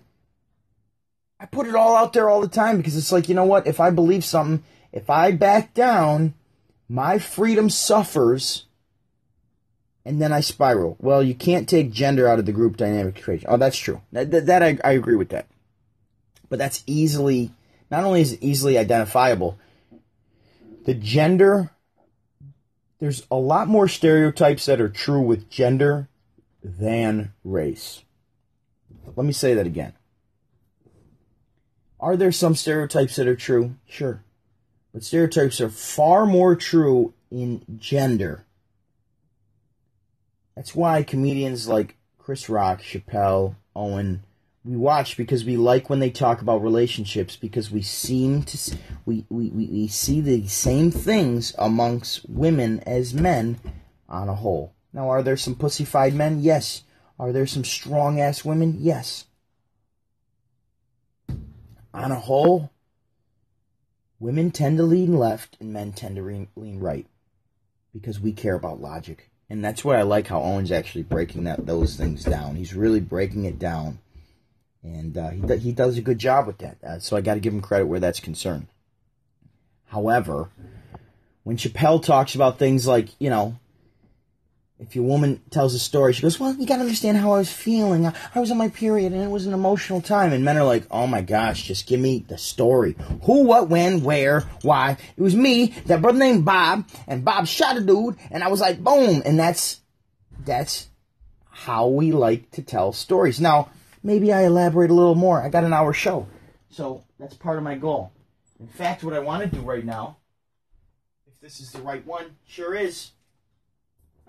I 1.40 1.46
put 1.46 1.68
it 1.68 1.76
all 1.76 1.96
out 1.96 2.14
there 2.14 2.30
all 2.30 2.42
the 2.42 2.48
time 2.48 2.78
because 2.78 2.96
it's 2.96 3.12
like, 3.12 3.30
you 3.30 3.36
know 3.36 3.46
what? 3.46 3.68
If 3.68 3.80
I 3.80 3.90
believe 3.90 4.24
something, 4.24 4.64
if 4.92 5.10
I 5.10 5.32
back 5.32 5.74
down, 5.74 6.34
my 6.88 7.20
freedom 7.20 7.70
suffers 7.70 8.66
and 10.06 10.22
then 10.22 10.32
I 10.32 10.42
spiral. 10.42 10.98
Well, 11.00 11.24
you 11.24 11.34
can't 11.34 11.68
take 11.68 11.92
gender 11.92 12.28
out 12.28 12.40
of 12.40 12.46
the 12.46 12.52
group 12.52 12.78
dynamic 12.78 13.20
equation. 13.20 13.48
Oh, 13.50 13.58
that's 13.58 13.78
true. 13.78 14.02
That, 14.12 14.32
that, 14.32 14.46
that 14.48 14.64
I, 14.64 14.78
I 14.84 14.92
agree 14.92 15.16
with 15.16 15.30
that. 15.30 15.48
But 16.54 16.60
that's 16.60 16.84
easily, 16.86 17.52
not 17.90 18.04
only 18.04 18.22
is 18.22 18.34
it 18.34 18.44
easily 18.44 18.78
identifiable, 18.78 19.58
the 20.86 20.94
gender, 20.94 21.72
there's 23.00 23.26
a 23.32 23.38
lot 23.38 23.68
more 23.68 23.88
stereotypes 23.88 24.68
that 24.68 24.80
are 24.80 24.88
true 24.88 25.22
with 25.22 25.50
gender 25.50 26.10
than 26.64 27.34
race. 27.44 28.04
Let 29.16 29.26
me 29.26 29.34
say 29.34 29.56
that 29.56 29.66
again. 29.66 29.94
Are 32.00 32.16
there 32.16 32.32
some 32.32 32.54
stereotypes 32.54 33.16
that 33.16 33.28
are 33.28 33.36
true? 33.36 33.74
Sure. 33.88 34.24
But 34.94 35.04
stereotypes 35.04 35.60
are 35.60 35.70
far 35.70 36.28
more 36.28 36.56
true 36.56 37.16
in 37.32 37.66
gender. 37.80 38.46
That's 40.56 40.76
why 40.76 41.02
comedians 41.02 41.68
like 41.68 41.98
Chris 42.20 42.48
Rock, 42.48 42.84
Chappelle, 42.84 43.56
Owen, 43.76 44.22
we 44.66 44.76
watch 44.78 45.18
because 45.18 45.44
we 45.44 45.58
like 45.58 45.90
when 45.90 46.00
they 46.00 46.10
talk 46.10 46.42
about 46.42 46.64
relationships 46.64 47.36
because 47.36 47.70
we 47.70 47.82
seem 47.82 48.44
to 48.44 48.78
we, 49.06 49.26
we, 49.30 49.50
we, 49.50 49.88
see 49.88 50.22
the 50.22 50.48
same 50.48 50.90
things 50.90 51.54
amongst 51.58 52.28
women 52.30 52.80
as 52.82 53.14
men 53.14 53.60
on 54.08 54.30
a 54.30 54.36
whole. 54.36 54.74
Now, 54.94 55.10
are 55.10 55.24
there 55.24 55.36
some 55.36 55.56
pussyfied 55.56 56.14
men? 56.14 56.40
Yes. 56.42 56.84
Are 57.20 57.32
there 57.32 57.48
some 57.48 57.64
strong 57.64 58.22
ass 58.22 58.46
women? 58.46 58.78
Yes. 58.80 59.26
On 61.94 62.12
a 62.12 62.20
whole, 62.20 62.72
women 64.20 64.52
tend 64.52 64.78
to 64.78 64.84
lean 64.84 65.18
left 65.18 65.58
and 65.60 65.74
men 65.74 65.92
tend 65.92 66.16
to 66.16 66.48
lean 66.56 66.80
right 66.80 67.08
because 67.94 68.20
we 68.20 68.32
care 68.32 68.56
about 68.56 68.82
logic. 68.82 69.30
And 69.50 69.64
that's 69.64 69.84
what 69.84 69.98
I 69.98 70.04
like 70.04 70.28
how 70.28 70.42
Owen's 70.42 70.72
actually 70.72 71.04
breaking 71.04 71.44
that 71.44 71.66
those 71.66 71.96
things 71.96 72.24
down. 72.24 72.56
He's 72.56 72.74
really 72.74 73.00
breaking 73.00 73.46
it 73.46 73.60
down, 73.60 74.00
and 74.84 75.18
uh, 75.18 75.30
he 75.30 75.58
he 75.58 75.72
does 75.72 75.98
a 75.98 76.02
good 76.02 76.20
job 76.20 76.48
with 76.48 76.60
that. 76.60 76.78
Uh, 76.84 77.00
so 77.00 77.16
I 77.16 77.22
got 77.22 77.36
to 77.36 77.40
give 77.40 77.54
him 77.54 77.62
credit 77.62 77.88
where 77.88 78.00
that's 78.00 78.20
concerned. 78.20 78.68
However, 79.86 80.50
when 81.44 81.58
Chappelle 81.58 82.04
talks 82.04 82.36
about 82.36 82.60
things 82.60 82.86
like 82.86 83.10
you 83.20 83.30
know 83.30 83.58
if 84.84 84.96
your 84.96 85.06
woman 85.06 85.42
tells 85.50 85.74
a 85.74 85.80
story, 85.80 86.14
she 86.14 86.22
goes, 86.22 86.40
"Well, 86.40 86.54
you 86.56 86.66
got 86.66 86.76
to 86.76 86.82
understand 86.82 87.18
how 87.18 87.34
I 87.34 87.38
was 87.38 87.52
feeling. 87.52 88.06
I, 88.06 88.14
I 88.36 88.40
was 88.40 88.52
on 88.52 88.58
my 88.58 88.70
period, 88.70 89.14
and 89.14 89.22
it 89.24 89.30
was 89.30 89.46
an 89.46 89.54
emotional 89.54 90.02
time." 90.02 90.34
And 90.34 90.44
men 90.44 90.58
are 90.58 90.66
like, 90.66 90.84
"Oh 90.92 91.08
my 91.08 91.22
gosh, 91.22 91.64
just 91.64 91.88
give 91.88 92.00
me 92.00 92.26
the 92.28 92.38
story. 92.38 92.96
Who, 93.24 93.44
what, 93.44 93.70
when, 93.70 94.04
where, 94.04 94.42
why? 94.62 94.98
It 95.16 95.22
was 95.22 95.36
me, 95.36 95.68
that 95.86 96.02
brother 96.02 96.20
named 96.20 96.44
Bob, 96.44 96.88
and 97.08 97.24
Bob 97.24 97.48
shot 97.48 97.78
a 97.78 97.82
dude, 97.82 98.18
and 98.30 98.44
I 98.44 98.50
was 98.50 98.60
like, 98.60 98.84
boom." 98.84 99.22
And 99.26 99.40
that's 99.40 99.80
that's 100.44 100.90
how 101.50 101.88
we 101.88 102.12
like 102.12 102.52
to 102.52 102.62
tell 102.62 102.92
stories. 102.92 103.40
Now, 103.40 103.70
maybe 104.04 104.32
I 104.32 104.44
elaborate 104.44 104.92
a 104.92 104.94
little 104.94 105.16
more. 105.16 105.42
I 105.42 105.50
got 105.50 105.64
an 105.64 105.74
hour 105.74 105.94
show, 105.94 106.28
so 106.70 107.04
that's 107.20 107.36
part 107.36 107.58
of 107.58 107.64
my 107.64 107.76
goal. 107.76 108.12
In 108.60 108.68
fact, 108.68 109.04
what 109.04 109.14
I 109.14 109.20
want 109.20 109.44
to 109.44 109.50
do 109.50 109.62
right 109.62 109.84
now, 109.84 110.18
if 111.26 111.40
this 111.42 111.60
is 111.60 111.72
the 111.72 111.82
right 111.82 112.06
one, 112.06 112.36
sure 112.46 112.76
is 112.76 113.12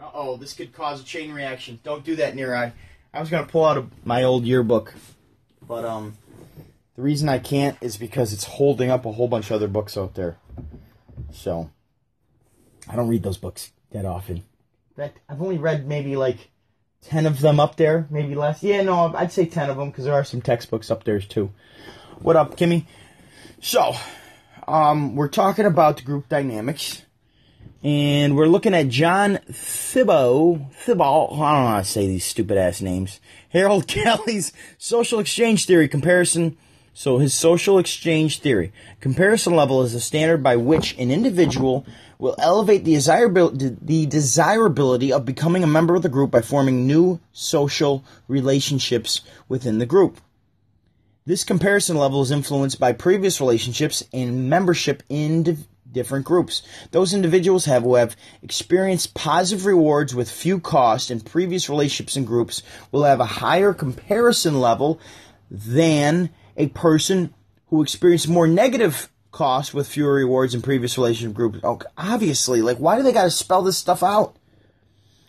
uh 0.01 0.11
oh, 0.12 0.37
this 0.37 0.55
could 0.55 0.72
cause 0.72 1.01
a 1.01 1.05
chain 1.05 1.33
reaction. 1.33 1.81
Don't 1.83 2.05
do 2.05 2.16
that, 2.16 2.35
near 2.35 2.55
eye. 2.55 2.72
I 3.12 3.20
was 3.20 3.31
gonna 3.31 3.47
pull 3.47 3.64
out 3.64 3.79
a, 3.79 3.87
my 4.05 4.22
old 4.22 4.45
yearbook, 4.45 4.95
but 5.66 5.85
um, 5.85 6.16
the 6.97 7.03
reason 7.03 7.29
I 7.29 7.39
can't 7.39 7.77
is 7.81 7.97
because 7.97 8.33
it's 8.33 8.45
holding 8.45 8.91
up 8.91 9.07
a 9.07 9.12
whole 9.12 9.29
bunch 9.29 9.47
of 9.47 9.53
other 9.53 9.68
books 9.68 9.97
out 9.97 10.14
there. 10.14 10.37
So 11.33 11.70
I 12.89 12.97
don't 12.97 13.09
read 13.09 13.22
those 13.22 13.39
books 13.39 13.72
that 13.93 14.05
often. 14.05 14.39
In 14.39 14.97
fact, 14.97 15.18
I've 15.29 15.43
only 15.43 15.59
read 15.59 15.87
maybe 15.87 16.16
like 16.16 16.51
ten 17.07 17.27
of 17.27 17.41
them 17.41 17.61
up 17.61 17.77
there, 17.77 18.07
maybe 18.11 18.35
less. 18.35 18.63
Yeah, 18.63 18.83
no, 18.83 19.15
I'd 19.15 19.33
say 19.33 19.47
ten 19.47 19.71
of 19.71 19.77
them 19.77 19.91
because 19.91 20.05
there 20.05 20.15
are 20.15 20.25
some 20.25 20.43
textbooks 20.43 20.91
up 20.91 21.05
there 21.05 21.21
too. 21.21 21.51
What 22.21 22.37
up, 22.37 22.57
Kimmy? 22.57 22.87
So, 23.61 23.95
um, 24.67 25.17
we're 25.17 25.29
talking 25.29 25.67
about 25.67 26.05
group 26.05 26.29
dynamics 26.29 27.03
and 27.85 28.35
we're 28.35 28.47
looking 28.47 28.73
at 28.73 28.89
John 28.89 29.39
Thibaut, 29.51 30.73
Thibaut, 30.73 31.33
I 31.33 31.37
don't 31.37 31.65
know 31.65 31.69
how 31.69 31.79
to 31.81 31.85
say 31.85 32.07
these 32.07 32.25
stupid 32.25 32.57
ass 32.57 32.81
names. 32.81 33.21
Harold 33.51 33.87
Kelley's 33.89 34.55
social 34.79 35.19
exchange 35.19 35.67
theory 35.67 35.87
comparison. 35.87 36.57
So 36.95 37.19
his 37.19 37.35
social 37.35 37.79
exchange 37.79 38.39
theory. 38.39 38.73
Comparison 39.01 39.55
level 39.55 39.83
is 39.83 39.95
a 39.95 40.01
standard 40.01 40.43
by 40.43 40.57
which 40.57 40.97
an 40.97 41.11
individual 41.11 41.85
will 42.19 42.35
elevate 42.39 42.85
the 42.85 42.95
desirability, 42.95 43.77
the 43.81 44.07
desirability 44.07 45.12
of 45.12 45.25
becoming 45.25 45.65
a 45.65 45.69
member 45.69 45.95
of 45.95 46.03
the 46.03 46.09
group 46.09 46.31
by 46.31 46.41
forming 46.41 46.87
new 46.87 47.21
social 47.33 48.05
relationships 48.29 49.21
within 49.49 49.79
the 49.79 49.87
group. 49.87 50.21
This 51.27 51.45
comparison 51.45 51.97
level 51.97 52.21
is 52.21 52.31
influenced 52.31 52.79
by 52.79 52.93
previous 52.93 53.41
relationships 53.41 54.03
and 54.12 54.51
membership 54.51 55.03
in 55.09 55.65
different 55.91 56.27
groups. 56.27 56.62
Those 56.91 57.15
individuals 57.15 57.65
have 57.65 57.83
who 57.83 57.95
have 57.95 58.17
experienced 58.43 59.15
positive 59.15 59.65
rewards 59.65 60.15
with 60.15 60.31
few 60.31 60.61
costs 60.61 61.11
in 61.11 61.21
previous 61.21 61.71
relationships 61.71 62.17
and 62.17 62.27
groups 62.27 62.62
will 62.93 63.05
have 63.05 63.21
a 63.21 63.25
higher 63.25 63.73
comparison 63.73 64.61
level 64.61 65.01
than 65.51 66.29
a 66.57 66.67
person 66.69 67.33
who 67.69 67.83
experienced 67.83 68.29
more 68.29 68.47
negative 68.47 69.09
cost 69.35 69.74
with 69.74 69.89
fewer 69.89 70.14
rewards 70.14 70.55
in 70.55 70.62
previous 70.62 70.97
relationship 70.97 71.35
groups. 71.35 71.59
Oh, 71.64 71.80
obviously, 71.99 72.62
like 72.62 72.78
why 72.78 72.97
do 72.97 73.03
they 73.03 73.12
got 73.12 73.24
to 73.24 73.30
spell 73.30 73.62
this 73.62 73.76
stuff 73.76 74.03
out? 74.03 74.37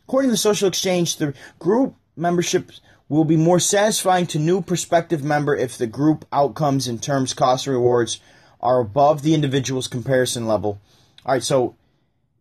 According 0.08 0.30
to 0.30 0.38
social 0.38 0.68
exchange, 0.68 1.18
the 1.18 1.34
group 1.58 1.96
membership 2.16 2.72
will 3.10 3.26
be 3.26 3.36
more 3.36 3.60
satisfying 3.60 4.28
to 4.28 4.40
new 4.40 4.62
prospective 4.62 5.24
member 5.24 5.56
if 5.56 5.78
the 5.78 5.88
group 5.88 6.26
outcomes 6.32 6.88
in 6.88 7.00
terms 7.00 7.34
cost 7.34 7.66
and 7.66 7.76
rewards 7.76 8.20
are 8.62 8.80
above 8.80 9.24
the 9.24 9.34
individual's 9.34 9.88
comparison 9.88 10.48
level. 10.48 10.80
All 11.26 11.34
right, 11.34 11.44
so 11.44 11.76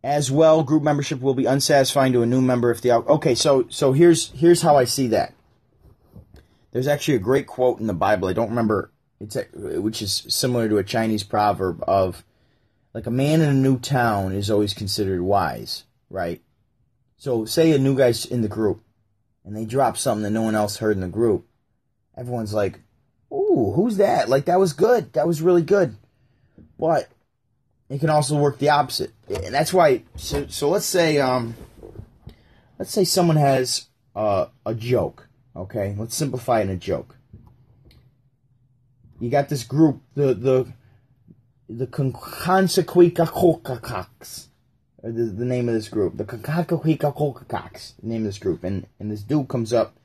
as 0.02 0.30
well, 0.30 0.62
group 0.62 0.82
membership 0.82 1.22
will 1.22 1.34
be 1.34 1.46
unsatisfying 1.46 2.12
to 2.12 2.22
a 2.22 2.26
new 2.26 2.42
member 2.42 2.70
if 2.70 2.82
the 2.82 2.90
out- 2.90 3.08
okay. 3.08 3.34
So 3.34 3.66
so 3.70 3.92
here's 3.92 4.30
here's 4.32 4.60
how 4.60 4.76
I 4.76 4.84
see 4.84 5.06
that. 5.08 5.32
There's 6.72 6.88
actually 6.88 7.14
a 7.14 7.20
great 7.20 7.46
quote 7.46 7.80
in 7.80 7.86
the 7.86 7.94
Bible. 7.94 8.28
I 8.28 8.34
don't 8.34 8.50
remember 8.50 8.90
it's 9.24 9.36
a, 9.36 9.80
which 9.80 10.02
is 10.02 10.26
similar 10.28 10.68
to 10.68 10.78
a 10.78 10.84
Chinese 10.84 11.22
proverb 11.22 11.82
of 11.86 12.24
like 12.92 13.06
a 13.06 13.10
man 13.10 13.40
in 13.40 13.48
a 13.48 13.54
new 13.54 13.78
town 13.78 14.32
is 14.32 14.50
always 14.50 14.74
considered 14.74 15.22
wise, 15.22 15.84
right? 16.10 16.42
So 17.16 17.44
say 17.44 17.72
a 17.72 17.78
new 17.78 17.96
guy's 17.96 18.24
in 18.24 18.42
the 18.42 18.48
group 18.48 18.82
and 19.44 19.56
they 19.56 19.64
drop 19.64 19.96
something 19.96 20.22
that 20.22 20.30
no 20.30 20.42
one 20.42 20.54
else 20.54 20.76
heard 20.76 20.96
in 20.96 21.00
the 21.00 21.08
group. 21.08 21.46
Everyone's 22.16 22.54
like, 22.54 22.80
"Ooh, 23.32 23.72
who's 23.74 23.96
that? 23.96 24.28
Like 24.28 24.44
that 24.44 24.60
was 24.60 24.72
good. 24.72 25.12
That 25.14 25.26
was 25.26 25.42
really 25.42 25.62
good." 25.62 25.96
But 26.78 27.08
it 27.88 28.00
can 28.00 28.10
also 28.10 28.36
work 28.38 28.58
the 28.58 28.70
opposite. 28.70 29.12
And 29.28 29.54
that's 29.54 29.72
why 29.72 30.02
so 30.16 30.46
so 30.48 30.68
let's 30.68 30.86
say 30.86 31.18
um 31.18 31.54
let's 32.78 32.92
say 32.92 33.04
someone 33.04 33.36
has 33.36 33.86
uh, 34.14 34.46
a 34.64 34.74
joke, 34.74 35.28
okay? 35.56 35.94
Let's 35.98 36.14
simplify 36.14 36.60
in 36.60 36.70
a 36.70 36.76
joke. 36.76 37.16
You 39.20 39.30
got 39.30 39.48
this 39.48 39.64
group, 39.64 40.00
the 40.14 40.34
the 40.34 40.72
the 41.68 41.86
Consequicacocacocks, 41.86 44.46
the, 45.02 45.10
the 45.10 45.44
name 45.44 45.68
of 45.68 45.74
this 45.74 45.88
group, 45.88 46.16
the 46.16 46.24
Consequicacocacocks, 46.24 47.94
the 48.02 48.08
name 48.08 48.22
of 48.22 48.26
this 48.26 48.38
group, 48.38 48.64
and 48.64 48.86
and 48.98 49.10
this 49.10 49.22
dude 49.22 49.48
comes 49.48 49.72
up 49.72 49.96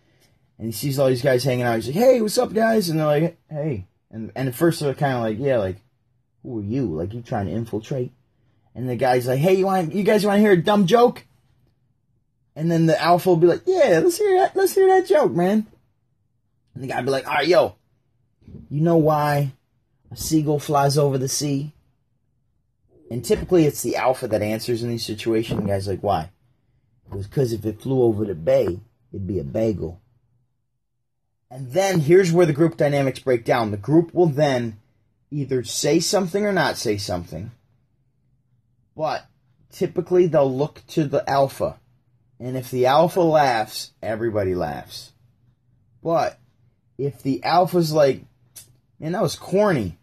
and 0.57 0.67
he 0.67 0.71
sees 0.71 0.99
all 0.99 1.07
these 1.07 1.21
guys 1.21 1.43
hanging 1.43 1.63
out. 1.63 1.75
He's 1.75 1.87
like, 1.87 1.95
"Hey, 1.95 2.21
what's 2.21 2.37
up, 2.37 2.53
guys?" 2.53 2.89
And 2.89 2.99
they're 2.99 3.07
like, 3.07 3.37
"Hey," 3.49 3.87
and 4.11 4.31
and 4.35 4.49
at 4.49 4.55
first 4.55 4.79
they're 4.79 4.93
kind 4.93 5.15
of 5.15 5.21
like, 5.21 5.39
"Yeah, 5.39 5.57
like 5.57 5.81
who 6.43 6.59
are 6.59 6.63
you? 6.63 6.85
Like 6.85 7.13
you 7.13 7.21
trying 7.21 7.47
to 7.47 7.51
infiltrate? 7.51 8.11
And 8.75 8.87
the 8.87 8.95
guy's 8.95 9.27
like, 9.27 9.39
hey, 9.39 9.55
you 9.55 9.65
want 9.65 9.93
you 9.93 10.03
guys 10.03 10.25
want 10.25 10.37
to 10.37 10.41
hear 10.41 10.53
a 10.53 10.61
dumb 10.61 10.85
joke? 10.85 11.25
And 12.55 12.71
then 12.71 12.85
the 12.85 13.01
alpha 13.01 13.29
will 13.29 13.37
be 13.37 13.47
like, 13.47 13.63
yeah, 13.65 13.99
let's 14.03 14.17
hear 14.17 14.39
that. 14.39 14.55
Let's 14.55 14.75
hear 14.75 14.87
that 14.87 15.07
joke, 15.07 15.33
man. 15.33 15.65
And 16.73 16.83
the 16.83 16.87
guy 16.87 17.01
be 17.01 17.09
like, 17.09 17.27
all 17.27 17.33
right, 17.33 17.47
yo, 17.47 17.75
you 18.69 18.81
know 18.81 18.97
why 18.97 19.51
a 20.11 20.15
seagull 20.15 20.59
flies 20.59 20.97
over 20.97 21.17
the 21.17 21.27
sea? 21.27 21.73
And 23.11 23.25
typically 23.25 23.65
it's 23.65 23.81
the 23.81 23.95
alpha 23.95 24.27
that 24.27 24.41
answers 24.41 24.83
in 24.83 24.89
these 24.89 25.05
situations. 25.05 25.61
The 25.61 25.67
guy's 25.67 25.87
like, 25.87 26.03
why? 26.03 26.29
Because 27.11 27.53
if 27.53 27.65
it 27.65 27.81
flew 27.81 28.03
over 28.03 28.25
the 28.25 28.35
bay, 28.35 28.79
it'd 29.11 29.27
be 29.27 29.39
a 29.39 29.43
bagel. 29.43 29.99
And 31.49 31.71
then 31.71 32.01
here's 32.01 32.31
where 32.31 32.45
the 32.45 32.53
group 32.53 32.77
dynamics 32.77 33.19
break 33.19 33.43
down. 33.43 33.71
The 33.71 33.77
group 33.77 34.13
will 34.13 34.27
then 34.27 34.79
either 35.31 35.63
say 35.63 35.99
something 35.99 36.45
or 36.45 36.53
not 36.53 36.77
say 36.77 36.97
something. 36.97 37.51
But 38.95 39.25
typically 39.71 40.27
they'll 40.27 40.55
look 40.55 40.85
to 40.89 41.05
the 41.05 41.27
alpha. 41.27 41.79
And 42.39 42.55
if 42.55 42.69
the 42.69 42.85
alpha 42.85 43.21
laughs, 43.21 43.91
everybody 44.01 44.53
laughs. 44.53 45.13
But 46.03 46.37
if 46.97 47.23
the 47.23 47.43
alpha's 47.43 47.91
like, 47.91 48.23
man, 48.99 49.13
that 49.13 49.21
was 49.21 49.35
corny, 49.35 49.97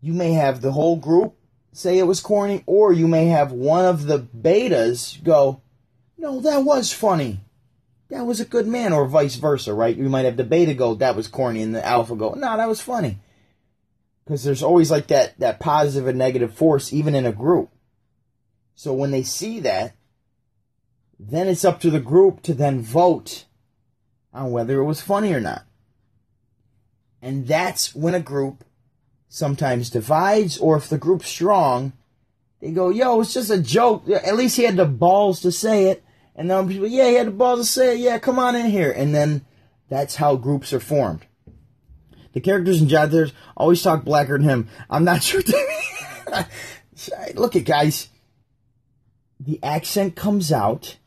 you 0.00 0.12
may 0.12 0.32
have 0.32 0.60
the 0.60 0.72
whole 0.72 0.96
group 0.96 1.34
say 1.72 1.98
it 1.98 2.06
was 2.06 2.20
corny, 2.20 2.62
or 2.66 2.92
you 2.92 3.08
may 3.08 3.26
have 3.26 3.50
one 3.50 3.84
of 3.84 4.06
the 4.06 4.18
betas 4.18 5.22
go, 5.24 5.60
no, 6.16 6.40
that 6.40 6.64
was 6.64 6.92
funny. 6.92 7.40
That 8.10 8.26
was 8.26 8.38
a 8.38 8.44
good 8.44 8.66
man, 8.66 8.92
or 8.92 9.08
vice 9.08 9.34
versa, 9.36 9.74
right? 9.74 9.96
You 9.96 10.08
might 10.08 10.24
have 10.24 10.36
the 10.36 10.44
beta 10.44 10.74
go, 10.74 10.94
that 10.94 11.16
was 11.16 11.26
corny, 11.26 11.62
and 11.62 11.74
the 11.74 11.84
alpha 11.84 12.14
go, 12.14 12.34
no, 12.34 12.56
that 12.56 12.68
was 12.68 12.80
funny 12.80 13.18
because 14.24 14.42
there's 14.44 14.62
always 14.62 14.90
like 14.90 15.08
that 15.08 15.38
that 15.38 15.60
positive 15.60 16.08
and 16.08 16.18
negative 16.18 16.54
force 16.54 16.92
even 16.94 17.14
in 17.14 17.26
a 17.26 17.32
group 17.32 17.70
so 18.74 18.92
when 18.92 19.10
they 19.10 19.22
see 19.22 19.60
that 19.60 19.94
then 21.18 21.48
it's 21.48 21.64
up 21.64 21.80
to 21.80 21.90
the 21.90 22.00
group 22.00 22.42
to 22.42 22.54
then 22.54 22.80
vote 22.80 23.44
on 24.32 24.50
whether 24.50 24.80
it 24.80 24.84
was 24.84 25.00
funny 25.00 25.32
or 25.32 25.40
not. 25.40 25.64
And 27.24 27.46
that's 27.46 27.94
when 27.94 28.14
a 28.14 28.20
group 28.20 28.64
sometimes 29.30 29.88
divides, 29.88 30.58
or 30.58 30.76
if 30.76 30.90
the 30.90 30.98
group's 30.98 31.26
strong, 31.26 31.94
they 32.60 32.70
go, 32.70 32.90
yo, 32.90 33.18
it's 33.22 33.32
just 33.32 33.48
a 33.48 33.62
joke. 33.62 34.06
At 34.10 34.36
least 34.36 34.58
he 34.58 34.64
had 34.64 34.76
the 34.76 34.84
balls 34.84 35.40
to 35.40 35.50
say 35.50 35.86
it. 35.88 36.04
And 36.36 36.50
then 36.50 36.68
people, 36.68 36.86
yeah, 36.86 37.08
he 37.08 37.14
had 37.14 37.28
the 37.28 37.30
balls 37.30 37.60
to 37.60 37.64
say 37.64 37.94
it. 37.94 38.00
Yeah, 38.00 38.18
come 38.18 38.38
on 38.38 38.54
in 38.54 38.66
here. 38.66 38.92
And 38.92 39.14
then 39.14 39.46
that's 39.88 40.16
how 40.16 40.36
groups 40.36 40.74
are 40.74 40.80
formed. 40.80 41.24
The 42.34 42.42
characters 42.42 42.82
in 42.82 42.90
John 42.90 43.30
always 43.56 43.82
talk 43.82 44.04
blacker 44.04 44.36
than 44.36 44.46
him. 44.46 44.68
I'm 44.90 45.04
not 45.04 45.22
sure. 45.22 45.40
Look 47.34 47.56
at 47.56 47.64
guys. 47.64 48.10
The 49.40 49.58
accent 49.62 50.14
comes 50.14 50.52
out 50.52 50.98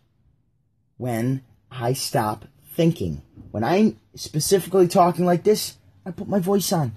when 0.97 1.43
I 1.69 1.93
stop 1.93 2.45
thinking. 2.73 3.21
When 3.51 3.63
I'm 3.63 3.99
specifically 4.15 4.87
talking 4.87 5.23
like 5.23 5.43
this, 5.43 5.76
I 6.07 6.11
put 6.11 6.29
my 6.29 6.39
voice 6.39 6.71
on. 6.71 6.93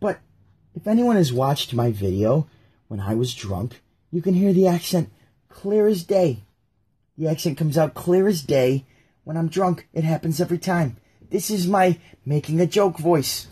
But 0.00 0.18
if 0.74 0.88
anyone 0.88 1.14
has 1.14 1.32
watched 1.32 1.72
my 1.72 1.92
video 1.92 2.48
when 2.88 2.98
I 2.98 3.14
was 3.14 3.32
drunk, 3.32 3.80
you 4.10 4.20
can 4.20 4.34
hear 4.34 4.52
the 4.52 4.66
accent 4.66 5.10
clear 5.48 5.86
as 5.86 6.02
day. 6.02 6.40
The 7.16 7.28
accent 7.28 7.56
comes 7.56 7.78
out 7.78 7.94
clear 7.94 8.26
as 8.26 8.42
day 8.42 8.84
when 9.22 9.36
I'm 9.36 9.48
drunk. 9.48 9.86
It 9.94 10.02
happens 10.02 10.40
every 10.40 10.58
time. 10.58 10.96
This 11.30 11.50
is 11.50 11.68
my 11.68 11.98
making 12.26 12.60
a 12.60 12.66
joke 12.66 12.98
voice. 12.98 13.46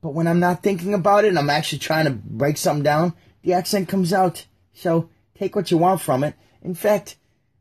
But 0.00 0.14
when 0.14 0.28
I'm 0.28 0.38
not 0.38 0.62
thinking 0.62 0.94
about 0.94 1.24
it 1.24 1.28
and 1.28 1.38
I'm 1.38 1.50
actually 1.50 1.80
trying 1.80 2.04
to 2.04 2.12
break 2.12 2.56
something 2.56 2.84
down, 2.84 3.14
the 3.42 3.54
accent 3.54 3.88
comes 3.88 4.12
out. 4.12 4.46
So 4.74 5.10
take 5.36 5.56
what 5.56 5.72
you 5.72 5.78
want 5.78 6.00
from 6.00 6.22
it. 6.22 6.34
In 6.62 6.76
fact, 6.76 7.16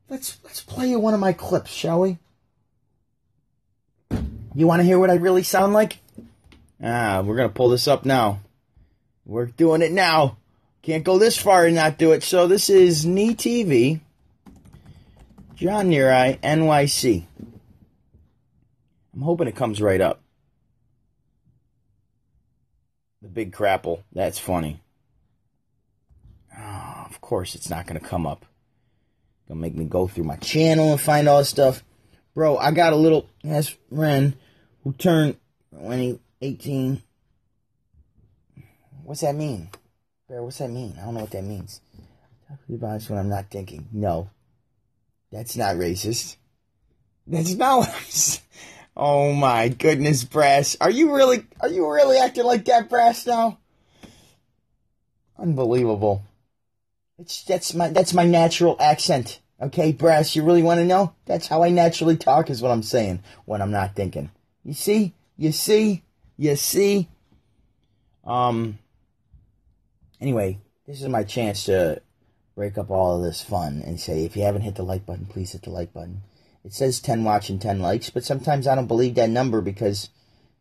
let's 0.07 0.37
let's 0.43 0.61
play 0.61 0.89
you 0.89 0.99
one 0.99 1.15
of 1.15 1.19
my 1.19 1.33
clips, 1.33 1.71
shall 1.71 2.01
we? 2.01 2.19
You 4.53 4.67
want 4.67 4.81
to 4.81 4.85
hear 4.85 4.99
what 4.99 5.09
I 5.09 5.15
really 5.15 5.43
sound 5.43 5.73
like? 5.73 5.99
Ah, 6.81 7.21
we're 7.25 7.35
gonna 7.35 7.49
pull 7.49 7.69
this 7.69 7.87
up 7.87 8.05
now. 8.05 8.41
We're 9.25 9.47
doing 9.47 9.81
it 9.81 9.91
now. 9.91 10.37
Can't 10.83 11.03
go 11.03 11.17
this 11.17 11.37
far 11.37 11.65
and 11.65 11.75
not 11.75 11.97
do 11.97 12.11
it. 12.11 12.23
So 12.23 12.47
this 12.47 12.69
is 12.69 13.05
Knee 13.05 13.35
TV, 13.35 13.99
John 15.55 15.89
Neary, 15.89 16.39
NYC. 16.39 17.25
I'm 19.13 19.21
hoping 19.21 19.47
it 19.47 19.55
comes 19.55 19.81
right 19.81 19.99
up. 19.99 20.21
The 23.21 23.27
big 23.27 23.51
crapple. 23.51 24.03
That's 24.13 24.37
funny. 24.37 24.79
Oh, 26.55 27.03
of 27.09 27.19
course, 27.19 27.55
it's 27.55 27.69
not 27.69 27.87
to 27.99 28.07
come 28.07 28.27
up. 28.27 28.45
Gonna 29.47 29.59
make 29.59 29.75
me 29.75 29.85
go 29.85 30.07
through 30.07 30.25
my 30.25 30.35
channel 30.35 30.91
and 30.91 31.01
find 31.01 31.27
all 31.27 31.39
this 31.39 31.49
stuff. 31.49 31.83
Bro, 32.35 32.57
I 32.57 32.71
got 32.71 32.93
a 32.93 32.97
little 32.97 33.27
ass 33.43 33.75
friend 33.89 34.37
who 34.83 34.93
turned 34.93 35.37
when 35.71 35.99
he 35.99 36.19
18. 36.41 37.01
What's 39.03 39.21
that 39.21 39.35
mean? 39.35 39.69
Bear, 40.27 40.43
what's 40.43 40.57
that 40.57 40.69
mean? 40.69 40.95
I 40.99 41.05
don't 41.05 41.13
know 41.13 41.21
what 41.21 41.31
that 41.31 41.43
means. 41.43 41.81
Talk 42.47 42.59
about 42.69 43.03
when 43.03 43.19
I'm 43.19 43.29
not 43.29 43.49
thinking. 43.49 43.87
No. 43.91 44.29
That's 45.31 45.57
not 45.57 45.75
racist. 45.75 46.37
That's 47.25 47.53
not 47.55 47.79
what. 47.79 48.41
Oh 48.99 49.31
my 49.31 49.69
goodness, 49.69 50.23
Brass. 50.23 50.75
Are 50.81 50.89
you 50.89 51.15
really 51.15 51.45
are 51.59 51.69
you 51.69 51.87
really 51.87 52.17
acting 52.17 52.45
like 52.45 52.65
that, 52.65 52.89
Brass 52.89 53.27
now? 53.27 53.59
Unbelievable. 55.37 56.23
It's 57.19 57.43
that's 57.43 57.75
my 57.75 57.89
that's 57.89 58.15
my 58.15 58.25
natural 58.25 58.75
accent. 58.79 59.39
Okay, 59.61 59.91
Brass, 59.91 60.35
you 60.35 60.43
really 60.43 60.63
want 60.63 60.79
to 60.79 60.85
know? 60.85 61.13
That's 61.25 61.47
how 61.47 61.63
I 61.63 61.69
naturally 61.69 62.17
talk 62.17 62.49
is 62.49 62.61
what 62.61 62.71
I'm 62.71 62.81
saying 62.81 63.21
when 63.45 63.61
I'm 63.61 63.71
not 63.71 63.95
thinking. 63.95 64.31
You 64.63 64.73
see? 64.73 65.13
You 65.37 65.51
see? 65.51 66.03
You 66.37 66.55
see? 66.55 67.09
Um 68.25 68.79
anyway, 70.21 70.59
this 70.85 71.01
is 71.01 71.07
my 71.07 71.23
chance 71.23 71.65
to 71.65 72.01
break 72.55 72.77
up 72.77 72.89
all 72.89 73.17
of 73.17 73.23
this 73.23 73.41
fun 73.41 73.83
and 73.85 73.99
say 73.99 74.25
if 74.25 74.35
you 74.35 74.43
haven't 74.43 74.61
hit 74.61 74.75
the 74.75 74.83
like 74.83 75.05
button, 75.05 75.25
please 75.25 75.51
hit 75.51 75.63
the 75.63 75.69
like 75.69 75.93
button. 75.93 76.21
It 76.63 76.73
says 76.73 76.99
10 76.99 77.23
watching, 77.23 77.59
10 77.59 77.79
likes, 77.79 78.09
but 78.09 78.25
sometimes 78.25 78.67
I 78.67 78.75
don't 78.75 78.87
believe 78.87 79.15
that 79.15 79.29
number 79.29 79.61
because 79.61 80.09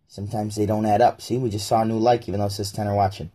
sometimes 0.07 0.55
they 0.55 0.67
don't 0.67 0.87
add 0.87 1.01
up. 1.01 1.21
See, 1.21 1.39
we 1.39 1.51
just 1.51 1.67
saw 1.67 1.83
a 1.83 1.85
new 1.85 1.99
like 1.99 2.29
even 2.29 2.41
though 2.41 2.47
it 2.47 2.51
says 2.51 2.71
10 2.73 2.87
are 2.87 2.95
watching. 2.95 3.31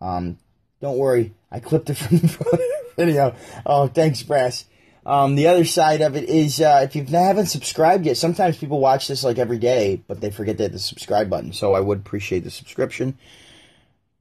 Um, 0.00 0.38
don't 0.80 0.98
worry, 0.98 1.34
I 1.50 1.60
clipped 1.60 1.90
it 1.90 1.94
from 1.94 2.18
the 2.18 2.68
video. 2.96 3.34
Oh, 3.66 3.86
thanks, 3.86 4.22
Brass. 4.22 4.64
Um, 5.06 5.34
the 5.34 5.46
other 5.46 5.64
side 5.64 6.02
of 6.02 6.14
it 6.14 6.28
is 6.28 6.60
uh, 6.60 6.82
if 6.84 6.94
you 6.94 7.04
haven't 7.04 7.46
subscribed 7.46 8.04
yet, 8.04 8.16
sometimes 8.16 8.58
people 8.58 8.80
watch 8.80 9.08
this 9.08 9.24
like 9.24 9.38
every 9.38 9.58
day, 9.58 10.02
but 10.06 10.20
they 10.20 10.30
forget 10.30 10.58
to 10.58 10.64
hit 10.64 10.72
the 10.72 10.78
subscribe 10.78 11.30
button. 11.30 11.52
So 11.52 11.74
I 11.74 11.80
would 11.80 11.98
appreciate 11.98 12.44
the 12.44 12.50
subscription. 12.50 13.18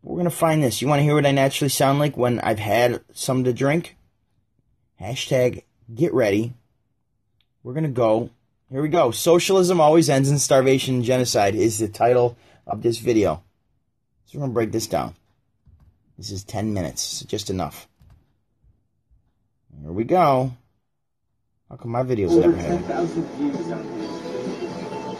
We're 0.01 0.17
gonna 0.17 0.29
find 0.29 0.63
this. 0.63 0.81
You 0.81 0.87
want 0.87 0.99
to 0.99 1.03
hear 1.03 1.15
what 1.15 1.25
I 1.25 1.31
naturally 1.31 1.69
sound 1.69 1.99
like 1.99 2.15
when 2.15 2.39
I've 2.39 2.59
had 2.59 3.01
some 3.13 3.43
to 3.43 3.51
drink? 3.51 3.97
Hashtag 5.01 5.63
get 5.93 6.13
ready 6.13 6.53
we're 7.63 7.73
going 7.73 7.83
to 7.83 7.89
go. 7.89 8.29
Here 8.71 8.81
we 8.81 8.89
go. 8.89 9.11
Socialism 9.11 9.81
always 9.81 10.09
ends 10.09 10.29
in 10.29 10.39
starvation 10.39 10.95
and 10.95 11.03
genocide 11.03 11.55
is 11.55 11.77
the 11.77 11.87
title 11.87 12.37
of 12.65 12.81
this 12.81 12.99
video. 12.99 13.43
So 14.25 14.37
we're 14.37 14.41
going 14.41 14.51
to 14.51 14.53
break 14.53 14.71
this 14.71 14.87
down. 14.87 15.15
This 16.17 16.31
is 16.31 16.43
10 16.43 16.73
minutes, 16.73 17.01
so 17.01 17.25
just 17.25 17.49
enough. 17.49 17.87
Here 19.81 19.91
we 19.91 20.03
go. 20.03 20.53
How 21.69 21.75
come 21.75 21.91
my 21.91 22.03
videos 22.03 22.31
Over 22.31 22.47
never 22.47 22.57
had 22.57 22.87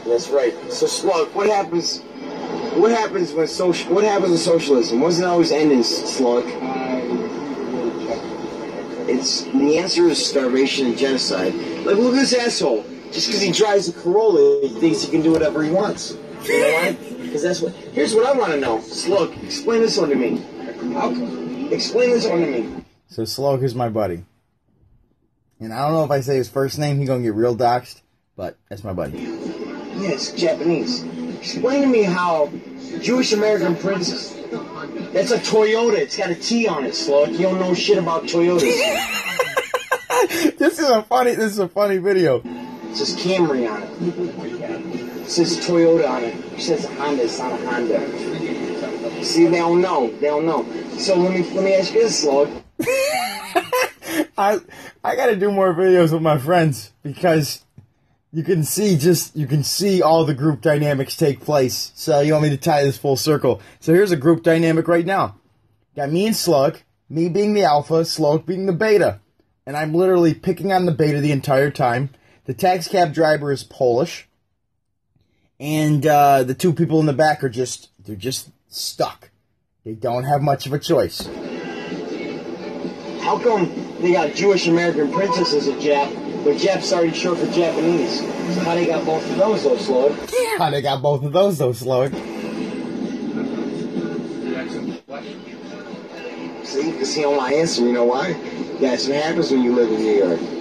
That's 0.06 0.30
right. 0.30 0.54
So 0.72 0.88
Slug, 0.88 1.34
what 1.36 1.48
happens 1.48 2.02
what 2.80 2.92
happens 2.92 3.34
when 3.34 3.48
social 3.48 3.94
what 3.94 4.04
happens 4.04 4.32
in 4.32 4.38
socialism? 4.38 5.02
Wasn't 5.02 5.28
always 5.28 5.52
end 5.52 5.72
in 5.72 5.84
slug? 5.84 6.46
It's 9.10 9.44
the 9.44 9.78
answer 9.78 10.08
is 10.08 10.24
starvation 10.26 10.88
and 10.88 10.98
genocide. 10.98 11.54
Like, 11.54 11.98
look 11.98 12.14
at 12.14 12.20
this 12.20 12.34
asshole. 12.34 12.86
Just 13.12 13.28
because 13.28 13.42
he 13.42 13.52
drives 13.52 13.90
a 13.90 13.94
Corolla, 13.94 14.62
he 14.62 14.70
thinks 14.70 15.02
he 15.02 15.10
can 15.10 15.22
do 15.22 15.32
whatever 15.32 15.64
he 15.64 15.72
wants. 15.72 16.16
You 16.44 16.62
know 16.62 16.74
why? 16.74 16.92
Because 17.22 17.42
that's 17.42 17.60
what. 17.60 17.74
Here's 17.74 18.14
what 18.14 18.26
I 18.26 18.38
want 18.38 18.54
to 18.54 18.60
know. 18.60 18.80
Slug, 18.82 19.36
explain 19.44 19.82
this 19.82 19.98
one 19.98 20.10
to 20.10 20.16
me. 20.16 20.38
How, 20.94 21.10
explain 21.72 22.12
this 22.12 22.28
one 22.28 22.42
to 22.42 22.48
me. 22.48 22.86
So 23.08 23.26
Slug 23.26 23.64
is 23.64 23.74
my 23.74 23.90
buddy, 23.90 24.26
and 25.60 25.74
I 25.74 25.86
don't 25.86 25.94
know 25.94 26.04
if 26.04 26.12
I 26.12 26.22
say 26.22 26.38
his 26.38 26.50
first 26.50 26.80
name, 26.80 27.00
he's 27.00 27.08
gonna 27.08 27.24
get 27.24 27.34
real 27.34 27.56
doxxed. 27.56 28.02
But 28.36 28.58
that's 28.70 28.84
my 28.84 28.94
buddy. 28.94 29.18
Yes, 29.98 30.32
Japanese. 30.32 31.04
Explain 31.40 31.82
to 31.82 31.88
me 31.88 32.04
how 32.04 32.52
Jewish 33.02 33.34
American 33.34 33.76
princess 33.76 34.40
that's 35.14 35.32
a 35.32 35.38
Toyota. 35.38 35.98
It's 35.98 36.18
got 36.18 36.30
a 36.30 36.36
T 36.36 36.68
on 36.68 36.86
it, 36.86 36.96
Slug. 36.96 37.32
You 37.32 37.40
don't 37.40 37.60
know 37.60 37.74
shit 37.74 37.98
about 37.98 38.24
Toyotas. 38.24 38.62
this 40.58 40.80
is 40.80 40.90
a 40.90 41.04
funny. 41.04 41.36
This 41.36 41.52
is 41.52 41.60
a 41.60 41.68
funny 41.68 41.98
video. 41.98 42.42
It 42.44 42.96
says 42.96 43.16
Camry 43.16 43.70
on 43.70 43.84
it. 43.84 43.90
It 45.22 45.30
says 45.30 45.58
Toyota 45.58 46.10
on 46.10 46.24
it. 46.24 46.36
It 46.36 46.62
says 46.62 46.86
Honda. 46.86 47.24
It's 47.24 47.40
not 47.40 47.52
a 47.52 47.58
Honda. 47.66 49.24
See, 49.24 49.48
they 49.48 49.58
don't 49.58 49.82
know. 49.82 50.10
They 50.12 50.28
don't 50.28 50.46
know. 50.46 50.66
So 50.98 51.16
let 51.16 51.34
me 51.34 51.44
let 51.52 51.64
me 51.64 51.76
ask 51.76 51.94
you 51.94 52.04
this, 52.04 52.20
Slug. 52.20 52.50
I 54.40 54.60
I 55.04 55.18
got 55.18 55.26
to 55.26 55.36
do 55.36 55.52
more 55.52 55.74
videos 55.74 56.14
with 56.14 56.22
my 56.22 56.38
friends 56.38 56.94
because 57.04 57.66
you 58.32 58.42
can 58.42 58.64
see 58.64 58.96
just 58.96 59.36
you 59.36 59.46
can 59.46 59.64
see 59.64 60.02
all 60.02 60.24
the 60.24 60.34
group 60.34 60.62
dynamics 60.62 61.18
take 61.18 61.42
place. 61.42 61.92
So 61.94 62.22
you 62.22 62.32
want 62.32 62.44
me 62.44 62.50
to 62.52 62.58
tie 62.58 62.84
this 62.84 62.98
full 62.98 63.18
circle. 63.18 63.62
So 63.82 63.94
here's 63.94 64.14
a 64.14 64.18
group 64.18 64.44
dynamic 64.44 64.88
right 64.88 65.06
now. 65.06 65.36
Got 65.94 66.12
me 66.12 66.26
and 66.26 66.36
Slug, 66.36 66.80
me 67.10 67.28
being 67.28 67.54
the 67.54 67.66
alpha, 67.66 68.06
Slug 68.06 68.46
being 68.46 68.66
the 68.66 68.72
beta. 68.72 69.20
And 69.66 69.76
I'm 69.76 69.94
literally 69.94 70.34
picking 70.34 70.72
on 70.72 70.86
the 70.86 70.94
beta 70.94 71.20
the 71.20 71.34
entire 71.34 71.70
time. 71.70 72.12
The 72.46 72.54
taxi 72.54 72.90
cab 72.92 73.14
driver 73.14 73.52
is 73.52 73.66
Polish. 73.66 74.30
And 75.60 76.08
uh, 76.08 76.44
the 76.44 76.54
two 76.54 76.72
people 76.72 77.02
in 77.02 77.08
the 77.08 77.14
back 77.14 77.44
are 77.44 77.50
just 77.50 77.90
they're 78.00 78.16
just 78.16 78.52
stuck. 78.70 79.32
They 79.84 79.96
don't 79.96 80.24
have 80.24 80.42
much 80.42 80.66
of 80.66 80.72
a 80.72 80.80
choice. 80.80 81.28
How 83.22 83.38
come 83.38 83.89
they 84.02 84.12
got 84.12 84.34
Jewish 84.34 84.68
American 84.68 85.12
princess 85.12 85.54
as 85.54 85.68
a 85.68 85.74
Jap 85.74 86.30
but 86.44 86.58
Jap's 86.58 86.94
already 86.94 87.14
short 87.14 87.38
for 87.38 87.48
Japanese. 87.48 88.20
So 88.20 88.62
how 88.62 88.76
they 88.76 88.86
got 88.86 89.06
both 89.06 89.30
of 89.30 89.38
those 89.38 89.64
though, 89.64 89.78
Slug? 89.78 90.18
How 90.58 90.70
they 90.70 90.82
got 90.82 91.02
both 91.02 91.24
of 91.24 91.34
those 91.34 91.58
though, 91.58 91.74
Slug? 91.74 92.14
See, 96.64 96.92
because 96.92 97.14
he 97.14 97.22
don't 97.24 97.38
want 97.38 97.52
to 97.52 97.58
answer. 97.58 97.82
You 97.82 97.94
know 97.94 98.06
why? 98.06 98.34
That's 98.80 99.08
what 99.08 99.18
happens 99.18 99.52
when 99.52 99.64
you 99.64 99.74
live 99.74 99.92
in 99.92 100.02
New 100.02 100.14
York. 100.14 100.59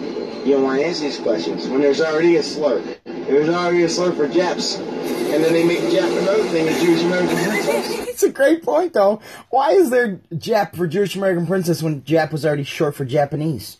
You 0.49 0.55
don't 0.55 0.64
want 0.64 0.80
to 0.80 0.86
answer 0.86 1.03
these 1.03 1.18
questions 1.18 1.68
when 1.68 1.82
there's 1.82 2.01
already 2.01 2.36
a 2.36 2.42
slur. 2.42 2.82
There's 3.05 3.51
already 3.51 3.82
a 3.82 3.88
slur 3.90 4.12
for 4.12 4.26
Japs, 4.26 4.76
and 4.76 5.44
then 5.44 5.53
they 5.53 5.62
make 5.62 5.80
Jap 5.80 6.11
another 6.22 6.42
thing, 6.44 6.66
a 6.66 6.80
Jewish 6.80 7.03
American 7.03 7.36
princess. 7.36 7.99
it's 8.09 8.22
a 8.22 8.30
great 8.30 8.62
point, 8.62 8.94
though. 8.94 9.20
Why 9.51 9.72
is 9.72 9.90
there 9.90 10.22
Jap 10.32 10.74
for 10.74 10.86
Jewish 10.86 11.16
American 11.16 11.46
princess 11.46 11.82
when 11.82 12.01
Jap 12.01 12.32
was 12.32 12.46
already 12.46 12.64
short 12.64 12.94
for 12.94 13.05
Japanese? 13.05 13.76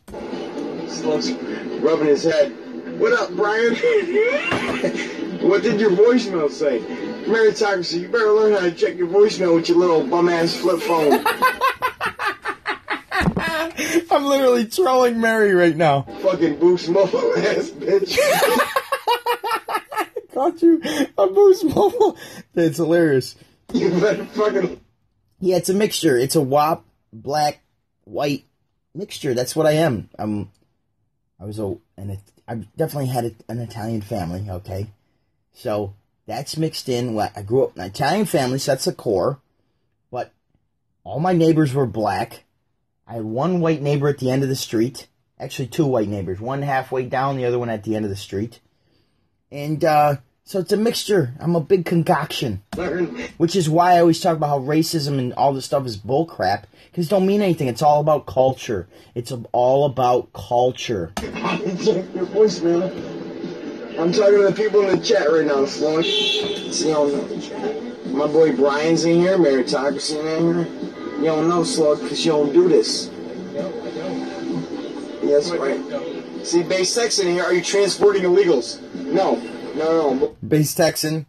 Slug's 0.89 1.33
rubbing 1.81 2.09
his 2.09 2.25
head. 2.25 2.53
What 3.01 3.15
up, 3.15 3.35
Brian? 3.35 3.75
what 5.49 5.63
did 5.63 5.81
your 5.81 5.93
voicemail 5.93 6.51
say? 6.51 6.81
Meritocracy, 7.25 8.03
you 8.03 8.09
better 8.09 8.31
learn 8.31 8.53
how 8.53 8.61
to 8.61 8.73
check 8.73 8.99
your 8.99 9.09
voicemail 9.09 9.55
with 9.55 9.71
your 9.71 9.79
little 9.79 10.07
bum 10.07 10.29
ass 10.29 10.55
flip 10.55 10.83
phone. 10.83 11.25
I'm 14.19 14.25
literally 14.25 14.67
trolling 14.67 15.21
Mary 15.21 15.55
right 15.55 15.77
now. 15.77 16.03
Fucking 16.03 16.59
boost 16.59 16.89
mobile 16.89 17.39
ass 17.39 17.71
bitch. 17.71 18.19
Caught 20.35 20.61
you 20.61 20.83
a 21.17 21.27
boost 21.29 21.65
mobile. 21.65 22.17
It's 22.53 22.79
hilarious. 22.79 23.37
you 23.73 23.91
better 23.91 24.25
fucking. 24.25 24.81
Yeah, 25.39 25.59
it's 25.59 25.69
a 25.69 25.75
mixture. 25.75 26.17
It's 26.17 26.35
a 26.35 26.41
wop, 26.41 26.85
black, 27.13 27.61
white 28.07 28.45
mixture. 28.93 29.35
That's 29.35 29.55
what 29.55 29.67
I 29.67 29.75
am. 29.75 30.11
I'm. 30.19 30.51
I 31.39 31.45
was 31.45 31.61
a, 31.61 31.77
and 31.97 32.19
I 32.49 32.55
definitely 32.77 33.11
had 33.11 33.25
a, 33.25 33.33
an 33.49 33.61
Italian 33.61 34.01
family. 34.01 34.45
Okay, 34.51 34.89
so 35.53 35.95
that's 36.27 36.57
mixed 36.57 36.89
in. 36.89 37.15
Well, 37.15 37.31
I 37.37 37.43
grew 37.43 37.63
up 37.63 37.77
in 37.77 37.83
an 37.83 37.91
Italian 37.91 38.27
family, 38.27 38.59
so 38.59 38.73
that's 38.73 38.87
the 38.87 38.93
core. 38.93 39.39
But 40.11 40.33
all 41.05 41.21
my 41.21 41.35
neighbors 41.35 41.73
were 41.73 41.87
black. 41.87 42.43
I 43.09 43.15
had 43.15 43.25
one 43.25 43.61
white 43.61 43.81
neighbor 43.81 44.09
at 44.09 44.19
the 44.19 44.31
end 44.31 44.43
of 44.43 44.51
the 44.51 44.57
street. 44.57 45.09
Actually, 45.41 45.69
two 45.69 45.87
white 45.87 46.09
neighbors. 46.09 46.41
One 46.41 46.63
halfway 46.63 47.07
down, 47.07 47.37
the 47.37 47.47
other 47.47 47.59
one 47.59 47.71
at 47.71 47.85
the 47.85 47.97
end 47.97 48.05
of 48.05 48.11
the 48.11 48.17
street. 48.17 48.61
And 49.51 49.83
uh, 49.83 50.17
so 50.45 50.59
it's 50.59 50.73
a 50.73 50.77
mixture. 50.77 51.35
I'm 51.41 51.57
a 51.57 51.61
big 51.61 51.87
concoction. 51.87 52.63
Which 53.39 53.57
is 53.57 53.71
why 53.71 53.93
I 53.93 54.01
always 54.01 54.21
talk 54.21 54.37
about 54.37 54.49
how 54.49 54.61
racism 54.61 55.19
and 55.19 55.33
all 55.35 55.55
this 55.55 55.65
stuff 55.65 55.87
is 55.87 55.97
bullcrap. 55.97 56.65
Because 56.91 57.07
it 57.07 57.11
don't 57.11 57.27
mean 57.27 57.41
anything. 57.41 57.69
It's 57.69 57.83
all 57.83 58.01
about 58.01 58.27
culture. 58.27 58.89
It's 59.15 59.33
all 59.53 59.87
about 59.87 60.33
culture. 60.33 61.13
Your 61.23 62.27
voicemail. 62.27 63.19
I'm 63.99 64.13
talking 64.13 64.37
to 64.37 64.45
the 64.45 64.53
people 64.55 64.89
in 64.89 64.99
the 64.99 65.05
chat 65.05 65.31
right 65.31 65.47
now, 65.47 65.65
Slug. 65.65 66.05
See, 66.05 66.93
know. 66.93 67.07
My 68.07 68.27
boy 68.27 68.55
Brian's 68.55 69.05
in 69.05 69.21
here, 69.21 69.37
Meritocracy 69.37 70.19
in 70.19 70.65
here. 70.65 70.88
You 71.19 71.25
don't 71.25 71.49
know, 71.49 71.65
Slug, 71.65 72.01
because 72.01 72.25
you 72.25 72.33
don't 72.33 72.53
do 72.53 72.69
this. 72.69 73.11
Yes, 75.23 75.51
right. 75.51 76.47
See, 76.47 76.63
base 76.63 76.95
Texan 76.95 77.27
here. 77.27 77.43
Are 77.43 77.53
you 77.53 77.63
transporting 77.63 78.23
illegals? 78.23 78.81
No. 78.95 79.37
No, 79.75 80.15
no. 80.15 80.37
Base 80.47 80.75
Texan 80.75 81.27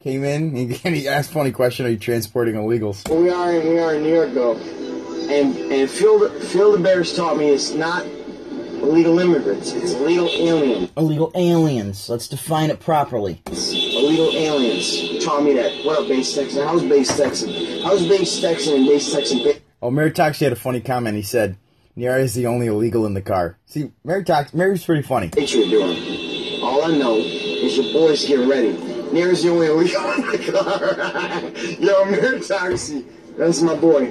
came 0.00 0.24
in 0.24 0.56
and 0.56 0.72
he 0.96 1.08
asked 1.08 1.30
a 1.30 1.34
funny 1.34 1.52
question: 1.52 1.86
Are 1.86 1.90
you 1.90 1.98
transporting 1.98 2.54
illegals? 2.54 3.04
But 3.08 3.16
we 3.16 3.30
are 3.30 3.52
in, 3.52 3.68
we 3.68 3.78
are 3.78 3.94
in 3.94 4.02
New 4.02 4.12
York 4.12 4.32
though, 4.32 4.56
and 4.56 5.56
and 5.56 5.90
Phil 5.90 6.18
the, 6.18 6.30
Phil 6.46 6.72
the 6.72 6.78
Bears 6.78 7.14
taught 7.14 7.36
me 7.36 7.48
it's 7.50 7.72
not 7.72 8.04
illegal 8.04 9.18
immigrants, 9.18 9.72
it's 9.72 9.92
illegal 9.92 10.28
aliens. 10.28 10.90
Illegal 10.96 11.32
aliens. 11.34 12.08
Let's 12.08 12.28
define 12.28 12.70
it 12.70 12.80
properly. 12.80 13.42
Illegal 13.46 14.30
aliens. 14.34 15.11
Taught 15.24 15.44
me 15.44 15.52
that. 15.54 15.84
What 15.84 16.00
up, 16.00 16.08
base 16.08 16.34
Texan? 16.34 16.66
How's 16.66 16.82
base 16.82 17.16
Texan? 17.16 17.82
How's 17.82 18.06
base 18.08 18.40
Texan 18.40 18.76
and 18.76 18.86
base 18.86 19.12
Texan? 19.12 19.40
Oh, 19.80 19.90
Meritox 19.90 20.40
had 20.40 20.52
a 20.52 20.56
funny 20.56 20.80
comment. 20.80 21.16
He 21.16 21.22
said, 21.22 21.56
"Niara 21.96 22.22
is 22.22 22.34
the 22.34 22.46
only 22.46 22.66
illegal 22.66 23.06
in 23.06 23.14
the 23.14 23.22
car." 23.22 23.58
See, 23.66 23.92
Mary 24.04 24.24
Meritox, 24.24 24.54
Mary's 24.54 24.84
pretty 24.84 25.02
funny. 25.02 25.28
Patriot 25.28 25.70
doing. 25.70 26.60
All 26.62 26.84
I 26.84 26.96
know 26.96 27.16
is 27.16 27.76
your 27.76 27.92
boys 27.92 28.24
getting 28.24 28.48
ready. 28.48 28.72
Near's 29.12 29.42
the 29.42 29.50
only 29.50 29.66
illegal 29.66 30.10
in 30.12 30.26
the 30.30 30.52
car. 30.52 31.40
Yo, 31.78 32.04
Meritocracy. 32.06 33.04
That's 33.36 33.60
my 33.62 33.74
boy. 33.76 34.06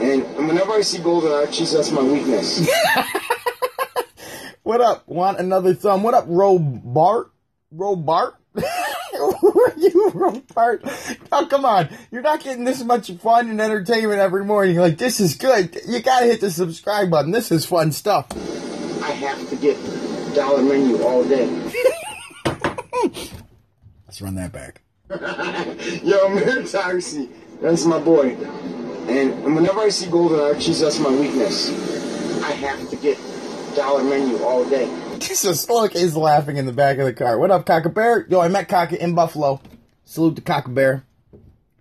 And 0.00 0.46
whenever 0.46 0.72
I 0.72 0.82
see 0.82 0.98
golden 0.98 1.32
arches, 1.32 1.72
that's 1.72 1.90
my 1.90 2.02
weakness. 2.02 2.68
What 4.68 4.82
up? 4.82 5.08
Want 5.08 5.38
another 5.38 5.72
thumb? 5.72 6.02
What 6.02 6.12
up, 6.12 6.28
Robart? 6.28 7.30
Robart? 7.74 8.34
Who 9.58 9.64
are 9.64 9.74
you, 9.76 9.90
Robart? 10.14 11.18
Oh, 11.32 11.44
come 11.46 11.64
on. 11.64 11.88
You're 12.12 12.22
not 12.22 12.44
getting 12.44 12.62
this 12.62 12.84
much 12.84 13.10
fun 13.10 13.50
and 13.50 13.60
entertainment 13.60 14.20
every 14.20 14.44
morning. 14.44 14.74
You're 14.74 14.84
like, 14.84 14.98
this 14.98 15.18
is 15.18 15.34
good. 15.34 15.76
You 15.84 15.98
gotta 16.00 16.26
hit 16.26 16.40
the 16.40 16.48
subscribe 16.48 17.10
button. 17.10 17.32
This 17.32 17.50
is 17.50 17.66
fun 17.66 17.90
stuff. 17.90 18.28
I 19.02 19.10
have 19.10 19.50
to 19.50 19.56
get 19.56 19.76
dollar 20.32 20.62
menu 20.62 21.02
all 21.02 21.24
day. 21.24 21.48
Let's 24.06 24.22
run 24.22 24.36
that 24.36 24.52
back. 24.52 24.82
Yo, 25.10 25.16
Meritocracy. 26.28 27.28
That's 27.60 27.84
my 27.84 27.98
boy. 27.98 28.36
And 29.08 29.56
whenever 29.56 29.80
I 29.80 29.88
see 29.88 30.08
golden 30.08 30.38
arches, 30.38 30.78
that's 30.78 31.00
my 31.00 31.10
weakness. 31.10 31.70
I 32.44 32.52
have 32.52 32.88
to 32.90 32.96
get 32.96 33.18
dollar 33.74 34.04
menu 34.04 34.38
all 34.44 34.64
day. 34.70 34.86
So 35.38 35.52
Slunk 35.52 35.94
is 35.94 36.16
laughing 36.16 36.56
in 36.56 36.66
the 36.66 36.72
back 36.72 36.98
of 36.98 37.04
the 37.06 37.12
car. 37.12 37.38
What 37.38 37.50
up, 37.50 37.64
Cocker 37.66 37.88
Bear? 37.88 38.26
Yo, 38.28 38.40
I 38.40 38.48
met 38.48 38.68
Cocker 38.68 38.96
in 38.96 39.14
Buffalo. 39.14 39.60
Salute 40.04 40.36
to 40.36 40.42
Cocker 40.42 40.70
Bear. 40.70 41.04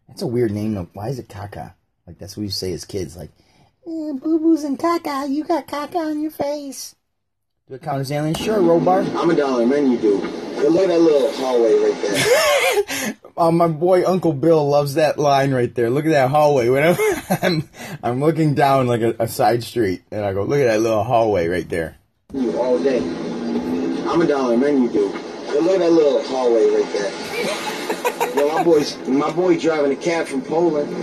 That's 0.08 0.22
a 0.22 0.28
weird 0.28 0.52
name. 0.52 0.74
though. 0.74 0.88
Why 0.94 1.10
is 1.10 1.20
it 1.20 1.28
Caca? 1.28 1.74
Like, 2.06 2.18
that's 2.18 2.38
what 2.38 2.44
you 2.44 2.50
say 2.50 2.72
as 2.74 2.86
kids. 2.86 3.18
Like, 3.18 3.32
eh, 3.86 4.14
boo 4.14 4.40
boos 4.40 4.64
and 4.64 4.80
caca. 4.80 5.30
You 5.30 5.44
got 5.44 5.68
caca 5.68 5.96
on 5.96 6.22
your 6.22 6.32
face. 6.32 6.96
Do 7.68 7.76
it 7.76 7.82
count 7.82 8.00
as 8.00 8.12
alien? 8.12 8.34
Sure, 8.36 8.60
Robar. 8.60 9.06
I'm 9.16 9.30
a 9.30 9.36
dollar 9.36 9.66
menu 9.66 9.98
dude. 9.98 10.22
But 10.22 10.72
look 10.72 10.84
at 10.84 10.88
that 10.88 11.02
little 11.02 11.32
hallway 11.34 11.74
right 11.74 12.02
there. 12.02 13.16
Uh, 13.38 13.52
my 13.52 13.68
boy 13.68 14.06
Uncle 14.06 14.34
Bill 14.34 14.68
loves 14.68 14.94
that 14.94 15.20
line 15.20 15.52
right 15.54 15.74
there. 15.76 15.90
Look 15.90 16.06
at 16.06 16.12
that 16.12 16.30
hallway. 16.30 16.70
Whenever 16.70 17.02
I'm, 17.42 17.70
I'm 18.02 18.20
looking 18.22 18.54
down 18.54 18.88
like 18.88 19.02
a, 19.02 19.16
a 19.20 19.28
side 19.28 19.64
street, 19.64 20.04
and 20.12 20.24
I 20.24 20.34
go, 20.34 20.44
look 20.44 20.60
at 20.60 20.68
that 20.68 20.80
little 20.82 21.04
hallway 21.04 21.48
right 21.48 21.68
there. 21.68 21.97
You 22.34 22.59
all 22.59 22.78
day. 22.78 22.97
I'm 22.97 24.19
a 24.19 24.28
dollar 24.28 24.57
menu 24.57 24.91
dude. 24.91 25.13
But 25.13 25.63
look 25.63 25.75
at 25.75 25.80
that 25.80 25.91
little 25.93 26.21
hallway 26.23 26.65
right 26.71 26.91
there. 26.91 28.36
Yo, 28.36 28.53
my 28.53 28.63
boy's 28.65 28.97
my 29.07 29.32
boy 29.32 29.57
driving 29.57 29.93
a 29.93 29.95
cab 29.95 30.28
from 30.28 30.41
Poland. 30.41 30.93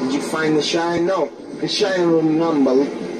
Did 0.00 0.14
you 0.14 0.22
find 0.22 0.56
the 0.56 0.62
shine? 0.62 1.04
No. 1.04 1.26
The 1.60 1.68
shine 1.68 2.08
but, 2.38 2.74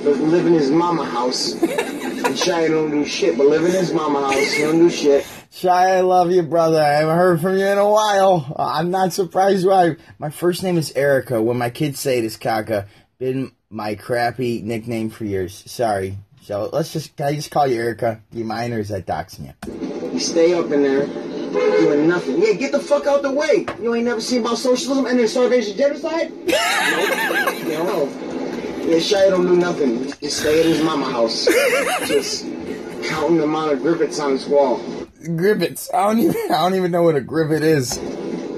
but 0.05 0.17
live 0.17 0.47
in 0.47 0.55
his 0.55 0.71
mama 0.71 1.05
house. 1.05 1.53
The 1.53 2.35
shine 2.35 2.71
don't 2.71 2.91
do 2.91 3.05
shit 3.05 3.37
but 3.37 3.47
live 3.47 3.67
in 3.67 3.73
his 3.73 3.93
mama 3.93 4.23
house. 4.23 4.53
He 4.53 4.63
don't 4.63 4.79
do 4.79 4.89
shit. 4.89 5.27
Shy, 5.51 5.99
I 5.99 6.01
love 6.01 6.31
you, 6.31 6.45
brother. 6.45 6.81
I 6.81 6.93
haven't 6.93 7.15
heard 7.15 7.41
from 7.43 7.59
you 7.59 7.67
in 7.67 7.77
a 7.77 7.87
while. 7.87 8.55
I'm 8.59 8.91
not 8.91 9.13
surprised 9.13 9.67
why. 9.67 9.97
My 10.19 10.31
first 10.31 10.63
name 10.63 10.79
is 10.79 10.93
Erica. 10.93 11.43
When 11.43 11.59
my 11.59 11.69
kids 11.69 12.01
say 12.01 12.17
it 12.17 12.25
is 12.25 12.39
Kaka, 12.39 12.89
been 13.19 13.53
my 13.69 13.97
crappy 13.97 14.63
nickname 14.63 15.11
for 15.11 15.27
years. 15.27 15.63
Sorry. 15.71 16.17
So 16.45 16.69
let's 16.75 16.93
just, 16.93 17.17
can 17.17 17.29
I 17.29 17.35
just 17.37 17.51
call 17.51 17.67
you 17.67 17.81
Erica? 17.81 18.21
Do 18.31 18.37
you 18.37 18.45
mind 18.45 18.75
or 18.75 18.79
is 18.79 18.91
that 18.91 19.07
doxing 19.07 19.47
you? 19.47 20.13
You 20.13 20.19
stay 20.19 20.53
up 20.53 20.71
in 20.71 20.83
there 20.83 21.07
doing 21.07 22.07
nothing. 22.07 22.39
Yeah, 22.43 22.53
get 22.53 22.71
the 22.71 22.81
fuck 22.81 23.07
out 23.07 23.23
the 23.23 23.31
way. 23.31 23.65
You 23.81 23.95
ain't 23.95 24.05
never 24.05 24.21
seen 24.21 24.43
about 24.43 24.59
socialism 24.59 25.07
and 25.07 25.19
then 25.19 25.27
starvation 25.27 25.75
genocide? 25.75 26.31
no. 26.47 27.49
You 27.51 27.79
know. 27.85 28.85
Yeah, 28.85 28.99
Shy 28.99 29.31
don't 29.31 29.47
do 29.47 29.57
nothing. 29.57 30.05
Just 30.21 30.41
stay 30.41 30.61
at 30.61 30.67
his 30.67 30.83
mama 30.83 31.11
house. 31.11 31.47
Just 32.07 32.43
counting 33.05 33.39
the 33.39 33.45
amount 33.45 33.73
of 33.73 33.79
grippets 33.79 34.23
on 34.23 34.33
his 34.33 34.45
wall. 34.45 34.81
Gribbets. 35.23 35.89
I 35.95 36.09
don't 36.09 36.19
even, 36.19 36.37
I 36.53 36.59
don't 36.59 36.75
even 36.75 36.91
know 36.91 37.05
what 37.05 37.17
a 37.17 37.23
gribbet 37.23 37.63
is. 37.63 37.99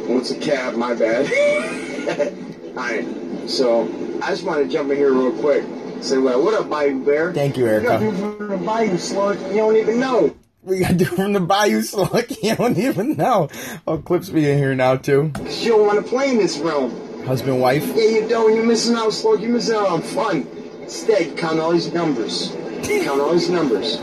What's 0.08 0.32
a 0.32 0.40
cab? 0.40 0.74
My 0.74 0.92
bad. 0.92 1.30
Alright, 2.76 3.48
so 3.48 3.84
I 4.20 4.30
just 4.30 4.42
want 4.42 4.64
to 4.64 4.68
jump 4.68 4.90
in 4.90 4.96
here 4.96 5.12
real 5.12 5.30
quick. 5.40 5.64
Say, 6.00 6.18
well, 6.18 6.42
what 6.42 6.54
up, 6.54 6.68
Bayou 6.70 7.04
Bear? 7.04 7.32
Thank 7.32 7.56
you, 7.56 7.66
Erica. 7.66 7.98
You 8.04 8.10
people 8.12 8.36
from 8.36 8.48
the 8.48 8.56
Bayou 8.58 8.96
Slug, 8.96 9.40
you 9.48 9.56
don't 9.56 9.76
even 9.76 9.98
know. 9.98 10.36
We 10.62 10.80
got 10.80 10.96
do 10.96 11.04
from 11.04 11.32
the 11.32 11.40
Bayou 11.40 11.82
Slug. 11.82 12.26
You 12.42 12.56
don't 12.56 12.76
even 12.76 13.16
know. 13.16 13.48
Oh, 13.86 13.98
Clips 13.98 14.28
be 14.28 14.48
in 14.48 14.58
here 14.58 14.74
now 14.74 14.96
too. 14.96 15.32
You 15.48 15.70
don't 15.70 15.86
want 15.86 16.04
to 16.04 16.08
play 16.08 16.30
in 16.30 16.38
this 16.38 16.58
realm. 16.58 16.90
Husband, 17.24 17.60
wife. 17.60 17.84
Yeah, 17.96 18.02
you 18.02 18.28
don't. 18.28 18.54
You're 18.54 18.64
missing 18.66 18.94
out, 18.94 19.12
Slug. 19.12 19.40
You're 19.40 19.52
missing 19.52 19.76
out 19.76 19.88
on 19.88 20.02
fun. 20.02 20.46
Instead, 20.82 21.36
count 21.36 21.58
all 21.58 21.72
these 21.72 21.92
numbers. 21.92 22.52
Count 22.82 23.20
all 23.20 23.32
these 23.32 23.50
numbers. 23.50 24.00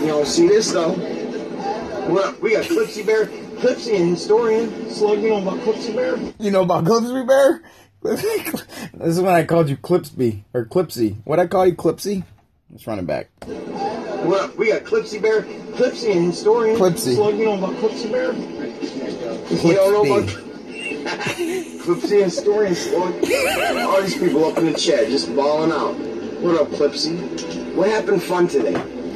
You 0.00 0.08
don't 0.08 0.26
see 0.26 0.48
this, 0.48 0.72
though. 0.72 0.92
What 2.10 2.24
up? 2.24 2.42
We 2.42 2.52
got 2.52 2.64
Clipsy 2.64 3.04
Bear. 3.06 3.26
Clipsy, 3.26 3.96
an 3.98 4.08
historian. 4.08 4.90
Slug, 4.90 5.20
you 5.20 5.30
know 5.30 5.42
about 5.42 5.58
Clipsy 5.60 5.94
Bear? 5.94 6.18
You 6.38 6.50
know 6.50 6.62
about 6.62 6.84
Clipsby 6.84 7.26
Bear? 7.26 7.62
this 8.14 8.62
is 9.00 9.20
when 9.20 9.34
I 9.34 9.44
called 9.44 9.68
you 9.68 9.76
Clipsby 9.76 10.44
or 10.54 10.64
Clipsy. 10.64 11.16
What 11.24 11.40
I 11.40 11.46
call 11.48 11.66
you, 11.66 11.74
Clipsy? 11.74 12.24
Let's 12.70 12.86
run 12.86 13.00
it 13.00 13.06
back. 13.06 13.28
What 13.46 14.42
up? 14.42 14.56
We 14.56 14.68
got 14.68 14.84
Clipsy 14.84 15.20
Bear. 15.20 15.42
Clipsy, 15.42 16.14
and 16.14 16.26
historian. 16.26 16.76
Clipsy. 16.76 17.16
Slug, 17.16 17.36
you 17.36 17.46
know 17.46 17.58
about 17.58 17.74
Clipsy 17.74 18.10
Bear? 18.10 18.32
You 18.32 19.74
don't 19.74 19.92
know 19.92 20.04
about 20.04 20.28
Clipsy, 21.82 22.22
and 22.22 22.30
historian. 22.30 22.74
Slug. 22.76 23.12
All 23.82 24.02
these 24.02 24.16
people 24.16 24.44
up 24.44 24.58
in 24.58 24.66
the 24.66 24.78
chat 24.78 25.08
just 25.08 25.34
bawling 25.34 25.72
out. 25.72 25.94
What 26.40 26.60
up, 26.60 26.68
Clipsy? 26.68 27.74
What 27.74 27.88
happened 27.88 28.22
fun 28.22 28.46
today? 28.46 28.74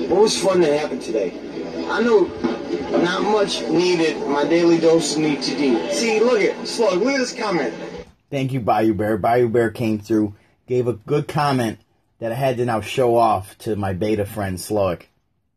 What 0.08 0.22
was 0.22 0.42
fun 0.42 0.62
that 0.62 0.80
happened 0.80 1.02
today? 1.02 1.32
I 1.88 2.02
know 2.02 2.24
not 3.02 3.22
much 3.22 3.62
needed 3.68 4.16
my 4.26 4.44
daily 4.44 4.78
dose 4.78 5.14
of 5.14 5.22
need 5.22 5.42
to 5.42 5.56
do. 5.56 5.92
See, 5.92 6.18
look 6.18 6.40
at 6.40 6.66
Slug. 6.66 6.98
Look 6.98 7.14
at 7.14 7.18
this 7.18 7.32
comment. 7.32 7.74
Thank 8.30 8.52
you, 8.52 8.60
Bayou 8.60 8.94
Bear. 8.94 9.16
Bayou 9.16 9.48
Bear 9.48 9.70
came 9.70 9.98
through, 9.98 10.34
gave 10.66 10.86
a 10.86 10.92
good 10.92 11.26
comment 11.26 11.78
that 12.20 12.32
I 12.32 12.36
had 12.36 12.58
to 12.58 12.64
now 12.64 12.80
show 12.80 13.16
off 13.16 13.58
to 13.58 13.76
my 13.76 13.92
beta 13.92 14.24
friend 14.24 14.58
Sloic. 14.58 15.04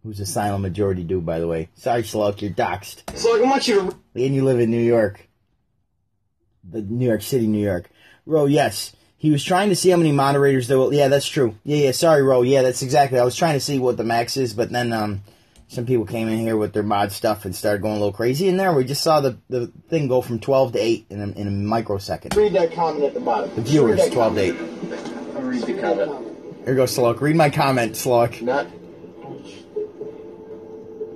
who's 0.04 0.20
a 0.20 0.26
silent 0.26 0.62
majority 0.62 1.04
dude, 1.04 1.26
by 1.26 1.40
the 1.40 1.48
way. 1.48 1.70
Sorry, 1.76 2.04
Slug, 2.04 2.42
you're 2.42 2.52
doxxed. 2.52 3.16
So 3.18 3.38
I 3.38 3.42
want 3.42 3.68
you 3.68 3.90
to. 3.90 3.98
And 4.16 4.36
you 4.36 4.44
live 4.44 4.60
in 4.60 4.70
New 4.70 4.82
York. 4.82 5.28
The 6.70 6.82
New 6.82 7.06
York 7.06 7.22
City, 7.22 7.48
New 7.48 7.64
York. 7.64 7.90
Ro, 8.26 8.46
yes. 8.46 8.96
He 9.18 9.32
was 9.32 9.44
trying 9.44 9.70
to 9.70 9.76
see 9.76 9.90
how 9.90 9.98
many 9.98 10.12
moderators 10.12 10.68
there 10.68 10.78
were. 10.78 10.94
Yeah, 10.94 11.08
that's 11.08 11.28
true. 11.28 11.56
Yeah, 11.64 11.78
yeah, 11.78 11.92
sorry, 11.92 12.22
Ro. 12.24 12.42
Yeah, 12.42 12.62
that's 12.62 12.82
exactly. 12.82 13.20
I 13.20 13.24
was 13.24 13.36
trying 13.36 13.54
to 13.54 13.60
see 13.62 13.80
what 13.80 13.96
the 13.98 14.04
max 14.04 14.36
is, 14.36 14.54
but 14.54 14.70
then 14.70 14.92
um, 14.92 15.22
some 15.74 15.86
people 15.86 16.06
came 16.06 16.28
in 16.28 16.38
here 16.38 16.56
with 16.56 16.74
their 16.74 16.84
mod 16.84 17.12
stuff 17.12 17.46
and 17.46 17.56
started 17.56 17.82
going 17.82 17.96
a 17.96 17.98
little 17.98 18.14
crazy 18.14 18.48
in 18.48 18.58
there. 18.58 18.74
We 18.74 18.84
just 18.84 19.02
saw 19.02 19.22
the, 19.22 19.38
the 19.50 19.68
thing 19.90 20.08
go 20.08 20.22
from 20.22 20.40
12 20.40 20.74
to 20.74 20.80
8 20.80 21.06
in 21.10 21.20
a, 21.20 21.28
in 21.40 21.48
a 21.48 21.52
microsecond. 21.52 22.36
Read 22.36 22.54
that 22.54 22.74
comment 22.74 23.04
at 23.04 23.14
the 23.14 23.20
bottom. 23.20 23.54
The 23.56 23.62
viewers, 23.62 24.08
12 24.10 24.36
to 24.36 24.42
8. 24.42 24.56
I'll 25.36 25.42
read 25.42 25.64
the 25.64 25.82
comment. 25.82 26.38
Here 26.66 26.76
goes 26.76 26.94
Slug. 26.94 27.22
Read 27.22 27.36
my 27.36 27.50
comment, 27.50 27.98
Slug. 27.98 28.42
Not 28.42 28.68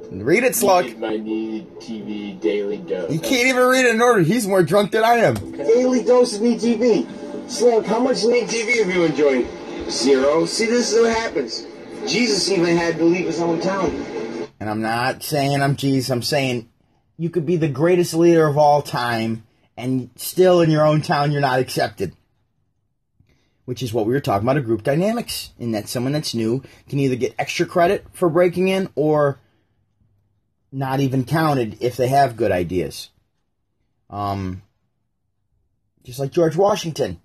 Read 0.10 0.43
it, 0.43 0.55
Slug. 0.55 0.97
my 0.97 1.18
need 1.18 1.70
TV 1.80 2.39
daily 2.39 2.78
dose. 2.78 3.12
You 3.12 3.20
can't 3.20 3.49
even 3.49 3.64
read 3.64 3.86
it 3.86 3.93
in 3.93 4.01
order. 4.01 4.22
He's 4.22 4.47
more 4.47 4.64
drunk 4.64 4.91
than 4.91 5.03
I 5.03 5.16
am. 5.18 5.36
Daily 5.51 6.03
dose 6.03 6.36
of 6.36 6.41
Need 6.41 6.60
TV. 6.60 7.49
Slug, 7.49 7.86
how 7.86 7.99
much 7.99 8.24
Need 8.24 8.47
TV 8.47 8.80
have 8.80 8.93
you 8.93 9.03
enjoyed? 9.03 9.47
Zero. 9.89 10.45
See, 10.45 10.66
this 10.66 10.93
is 10.93 11.01
what 11.01 11.16
happens. 11.16 11.68
Jesus 12.08 12.49
even 12.49 12.76
had 12.76 12.97
to 12.97 13.03
leave 13.03 13.26
his 13.26 13.39
own 13.39 13.62
town. 13.62 14.16
And 14.60 14.70
I'm 14.70 14.82
not 14.82 15.24
saying 15.24 15.62
I'm 15.62 15.76
Jesus. 15.76 16.10
I'm 16.10 16.24
saying 16.24 16.70
you 17.18 17.30
could 17.30 17.45
be 17.45 17.58
the 17.58 17.68
greatest 17.68 18.14
leader 18.14 18.47
of 18.47 18.58
all 18.58 18.82
time, 18.82 19.43
and 19.76 20.10
still 20.16 20.62
in 20.62 20.72
your 20.72 20.86
own 20.86 21.01
town 21.01 21.32
you're 21.32 21.41
not 21.41 21.60
accepted. 21.60 22.14
Which 23.66 23.84
is 23.84 23.93
what 23.93 24.05
we 24.05 24.14
were 24.14 24.22
talking 24.22 24.45
about 24.45 24.58
a 24.58 24.62
group 24.62 24.84
dynamics, 24.84 25.51
in 25.60 25.72
that 25.72 25.89
someone 25.89 26.14
that's 26.14 26.34
new 26.34 26.64
can 26.88 26.99
either 26.99 27.16
get 27.16 27.36
extra 27.38 27.66
credit 27.66 28.05
for 28.14 28.30
breaking 28.30 28.70
in 28.70 28.89
or 28.95 29.39
not 30.72 30.99
even 30.99 31.26
counted 31.26 31.78
if 31.82 31.97
they 31.97 32.08
have 32.08 32.38
good 32.38 32.51
ideas. 32.51 33.10
Um, 34.10 34.62
just 36.03 36.20
like 36.20 36.32
George 36.32 36.55
Washington. 36.55 37.20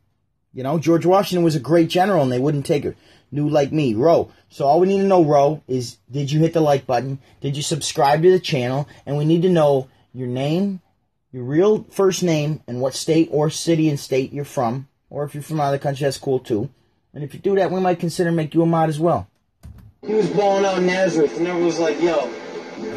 You 0.52 0.62
know, 0.62 0.78
George 0.78 1.06
Washington 1.06 1.44
was 1.44 1.54
a 1.54 1.60
great 1.60 1.88
general 1.88 2.22
and 2.22 2.30
they 2.30 2.38
wouldn't 2.38 2.66
take 2.66 2.84
a 2.84 2.94
new 3.32 3.48
like 3.48 3.72
me. 3.72 3.94
Ro. 3.94 4.30
So 4.50 4.66
all 4.66 4.78
we 4.78 4.86
need 4.86 4.98
to 4.98 5.08
know, 5.08 5.24
Ro, 5.24 5.62
is 5.66 5.96
did 6.10 6.30
you 6.30 6.40
hit 6.40 6.52
the 6.52 6.60
like 6.60 6.86
button? 6.86 7.18
Did 7.40 7.56
you 7.56 7.62
subscribe 7.62 8.22
to 8.22 8.30
the 8.30 8.38
channel? 8.38 8.88
And 9.06 9.16
we 9.16 9.24
need 9.24 9.42
to 9.42 9.48
know 9.48 9.88
your 10.12 10.28
name, 10.28 10.80
your 11.32 11.44
real 11.44 11.84
first 11.90 12.22
name, 12.22 12.62
and 12.68 12.80
what 12.80 12.94
state 12.94 13.28
or 13.32 13.50
city 13.50 13.88
and 13.88 13.98
state 13.98 14.32
you're 14.32 14.44
from. 14.44 14.88
Or 15.10 15.24
if 15.24 15.34
you're 15.34 15.42
from 15.42 15.60
out 15.60 15.74
of 15.74 15.80
the 15.80 15.82
country, 15.82 16.04
that's 16.04 16.18
cool 16.18 16.38
too. 16.38 16.70
And 17.14 17.24
if 17.24 17.34
you 17.34 17.40
do 17.40 17.56
that, 17.56 17.70
we 17.70 17.80
might 17.80 17.98
consider 17.98 18.30
make 18.30 18.54
you 18.54 18.62
a 18.62 18.66
mod 18.66 18.88
as 18.88 19.00
well. 19.00 19.28
He 20.06 20.14
was 20.14 20.28
balling 20.30 20.64
out 20.64 20.78
in 20.78 20.86
Nazareth, 20.86 21.36
and 21.36 21.46
everyone 21.46 21.66
was 21.66 21.78
like, 21.78 22.00
yo, 22.00 22.26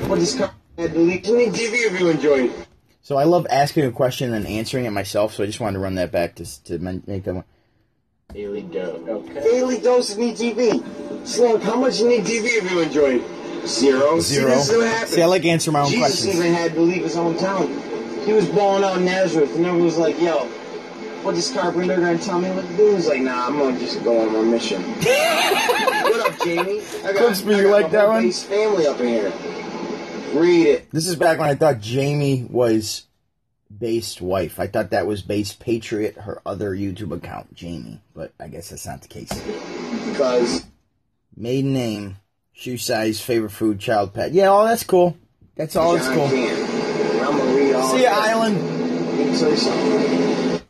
what 0.08 0.20
this 0.20 0.36
car 0.36 0.54
had 0.78 0.94
to 0.94 1.00
leave? 1.00 1.26
How 1.26 1.34
many 1.34 1.48
TV 1.48 1.90
have 1.90 2.00
you 2.00 2.10
enjoyed? 2.10 2.54
So 3.02 3.18
I 3.18 3.26
love 3.26 3.46
asking 3.52 3.86
a 3.86 3.92
question 3.92 4.34
and 4.34 4.48
answering 4.48 4.86
it 4.86 4.92
myself. 4.92 5.36
So 5.36 5.44
I 5.44 5.46
just 5.46 5.60
wanted 5.60 5.74
to 5.74 5.80
run 5.80 5.96
that 5.96 6.12
back 6.12 6.36
to 6.36 6.64
to 6.64 6.80
make 6.80 7.24
that 7.26 7.36
one. 7.36 7.44
Daily 8.36 8.64
dose. 8.64 9.00
Okay. 9.08 9.44
Daily 9.44 9.80
dose 9.80 10.12
of 10.12 10.18
Need 10.18 10.36
TV. 10.36 11.26
Slug, 11.26 11.62
how 11.62 11.80
much 11.80 12.02
Need 12.02 12.26
TV 12.26 12.60
have 12.60 12.70
you 12.70 12.82
enjoyed? 12.82 13.24
Zero. 13.66 14.20
See, 14.20 14.36
Zero. 14.36 14.50
this 14.50 14.70
is 14.70 14.78
what 14.78 14.88
happens. 14.88 15.12
See, 15.12 15.22
I 15.22 15.26
like 15.26 15.46
answering 15.46 15.72
my 15.72 15.80
own 15.80 15.90
Jesus 15.90 16.00
questions. 16.02 16.36
even 16.36 16.54
had 16.54 16.74
to 16.74 16.82
leave 16.82 17.04
his 17.04 17.16
own 17.16 17.38
town. 17.38 17.70
He 18.26 18.34
was 18.34 18.46
balling 18.50 18.84
out 18.84 18.98
in 18.98 19.06
Nazareth, 19.06 19.56
and 19.56 19.66
everyone 19.66 19.86
was 19.86 19.98
like, 19.98 20.20
yo, 20.20 20.48
what 21.24 21.36
this 21.36 21.54
carpenter 21.54 21.96
gonna 21.96 22.18
tell 22.18 22.38
me 22.42 22.50
what 22.50 22.68
to 22.68 22.76
do? 22.76 22.94
He's 22.94 23.08
like, 23.08 23.22
nah, 23.22 23.48
I'm 23.48 23.58
gonna 23.58 23.80
just 23.80 24.04
go 24.04 24.20
on 24.20 24.34
my 24.34 24.42
mission. 24.42 24.82
what 24.84 26.30
up, 26.30 26.38
Jamie? 26.44 26.82
I 27.06 27.14
got, 27.14 27.32
Cooksby, 27.32 27.56
I 27.56 27.62
you 27.62 27.70
like 27.70 27.90
that 27.92 28.06
one? 28.10 28.24
base 28.24 28.44
family 28.44 28.86
up 28.86 29.00
in 29.00 29.08
here. 29.08 29.32
Read 30.34 30.68
it. 30.68 30.92
This 30.92 31.08
is 31.08 31.16
back 31.16 31.40
when 31.40 31.48
I 31.48 31.56
thought 31.56 31.80
Jamie 31.80 32.46
was 32.50 33.06
based 33.80 34.22
wife. 34.22 34.60
I 34.60 34.68
thought 34.68 34.92
that 34.92 35.08
was 35.08 35.22
based 35.22 35.60
Patriot, 35.60 36.16
her 36.18 36.42
other 36.46 36.72
YouTube 36.72 37.12
account, 37.16 37.54
Jamie. 37.54 38.02
But 38.14 38.34
I 38.40 38.48
guess 38.48 38.70
that's 38.70 38.86
not 38.86 39.02
the 39.02 39.08
case. 39.08 39.32
Because 40.12 40.66
Maiden 41.36 41.74
name, 41.74 42.18
shoe 42.54 42.78
size, 42.78 43.20
favorite 43.22 43.52
food, 43.52 43.80
child 43.80 44.14
pet. 44.14 44.32
Yeah, 44.32 44.48
all 44.48 44.66
that's 44.66 44.84
cool. 44.84 45.18
That's 45.56 45.76
all 45.76 45.94
that's 45.94 46.08
John 46.08 46.16
cool. 46.18 46.30
can. 46.30 47.24
I'm 47.26 47.38
gonna 47.38 47.56
read 47.56 47.76
all 47.76 47.96
See 47.96 48.04
ya. 48.04 48.12
Island. 48.14 49.08
Let 49.18 49.28
me 49.32 49.38
tell 49.38 49.52
you 49.52 49.58
something. 49.58 50.62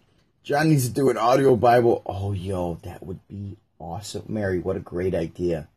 John 0.44 0.70
needs 0.70 0.88
to 0.88 0.94
do 0.94 1.10
an 1.10 1.18
audio 1.18 1.56
Bible. 1.56 2.04
Oh, 2.06 2.32
yo, 2.32 2.78
that 2.84 3.04
would 3.04 3.20
be 3.28 3.58
awesome. 3.80 4.26
Mary, 4.28 4.60
what 4.60 4.76
a 4.76 4.80
great 4.80 5.16
idea. 5.16 5.68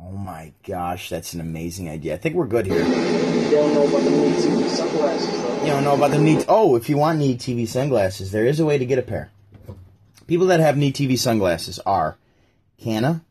Oh 0.00 0.12
my 0.12 0.52
gosh, 0.64 1.08
that's 1.08 1.34
an 1.34 1.40
amazing 1.40 1.88
idea. 1.88 2.14
I 2.14 2.18
think 2.18 2.36
we're 2.36 2.46
good 2.46 2.66
here. 2.66 2.84
You 2.84 3.50
don't 3.50 3.74
know 3.74 3.88
about 3.88 4.02
the 4.02 4.10
new 4.10 4.30
TV 4.30 4.68
sunglasses, 4.68 5.32
though. 5.32 5.64
You 5.64 5.66
don't 5.66 5.84
know 5.84 5.94
about 5.94 6.10
the 6.12 6.18
need. 6.18 6.44
Oh, 6.48 6.76
if 6.76 6.88
you 6.88 6.96
want 6.96 7.18
need 7.18 7.40
TV 7.40 7.66
sunglasses, 7.66 8.30
there 8.30 8.46
is 8.46 8.60
a 8.60 8.64
way 8.64 8.78
to 8.78 8.86
get 8.86 8.98
a 8.98 9.02
pair. 9.02 9.30
People 10.28 10.46
that 10.48 10.60
have 10.60 10.76
need 10.76 10.94
TV 10.94 11.18
sunglasses 11.18 11.80
are 11.80 12.16
Canna, 12.78 13.24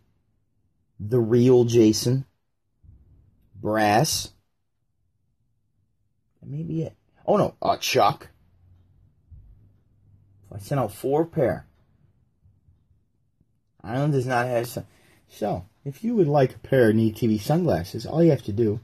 the 1.00 1.20
real 1.20 1.64
Jason, 1.64 2.26
Brass. 3.56 4.32
That 6.42 6.50
may 6.50 6.64
be 6.64 6.84
it. 6.84 6.96
Oh 7.26 7.38
no, 7.38 7.56
uh, 7.62 7.78
Chuck. 7.78 8.28
I 10.54 10.60
sent 10.60 10.80
out 10.80 10.92
four 10.92 11.26
pair. 11.26 11.66
Island 13.84 14.14
does 14.14 14.26
not 14.26 14.48
have 14.48 14.68
sun. 14.68 14.86
So, 15.30 15.66
if 15.88 16.04
you 16.04 16.16
would 16.16 16.28
like 16.28 16.56
a 16.56 16.60
pair 16.60 16.90
of 16.90 16.96
need 16.96 17.16
TV 17.16 17.40
sunglasses, 17.40 18.06
all 18.06 18.24
you 18.24 18.32
have 18.32 18.44
to 18.44 18.54
do 18.54 18.80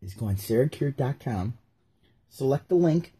is 0.00 0.14
go 0.14 0.26
on 0.26 0.36
sarahcure.com 0.36 1.54
select 2.30 2.68
the 2.68 2.74
link 2.74 3.12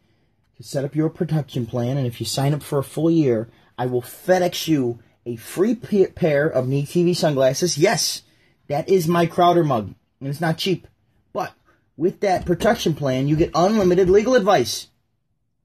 to 0.57 0.63
set 0.63 0.85
up 0.85 0.95
your 0.95 1.09
production 1.09 1.65
plan, 1.65 1.97
and 1.97 2.07
if 2.07 2.19
you 2.19 2.25
sign 2.25 2.53
up 2.53 2.63
for 2.63 2.79
a 2.79 2.83
full 2.83 3.11
year, 3.11 3.49
I 3.77 3.85
will 3.85 4.01
FedEx 4.01 4.67
you 4.67 4.99
a 5.25 5.35
free 5.35 5.75
pa- 5.75 6.11
pair 6.15 6.47
of 6.47 6.67
Need 6.67 6.87
TV 6.87 7.15
sunglasses. 7.15 7.77
Yes, 7.77 8.23
that 8.67 8.89
is 8.89 9.07
my 9.07 9.25
Crowder 9.25 9.63
mug, 9.63 9.93
and 10.19 10.29
it's 10.29 10.41
not 10.41 10.57
cheap. 10.57 10.87
But 11.33 11.53
with 11.97 12.21
that 12.21 12.45
protection 12.45 12.95
plan, 12.95 13.27
you 13.27 13.35
get 13.35 13.51
unlimited 13.53 14.09
legal 14.09 14.35
advice 14.35 14.87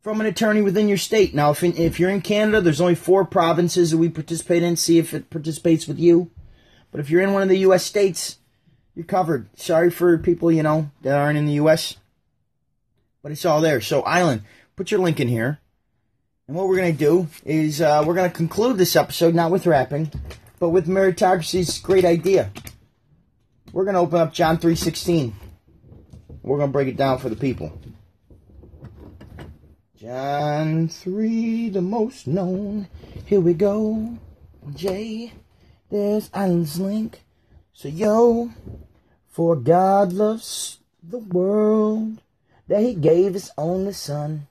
from 0.03 0.21
an 0.21 0.27
attorney 0.27 0.61
within 0.61 0.89
your 0.89 0.99
state. 0.99 1.35
Now, 1.35 1.51
if, 1.51 1.63
in, 1.63 1.77
if 1.77 1.99
you're 1.99 2.11
in 2.11 2.21
Canada, 2.21 2.61
there's 2.61 2.81
only 2.81 2.95
four 2.95 3.25
provinces 3.25 3.91
that 3.91 3.99
we 3.99 4.09
participate 4.09 4.63
in. 4.63 4.77
See 4.77 4.99
if 4.99 5.15
it 5.15 5.31
participates 5.31 5.89
with 5.89 5.99
you. 5.99 6.31
But 6.91 7.01
if 7.01 7.11
you're 7.11 7.23
in 7.23 7.33
one 7.33 7.43
of 7.43 7.49
the 7.49 7.59
U.S. 7.59 7.85
states, 7.85 8.39
you're 8.95 9.05
covered. 9.05 9.49
Sorry 9.59 9.91
for 9.91 10.17
people, 10.19 10.51
you 10.51 10.63
know, 10.63 10.91
that 11.03 11.19
aren't 11.19 11.39
in 11.39 11.47
the 11.47 11.55
U.S 11.55 11.97
but 13.27 13.33
it's 13.33 13.45
all 13.45 13.61
there. 13.61 13.81
So, 13.81 14.03
Island, 14.03 14.43
put 14.77 14.93
your 14.93 15.01
link 15.01 15.19
in 15.19 15.27
here. 15.27 15.59
And 16.47 16.57
what 16.57 16.69
we're 16.69 16.77
going 16.77 16.93
to 16.93 16.97
do 16.99 17.27
is 17.45 17.81
uh, 17.81 18.05
we're 18.07 18.15
going 18.15 18.31
to 18.31 18.37
conclude 18.37 18.79
this 18.79 18.95
episode, 18.95 19.35
not 19.35 19.51
with 19.51 19.67
rapping, 19.67 20.13
but 20.61 20.69
with 20.69 20.87
meritocracy's 20.87 21.81
great 21.81 22.05
idea. 22.05 22.53
We're 23.73 23.83
going 23.83 23.95
to 23.95 24.01
open 24.01 24.21
up 24.21 24.33
John 24.33 24.59
3.16. 24.59 25.33
We're 26.45 26.59
going 26.59 26.69
to 26.69 26.73
break 26.73 26.87
it 26.87 26.97
down 26.97 27.19
for 27.19 27.29
the 27.29 27.35
people. 27.35 27.77
John 29.97 30.87
3, 30.87 31.71
the 31.71 31.83
most 31.83 32.29
known. 32.29 32.87
Here 33.25 33.41
we 33.41 33.55
go. 33.55 34.19
J, 34.73 35.33
there's 35.91 36.31
Island's 36.33 36.79
link. 36.81 37.23
So, 37.73 37.89
yo, 37.89 38.51
for 39.29 39.57
God 39.57 40.13
loves 40.13 40.79
the 41.03 41.19
world 41.19 42.23
that 42.69 42.83
he 42.83 42.95
gave 42.95 43.35
his 43.35 43.51
only 43.57 43.93
son, 43.93 44.49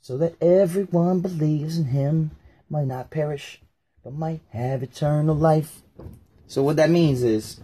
so 0.00 0.18
that 0.18 0.40
everyone 0.40 1.20
believes 1.20 1.78
in 1.78 1.86
him 1.86 2.32
might 2.68 2.86
not 2.86 3.10
perish, 3.10 3.60
but 4.04 4.12
might 4.12 4.40
have 4.50 4.82
eternal 4.82 5.34
life. 5.34 5.82
So 6.46 6.62
what 6.62 6.76
that 6.76 6.90
means 6.90 7.22
is, 7.22 7.60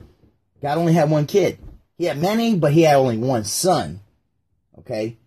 God 0.62 0.78
only 0.78 0.92
had 0.94 1.10
one 1.10 1.26
kid. 1.26 1.58
He 1.96 2.06
had 2.06 2.18
many, 2.18 2.56
but 2.56 2.72
he 2.72 2.82
had 2.82 2.96
only 2.96 3.18
one 3.18 3.44
son. 3.44 4.00
Okay? 4.78 5.18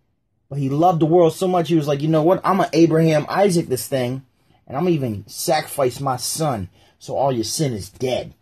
But 0.49 0.59
he 0.59 0.69
loved 0.69 0.99
the 0.99 1.05
world 1.05 1.34
so 1.34 1.47
much, 1.47 1.69
he 1.69 1.75
was 1.75 1.88
like, 1.88 2.01
you 2.01 2.07
know 2.07 2.23
what? 2.23 2.41
I'm 2.43 2.57
to 2.57 2.69
Abraham 2.73 3.25
Isaac 3.29 3.67
this 3.67 3.88
thing, 3.88 4.25
and 4.67 4.75
I'm 4.75 4.89
even 4.89 5.25
sacrifice 5.27 5.99
my 5.99 6.17
son, 6.17 6.69
so 7.01 7.17
all 7.17 7.31
your 7.31 7.43
sin 7.43 7.73
is 7.73 7.89
dead. 7.89 8.35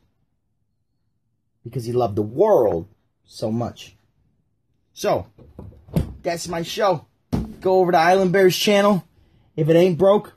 Because 1.63 1.85
he 1.85 1.93
loved 1.93 2.17
the 2.17 2.21
world 2.21 2.89
so 3.23 3.53
much. 3.53 3.95
So, 4.91 5.27
that's 6.23 6.49
my 6.49 6.63
show. 6.63 7.05
Go 7.61 7.79
over 7.79 7.93
to 7.93 7.97
Island 7.97 8.33
Bears 8.33 8.57
channel. 8.57 9.07
If 9.55 9.69
it 9.69 9.77
ain't 9.77 9.97
broke, 9.97 10.33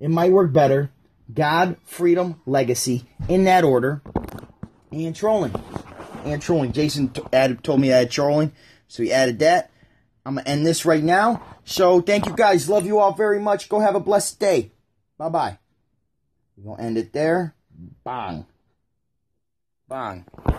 it 0.00 0.10
might 0.10 0.32
work 0.32 0.52
better. 0.52 0.90
God, 1.32 1.76
freedom, 1.84 2.40
legacy, 2.46 3.04
in 3.28 3.44
that 3.44 3.62
order. 3.62 4.02
And 4.90 5.14
trolling. 5.14 5.54
And 6.24 6.42
trolling. 6.42 6.72
Jason 6.72 7.10
t- 7.10 7.22
added, 7.32 7.62
told 7.62 7.80
me 7.80 7.92
I 7.92 7.98
had 7.98 8.10
trolling, 8.10 8.50
so 8.88 9.04
he 9.04 9.12
added 9.12 9.38
that. 9.38 9.70
I'm 10.26 10.34
going 10.34 10.44
to 10.44 10.50
end 10.50 10.66
this 10.66 10.84
right 10.84 11.02
now. 11.02 11.40
So, 11.64 12.00
thank 12.00 12.26
you 12.26 12.34
guys. 12.34 12.68
Love 12.68 12.86
you 12.86 12.98
all 12.98 13.12
very 13.12 13.38
much. 13.38 13.68
Go 13.68 13.78
have 13.78 13.94
a 13.94 14.00
blessed 14.00 14.40
day. 14.40 14.72
Bye 15.16 15.28
bye. 15.28 15.58
We're 16.62 16.76
going 16.76 16.78
to 16.78 16.84
end 16.84 16.98
it 16.98 17.12
there. 17.12 17.54
Bang. 18.04 18.44
Bang. 19.88 20.26